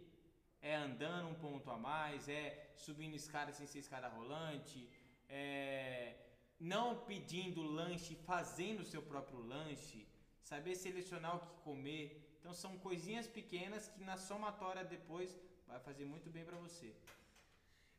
É 0.62 0.76
andando 0.76 1.28
um 1.28 1.36
ponto 1.36 1.70
a 1.70 1.78
mais, 1.78 2.30
é 2.30 2.72
subindo 2.78 3.16
escada 3.18 3.52
sem 3.52 3.68
ser 3.68 3.80
escada 3.80 4.08
rolante, 4.08 4.90
é 5.28 6.16
não 6.60 7.06
pedindo 7.06 7.62
lanche, 7.62 8.16
fazendo 8.16 8.82
o 8.82 8.86
seu 8.86 9.02
próprio 9.02 9.40
lanche, 9.40 10.08
saber 10.42 10.76
selecionar 10.76 11.36
o 11.36 11.40
que 11.40 11.54
comer. 11.64 12.06
Então 12.40 12.54
são 12.54 12.78
coisinhas 12.78 13.28
pequenas 13.28 13.88
que 13.88 14.04
na 14.04 14.18
somatória 14.18 14.84
depois 14.84 15.38
vai 15.68 15.80
fazer 15.80 16.06
muito 16.06 16.30
bem 16.30 16.46
para 16.46 16.58
você. 16.58 16.94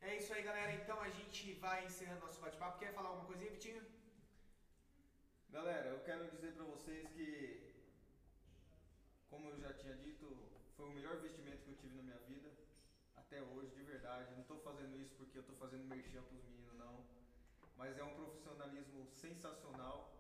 É 0.01 0.17
isso 0.17 0.33
aí, 0.35 0.43
galera. 0.43 0.73
Então 0.75 1.01
a 1.01 1.09
gente 1.09 1.53
vai 1.55 1.85
encerrando 1.87 2.27
nosso 2.27 2.41
bate-papo. 2.41 2.79
Quer 2.79 2.93
falar 2.93 3.09
alguma 3.09 3.27
coisinha, 3.27 3.51
Vitinho? 3.51 3.83
Galera, 5.51 5.89
eu 5.89 6.01
quero 6.01 6.31
dizer 6.31 6.53
pra 6.53 6.65
vocês 6.65 7.09
que, 7.13 7.73
como 9.31 9.49
eu 9.51 9.59
já 9.59 9.73
tinha 9.73 9.95
dito, 9.97 10.27
foi 10.77 10.87
o 10.89 10.93
melhor 10.93 11.17
investimento 11.17 11.63
que 11.63 11.71
eu 11.71 11.77
tive 11.77 11.95
na 11.97 12.03
minha 12.03 12.19
vida 12.19 12.51
até 13.17 13.41
hoje, 13.41 13.71
de 13.75 13.83
verdade. 13.83 14.35
Não 14.37 14.45
tô 14.45 14.59
fazendo 14.59 15.01
isso 15.01 15.15
porque 15.15 15.39
eu 15.39 15.45
tô 15.45 15.55
fazendo 15.55 15.85
merchan 15.85 16.23
pros 16.25 16.43
meninos. 16.45 16.64
Mas 17.77 17.99
é 17.99 18.05
um 18.05 18.15
profissionalismo 18.15 19.07
sensacional. 19.09 20.13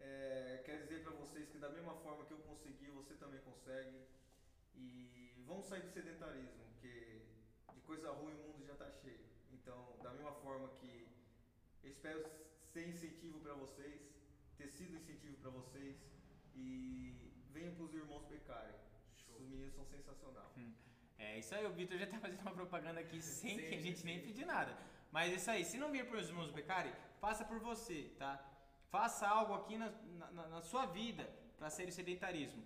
É, 0.00 0.62
quero 0.64 0.82
dizer 0.84 1.02
pra 1.02 1.12
vocês 1.12 1.48
que 1.48 1.58
da 1.58 1.68
mesma 1.70 1.94
forma 1.96 2.24
que 2.24 2.32
eu 2.32 2.38
consegui, 2.38 2.88
você 2.90 3.14
também 3.14 3.40
consegue. 3.40 3.98
E 4.74 5.42
vamos 5.46 5.66
sair 5.66 5.82
do 5.82 5.90
sedentarismo, 5.90 6.64
porque 6.66 7.22
de 7.74 7.80
coisa 7.80 8.10
ruim 8.12 8.34
o 8.34 8.48
mundo 8.48 8.64
já 8.64 8.74
tá 8.74 8.90
cheio. 8.90 9.26
Então, 9.52 9.96
da 10.02 10.10
mesma 10.12 10.32
forma 10.32 10.68
que 10.80 11.08
eu 11.82 11.90
espero 11.90 12.24
ser 12.72 12.88
incentivo 12.88 13.40
pra 13.40 13.54
vocês, 13.54 14.00
ter 14.56 14.68
sido 14.68 14.96
incentivo 14.96 15.36
pra 15.38 15.50
vocês 15.50 15.96
e 16.54 17.32
venham 17.50 17.74
pros 17.74 17.94
irmãos 17.94 18.24
pecarem. 18.26 18.74
Os 19.36 19.46
meninos 19.48 19.74
são 19.74 19.84
sensacionais. 19.84 20.48
É 21.18 21.38
isso 21.38 21.54
aí, 21.54 21.66
o 21.66 21.72
Vitor 21.72 21.98
já 21.98 22.06
tá 22.06 22.18
fazendo 22.18 22.40
uma 22.42 22.52
propaganda 22.52 23.00
aqui 23.00 23.20
sem 23.22 23.56
que 23.56 23.74
a 23.74 23.80
gente 23.80 24.04
nem 24.04 24.20
pedir 24.20 24.46
nada. 24.46 24.76
Mas 25.10 25.32
isso 25.32 25.50
aí, 25.50 25.64
se 25.64 25.78
não 25.78 25.90
vir 25.90 26.06
para 26.06 26.18
os 26.18 26.28
irmãos 26.28 26.50
Beccari, 26.50 26.92
faça 27.20 27.44
por 27.44 27.58
você, 27.58 28.12
tá? 28.18 28.44
Faça 28.90 29.26
algo 29.26 29.54
aqui 29.54 29.76
na, 29.76 29.90
na, 30.32 30.48
na 30.48 30.62
sua 30.62 30.86
vida 30.86 31.28
para 31.56 31.70
sair 31.70 31.86
do 31.86 31.92
sedentarismo. 31.92 32.62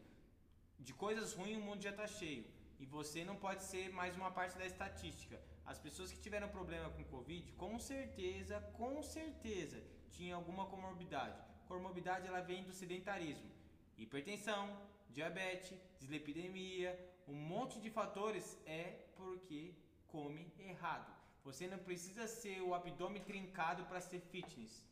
De 0.79 0.93
coisas 0.93 1.33
ruins 1.33 1.57
o 1.57 1.61
mundo 1.61 1.83
já 1.83 1.93
tá 1.93 2.07
cheio. 2.07 2.45
E 2.79 2.87
você 2.87 3.25
não 3.25 3.37
pode 3.37 3.63
ser 3.63 3.93
mais 3.93 4.17
uma 4.17 4.31
parte 4.31 4.59
da 4.59 4.67
estatística. 4.67 5.41
As 5.65 5.79
pessoas 5.79 6.11
que 6.11 6.21
tiveram 6.21 6.49
problema 6.49 6.91
com 6.91 7.05
Covid, 7.05 7.53
com 7.53 7.79
certeza, 7.79 8.61
com 8.77 9.01
certeza, 9.03 9.83
tinham 10.11 10.39
alguma 10.39 10.67
comorbidade. 10.67 11.41
Comorbidade 11.69 12.27
ela 12.27 12.41
vem 12.41 12.65
do 12.65 12.73
sedentarismo. 12.73 13.51
Hipertensão, 13.97 14.77
diabetes, 15.11 15.79
dislipidemia, 16.01 16.99
um 17.29 17.35
monte 17.35 17.81
de 17.81 17.89
fatores 17.89 18.59
é 18.67 19.07
porque 19.17 19.75
come 20.09 20.53
errado. 20.59 21.22
Você 21.45 21.67
não 21.67 21.79
precisa 21.79 22.27
ser 22.27 22.61
o 22.61 22.75
abdômen 22.75 23.23
trincado 23.23 23.85
para 23.87 24.01
ser 24.01 24.21
fitness. 24.21 24.85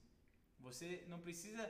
Você 0.58 1.04
não 1.08 1.20
precisa 1.20 1.64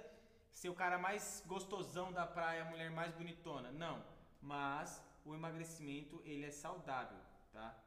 ser 0.51 0.69
o 0.69 0.75
cara 0.75 0.99
mais 0.99 1.43
gostosão 1.47 2.13
da 2.13 2.27
praia, 2.27 2.63
a 2.63 2.71
mulher 2.71 2.91
mais 2.91 3.13
bonitona. 3.15 3.71
Não. 3.71 4.03
Mas 4.41 5.03
o 5.25 5.35
emagrecimento 5.35 6.23
ele 6.25 6.47
é 6.47 6.51
saudável, 6.51 7.19
tá? 7.53 7.79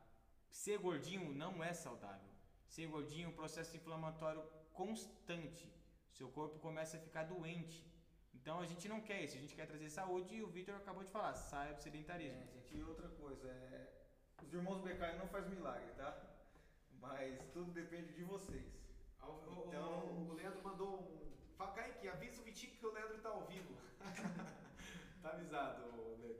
Ser 0.49 0.77
gordinho 0.77 1.33
não 1.33 1.63
é 1.63 1.73
saudável. 1.73 2.29
Ser 2.67 2.87
gordinho 2.87 3.25
é 3.25 3.29
um 3.29 3.35
processo 3.35 3.75
inflamatório 3.75 4.43
constante. 4.71 5.67
Seu 6.11 6.29
corpo 6.29 6.59
começa 6.59 6.97
a 6.97 6.99
ficar 6.99 7.23
doente. 7.23 7.83
Então 8.33 8.59
a 8.59 8.65
gente 8.65 8.87
não 8.87 9.01
quer 9.01 9.23
isso, 9.23 9.37
a 9.37 9.39
gente 9.39 9.55
quer 9.55 9.65
trazer 9.65 9.89
saúde 9.89 10.35
e 10.35 10.43
o 10.43 10.47
Victor 10.47 10.75
acabou 10.75 11.03
de 11.03 11.09
falar, 11.09 11.33
saia 11.33 11.73
do 11.73 11.81
sedentarismo. 11.81 12.41
É, 12.41 12.47
gente, 12.47 12.77
e 12.77 12.83
outra 12.83 13.07
coisa, 13.09 13.47
é... 13.47 13.89
os 14.41 14.53
irmãos 14.53 14.81
Becai 14.81 15.17
não 15.17 15.27
faz 15.27 15.47
milagre, 15.47 15.91
tá? 15.95 16.32
Mas 17.03 17.39
tudo 17.53 17.71
depende 17.71 18.11
de 18.13 18.23
vocês. 18.23 18.65
O, 19.21 19.63
Então- 19.67 19.99
o- 20.05 20.29
o 20.31 20.33
Leandro 20.33 20.61
mandou 20.63 20.89
um. 20.99 21.31
Fala, 21.57 21.71
Kaique, 21.71 22.07
avisa 22.07 22.41
o 22.41 22.45
Vitinho 22.45 22.73
que 22.77 22.85
o 22.85 22.91
Leandro 22.93 23.17
tá 23.19 23.29
ao 23.29 23.43
vivo. 23.51 23.73
tá 25.21 25.29
avisado, 25.29 25.81
Leandro. 26.21 26.35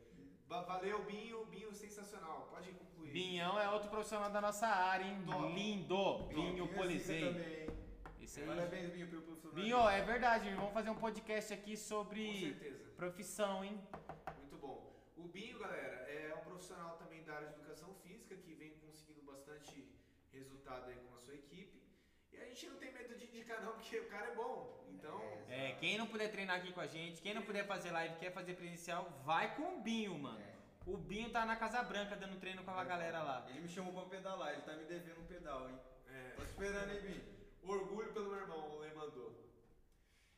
Va- 0.48 0.64
Valeu, 0.64 1.04
Binho. 1.06 1.46
Binho, 1.46 1.74
sensacional. 1.74 2.48
Pode 2.52 2.72
concluir. 2.72 3.12
Binhão 3.12 3.60
é 3.60 3.70
outro 3.70 3.90
profissional 3.90 4.30
da 4.32 4.42
nossa 4.42 4.68
área, 4.68 5.06
hein? 5.06 5.24
Top. 5.26 5.54
Lindo! 5.54 6.28
Binho 6.30 6.68
também. 6.68 6.98
Esse 8.22 8.40
aí. 8.42 8.48
Parabéns, 8.48 8.90
Binho, 8.92 9.08
pelo 9.10 9.22
profissional. 9.24 9.56
Binho, 9.56 9.90
é 9.90 10.02
verdade, 10.02 10.50
vamos 10.56 10.74
fazer 10.74 10.90
um 10.90 10.96
podcast 10.96 11.54
aqui 11.54 11.72
Com 11.72 11.78
sobre 11.92 12.40
certeza. 12.40 12.92
profissão, 12.96 13.64
hein? 13.64 13.80
Muito 14.40 14.58
bom. 14.58 14.94
O 15.18 15.28
Binho, 15.28 15.60
galera, 15.60 15.96
é 16.10 16.36
um 16.36 16.44
profissional 16.44 16.98
também 16.98 17.24
da 17.24 17.36
área 17.36 17.50
de 17.50 17.56
educação 17.56 17.94
física 18.04 18.36
que 18.36 18.54
vem 18.56 18.72
conseguindo 18.80 19.22
bastante 19.24 19.88
resultado 20.74 20.90
aí 20.90 20.96
com 21.08 21.16
a 21.16 21.20
sua 21.20 21.36
equipe. 21.36 21.82
E 22.32 22.38
a 22.38 22.46
gente 22.46 22.68
não 22.68 22.78
tem 22.78 22.94
medo 22.94 23.16
de 23.16 23.26
indicar 23.26 23.62
não, 23.64 23.74
porque 23.74 24.00
o 24.00 24.08
cara 24.10 24.28
é 24.32 24.36
bom. 24.36 24.84
Então, 24.90 25.20
É, 25.50 25.70
É, 25.70 25.76
quem 25.76 25.98
não 25.98 26.08
puder 26.08 26.32
treinar 26.32 26.58
aqui 26.58 26.72
com 26.72 26.82
a 26.82 26.88
gente, 26.88 27.22
quem 27.22 27.34
não 27.34 27.42
puder 27.44 27.66
fazer 27.68 27.92
live, 27.92 28.16
quer 28.16 28.32
fazer 28.32 28.54
presencial, 28.56 29.10
vai 29.26 29.56
com 29.56 29.78
o 29.78 29.82
Binho, 29.82 30.18
mano. 30.18 30.40
É. 30.40 30.54
O 30.86 30.98
Binho 30.98 31.30
tá 31.30 31.46
na 31.46 31.56
Casa 31.56 31.82
Branca 31.84 32.16
dando 32.16 32.40
treino 32.40 32.64
com 32.64 32.72
a 32.72 32.84
galera 32.84 33.22
lá. 33.24 33.46
Ele 33.50 33.62
me 33.62 33.70
chamou 33.70 33.94
pra 33.94 34.04
pedalar, 34.04 34.54
ele 34.54 34.62
tá 34.64 34.74
me 34.74 34.84
devendo 34.86 35.22
um 35.22 35.26
pedal, 35.26 35.70
hein? 35.70 35.80
é, 36.10 36.32
Tô 36.36 36.44
esperando, 36.44 36.92
hein, 36.92 37.02
Binho? 37.02 37.34
orgulho 37.64 38.12
pelo 38.14 38.30
meu 38.30 38.40
irmão, 38.40 38.72
o 38.76 38.80
Lê 38.80 38.94
mandou. 38.94 39.43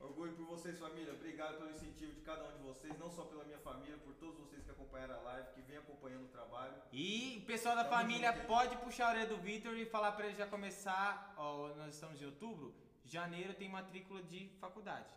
Orgulho 0.06 0.34
por 0.34 0.46
vocês, 0.46 0.78
família. 0.78 1.14
Obrigado 1.14 1.58
pelo 1.58 1.72
incentivo 1.72 2.14
de 2.14 2.22
cada 2.22 2.48
um 2.48 2.52
de 2.58 2.60
vocês, 2.60 2.98
não 3.00 3.10
só 3.10 3.24
pela 3.26 3.44
minha 3.44 3.58
família, 3.58 3.98
por 3.98 4.14
todos 4.14 4.38
vocês 4.38 4.64
que 4.64 4.70
acompanharam 4.70 5.16
a 5.16 5.22
live, 5.30 5.54
que 5.56 5.62
vem 5.62 5.78
acompanhando 5.78 6.26
o 6.26 6.28
trabalho. 6.28 6.76
E 6.92 7.44
pessoal 7.48 7.76
da 7.76 7.84
Tamo 7.84 7.96
família 7.96 8.32
junto, 8.32 8.46
pode 8.46 8.78
puxar 8.78 9.08
a 9.08 9.10
orelha 9.10 9.26
do 9.26 9.38
Victor 9.38 9.76
e 9.76 9.86
falar 9.86 10.12
pra 10.12 10.28
ele 10.28 10.36
já 10.36 10.46
começar. 10.46 11.34
Ó, 11.38 11.70
nós 11.76 11.96
estamos 11.96 12.22
em 12.22 12.26
outubro, 12.26 12.76
janeiro 13.04 13.56
tem 13.56 13.68
matrícula 13.68 14.22
de 14.22 14.48
faculdade. 14.60 15.10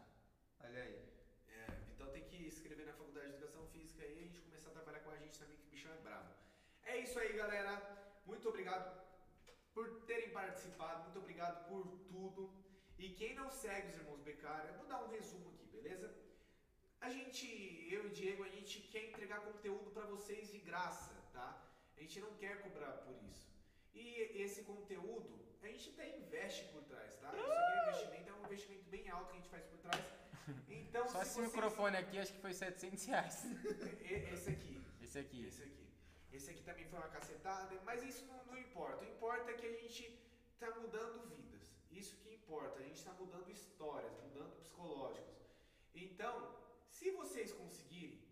Olha 0.61 0.83
aí. 0.83 0.99
É, 1.49 1.67
então 1.95 2.07
tem 2.09 2.25
que 2.25 2.51
se 2.51 2.57
inscrever 2.57 2.87
na 2.87 2.95
faculdade 2.95 3.27
de 3.29 3.35
educação 3.35 3.67
física 3.67 4.03
e 4.07 4.13
a 4.13 4.23
gente 4.23 4.41
começar 4.41 4.71
a 4.71 4.73
trabalhar 4.73 5.01
com 5.01 5.11
a 5.11 5.17
gente 5.19 5.39
também, 5.39 5.59
que 5.59 5.67
o 5.67 5.71
bichão 5.71 5.93
é 5.93 5.99
bravo. 5.99 6.31
É 6.85 6.97
isso 6.97 7.19
aí, 7.19 7.35
galera. 7.35 7.73
Muito 8.25 8.49
obrigado 8.49 9.07
por 9.75 9.87
terem 10.07 10.31
participado, 10.31 11.03
muito 11.05 11.19
obrigado 11.19 11.69
por 11.69 11.87
tudo. 12.09 12.68
E 12.99 13.11
quem 13.11 13.35
não 13.35 13.51
segue 13.51 13.89
os 13.89 13.97
irmãos 13.97 14.21
Becari, 14.21 14.69
eu 14.69 14.75
vou 14.75 14.87
dar 14.87 15.03
um 15.05 15.09
resumo 15.09 15.49
aqui, 15.55 15.67
beleza? 15.69 16.13
A 17.01 17.09
gente, 17.11 17.47
eu 17.93 18.05
e 18.05 18.07
o 18.09 18.11
Diego, 18.11 18.43
a 18.43 18.49
gente 18.49 18.81
quer 18.93 19.05
entregar 19.09 19.41
conteúdo 19.41 19.91
pra 19.93 20.05
vocês 20.07 20.51
de 20.51 20.59
graça, 20.59 21.15
tá? 21.33 21.49
A 21.97 22.01
gente 22.01 22.19
não 22.21 22.33
quer 22.35 22.61
cobrar 22.63 22.93
por 23.07 23.15
isso. 23.31 23.47
E 23.95 24.03
esse 24.43 24.63
conteúdo, 24.65 25.39
a 25.63 25.67
gente 25.69 25.91
até 25.91 26.17
investe 26.19 26.65
por 26.73 26.83
trás, 26.85 27.17
tá? 27.17 27.31
Isso 27.37 27.45
aqui 27.53 27.53
é 27.53 27.83
investimento, 27.89 28.31
é 28.31 28.33
um 28.35 28.45
investimento 28.45 28.85
bem 28.91 29.09
alto 29.09 29.27
que 29.31 29.37
a 29.37 29.41
gente 29.41 29.49
faz 29.51 29.65
por 29.67 29.79
trás. 29.79 30.05
Então, 30.69 31.07
Só 31.09 31.19
se 31.19 31.25
esse 31.25 31.35
vocês- 31.35 31.47
microfone 31.53 31.97
aqui 31.97 32.19
acho 32.19 32.33
que 32.33 32.41
foi 32.41 32.53
700 32.55 33.05
reais. 33.05 33.45
Esse 34.03 34.51
aqui. 34.51 34.83
Esse 35.03 35.19
aqui. 35.19 35.47
Esse 35.47 35.63
aqui. 35.63 35.87
Esse 36.33 36.51
aqui 36.51 36.63
também 36.63 36.87
foi 36.87 36.99
uma 36.99 37.09
cacetada, 37.09 37.81
mas 37.85 38.03
isso 38.03 38.25
não, 38.27 38.45
não 38.47 38.59
importa. 38.59 39.05
O 39.05 39.09
importa 39.09 39.51
é 39.51 39.55
que 39.55 39.67
a 39.67 39.73
gente 39.73 40.19
tá 40.59 40.71
mudando 40.81 41.27
vidas. 41.29 41.48
Importa. 42.49 42.81
A 42.81 42.83
gente 42.83 43.05
tá 43.05 43.13
mudando 43.13 43.51
histórias, 43.51 44.19
mudando 44.23 44.57
psicológicos. 44.57 45.37
Então, 45.95 46.35
se 46.89 47.11
vocês 47.11 47.53
conseguirem, 47.53 48.25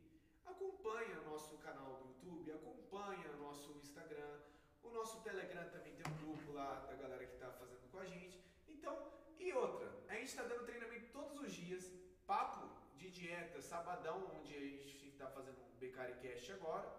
acompanha 0.42 1.20
nosso 1.20 1.58
canal 1.58 1.96
do 1.96 2.08
YouTube, 2.08 2.50
acompanha 2.50 3.30
nosso 3.34 3.72
Instagram, 3.72 4.40
o 4.82 4.88
nosso 4.88 5.20
Telegram 5.22 5.68
também 5.68 5.94
tem 5.96 6.10
um 6.10 6.16
grupo 6.16 6.52
lá 6.52 6.86
da 6.86 6.94
galera 6.94 7.26
que 7.26 7.36
tá 7.36 7.52
fazendo 7.60 7.90
com 7.90 7.98
a 7.98 8.06
gente. 8.06 8.42
Então, 8.66 8.96
e 9.38 9.52
outra, 9.52 9.92
a 10.08 10.14
gente 10.14 10.34
tá 10.34 10.44
dando 10.44 10.64
treinamento 10.64 11.12
todos 11.12 11.38
os 11.38 11.52
dias, 11.52 11.92
papo 12.26 12.70
de 12.96 13.10
dieta, 13.10 13.60
sabadão, 13.60 14.32
onde 14.40 14.56
a 14.56 14.60
gente 14.60 15.10
tá 15.18 15.28
fazendo 15.28 15.60
um 15.60 15.78
Becari 15.78 16.14
Cast 16.22 16.52
agora. 16.52 16.90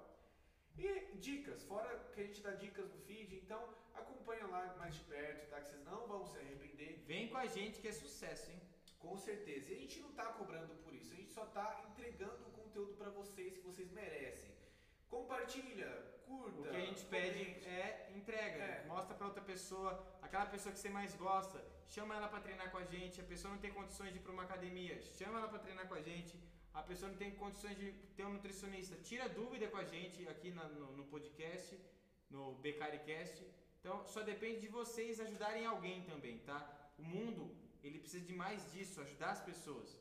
E 0.78 1.18
dicas, 1.18 1.64
fora 1.64 1.98
que 2.14 2.22
a 2.22 2.26
gente 2.26 2.42
dá 2.42 2.52
dicas 2.52 2.88
no 2.94 3.00
feed, 3.00 3.36
então 3.38 3.60
acompanha 4.28 4.48
lá 4.48 4.76
mais 4.78 4.94
de 4.96 5.02
perto, 5.06 5.50
tá? 5.50 5.62
Que 5.62 5.70
vocês 5.70 5.84
não 5.86 6.06
vão 6.08 6.26
se 6.26 6.38
arrepender. 6.38 7.04
Vem 7.06 7.30
com 7.30 7.38
a 7.38 7.46
gente 7.46 7.80
que 7.80 7.88
é 7.88 7.92
sucesso, 7.94 8.52
hein? 8.52 8.62
Com 9.00 9.16
certeza. 9.18 9.72
E 9.72 9.76
a 9.76 9.80
gente 9.80 10.00
não 10.02 10.12
tá 10.12 10.26
cobrando 10.34 10.74
por 10.84 10.94
isso, 10.94 11.14
a 11.14 11.16
gente 11.16 11.32
só 11.32 11.46
tá 11.46 11.86
entregando 11.90 12.48
o 12.48 12.52
conteúdo 12.52 12.94
pra 12.96 13.10
vocês 13.10 13.54
que 13.58 13.62
vocês 13.62 13.90
merecem. 13.92 14.52
Compartilha, 15.10 15.90
curta. 16.26 16.60
O 16.60 16.64
que 16.64 16.76
a 16.76 16.86
gente 16.88 17.06
pede 17.06 17.42
é 17.66 18.12
entrega. 18.16 18.64
É. 18.64 18.86
Mostra 18.88 19.16
pra 19.16 19.28
outra 19.28 19.42
pessoa, 19.42 19.92
aquela 20.22 20.46
pessoa 20.48 20.74
que 20.74 20.80
você 20.80 20.90
mais 20.90 21.16
gosta, 21.16 21.64
chama 21.88 22.16
ela 22.18 22.28
pra 22.28 22.42
treinar 22.42 22.70
com 22.72 22.78
a 22.78 22.84
gente. 22.84 23.22
A 23.22 23.24
pessoa 23.24 23.54
não 23.54 23.62
tem 23.62 23.72
condições 23.72 24.12
de 24.12 24.18
ir 24.20 24.22
pra 24.22 24.34
uma 24.34 24.44
academia, 24.44 25.00
chama 25.20 25.40
ela 25.40 25.48
pra 25.48 25.60
treinar 25.60 25.88
com 25.88 25.94
a 25.94 26.02
gente. 26.02 26.38
A 26.74 26.84
pessoa 26.84 27.10
não 27.10 27.18
tem 27.18 27.32
condições 27.32 27.78
de 27.78 27.92
ter 28.18 28.26
um 28.26 28.34
nutricionista, 28.34 28.96
tira 28.98 29.30
dúvida 29.30 29.68
com 29.70 29.78
a 29.78 29.86
gente 29.86 30.28
aqui 30.28 30.52
na- 30.52 30.68
no, 30.68 30.92
no 30.98 31.06
podcast, 31.06 31.80
no 32.30 32.54
BecariCast. 32.56 33.42
Então, 33.88 34.06
só 34.06 34.22
depende 34.22 34.60
de 34.60 34.68
vocês 34.68 35.18
ajudarem 35.18 35.66
alguém 35.66 36.04
também, 36.04 36.40
tá? 36.40 36.60
O 37.00 37.04
mundo, 37.04 37.56
ele 37.82 38.00
precisa 38.00 38.26
de 38.26 38.34
mais 38.34 38.70
disso, 38.74 39.00
ajudar 39.00 39.30
as 39.32 39.40
pessoas. 39.40 39.98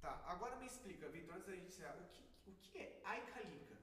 Tá, 0.00 0.22
agora 0.28 0.54
me 0.54 0.66
explica, 0.66 1.08
Vitor, 1.08 1.34
antes 1.34 1.48
da 1.48 1.54
gente 1.56 1.66
encerrar, 1.66 1.96
o 1.96 2.06
que, 2.06 2.22
o 2.46 2.54
que 2.54 2.78
é 2.78 3.00
Aicalica? 3.04 3.76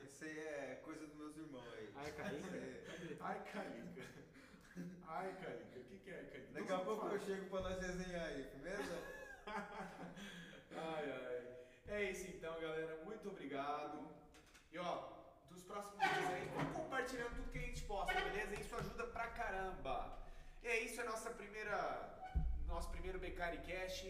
Esse 0.00 0.24
aí 0.26 0.38
é 0.40 0.80
coisa 0.82 1.06
dos 1.06 1.14
meus 1.14 1.36
irmãos 1.36 1.72
aí. 1.74 1.88
Ai, 1.94 2.12
Caí. 2.14 2.42
É. 2.42 3.16
Aicalica. 3.20 4.02
Aicalica, 5.06 5.78
o 5.78 5.84
que, 5.84 5.98
que 6.00 6.10
é 6.10 6.18
Aicalica? 6.18 6.52
Daqui 6.52 6.72
a 6.72 6.78
pouco 6.80 7.06
eu 7.06 7.20
chego 7.20 7.48
pra 7.48 7.60
nós 7.60 7.78
desenhar 7.78 8.26
aí, 8.26 8.42
firmeza? 8.42 8.98
Ai, 10.78 11.12
ai. 11.12 11.56
É 11.86 12.10
isso 12.10 12.28
então, 12.28 12.60
galera. 12.60 13.04
Muito 13.04 13.28
obrigado. 13.28 14.10
E 14.72 14.78
ó, 14.78 15.16
próximos 15.66 15.98
dias 16.00 16.30
aí, 16.34 16.48
compartilhando 16.74 17.34
tudo 17.36 17.50
que 17.52 17.58
a 17.58 17.62
gente 17.62 17.82
posta, 17.84 18.14
beleza? 18.14 18.54
Isso 18.60 18.74
ajuda 18.76 19.06
pra 19.08 19.26
caramba. 19.28 19.96
E 20.62 20.66
é 20.68 20.80
isso, 20.80 21.00
é 21.00 21.04
nossa 21.04 21.30
primeira. 21.30 21.76
Nosso 22.66 22.90
primeiro 22.90 23.18
Becari 23.18 23.58
Cash. 23.58 24.04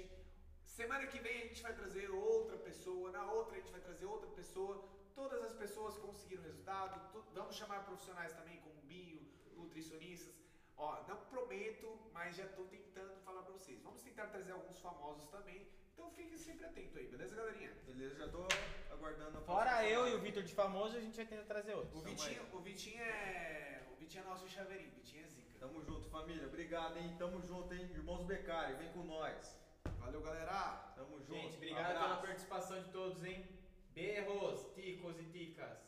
Semana 0.65 1.07
que 1.07 1.19
vem 1.19 1.43
a 1.43 1.47
gente 1.47 1.63
vai 1.63 1.73
trazer 1.75 2.09
outra 2.11 2.57
pessoa, 2.59 3.11
na 3.11 3.25
outra 3.31 3.57
a 3.57 3.61
gente 3.61 3.71
vai 3.71 3.81
trazer 3.81 4.07
outra 4.07 4.31
pessoa. 4.31 4.83
Todas 5.15 5.43
as 5.45 5.53
pessoas 5.55 5.97
conseguiram 5.99 6.43
resultado. 6.43 6.95
tu- 7.13 7.25
Vamos 7.35 7.55
chamar 7.57 7.85
profissionais 7.85 8.33
também, 8.33 8.59
como 8.61 8.81
Binho, 8.83 9.21
nutricionistas. 9.57 10.35
Ó, 10.77 11.03
não 11.09 11.17
prometo, 11.27 11.99
mas 12.13 12.37
já 12.37 12.47
tô 12.49 12.65
tentando 12.65 13.15
falar 13.25 13.43
pra 13.43 13.53
vocês. 13.53 13.81
Vamos 13.83 14.03
tentar 14.03 14.27
trazer 14.27 14.53
alguns 14.53 14.79
famosos 14.81 15.27
também. 15.29 15.67
Então 15.97 16.11
fiquem 16.11 16.37
sempre 16.37 16.67
atentos 16.67 16.95
aí, 16.95 17.07
beleza, 17.07 17.35
galerinha? 17.35 17.73
Beleza, 17.87 18.17
já 18.17 18.29
tô 18.29 18.47
aguardando 18.93 19.39
a 19.39 19.41
Fora 19.41 19.89
eu 19.89 20.07
e 20.07 20.15
o. 20.15 20.21
Vitor 20.21 20.43
de 20.43 20.53
famoso, 20.53 20.95
a 20.95 21.01
gente 21.01 21.17
vai 21.17 21.25
tentar 21.25 21.45
trazer 21.45 21.73
outros. 21.73 21.95
O 21.95 22.05
Vitinho, 22.05 22.43
o 22.53 22.61
Vitinho 22.61 23.03
é. 23.03 23.83
O 23.91 23.97
Vitinho 23.97 24.23
é 24.23 24.27
nosso 24.27 24.47
chaveirinho, 24.47 24.91
o 24.93 24.97
Vitinho 24.97 25.25
é 25.25 25.29
zica. 25.29 25.59
Tamo 25.59 25.83
junto, 25.83 26.07
família. 26.11 26.47
Obrigado, 26.47 26.99
hein? 26.99 27.17
Tamo 27.19 27.41
junto, 27.41 27.73
hein? 27.73 27.91
Irmãos 27.95 28.25
Becari, 28.25 28.75
vem 28.75 28.93
com 28.93 29.05
nós. 29.05 29.57
Valeu, 29.99 30.21
galera! 30.21 30.93
Tamo 30.95 31.19
junto. 31.19 31.33
Gente, 31.33 31.57
obrigado 31.57 31.87
pela 31.87 32.05
Abraço. 32.05 32.27
participação 32.27 32.83
de 32.83 32.91
todos, 32.91 33.25
hein? 33.25 33.49
Berros, 33.95 34.67
ticos 34.75 35.19
e 35.19 35.25
ticas. 35.25 35.79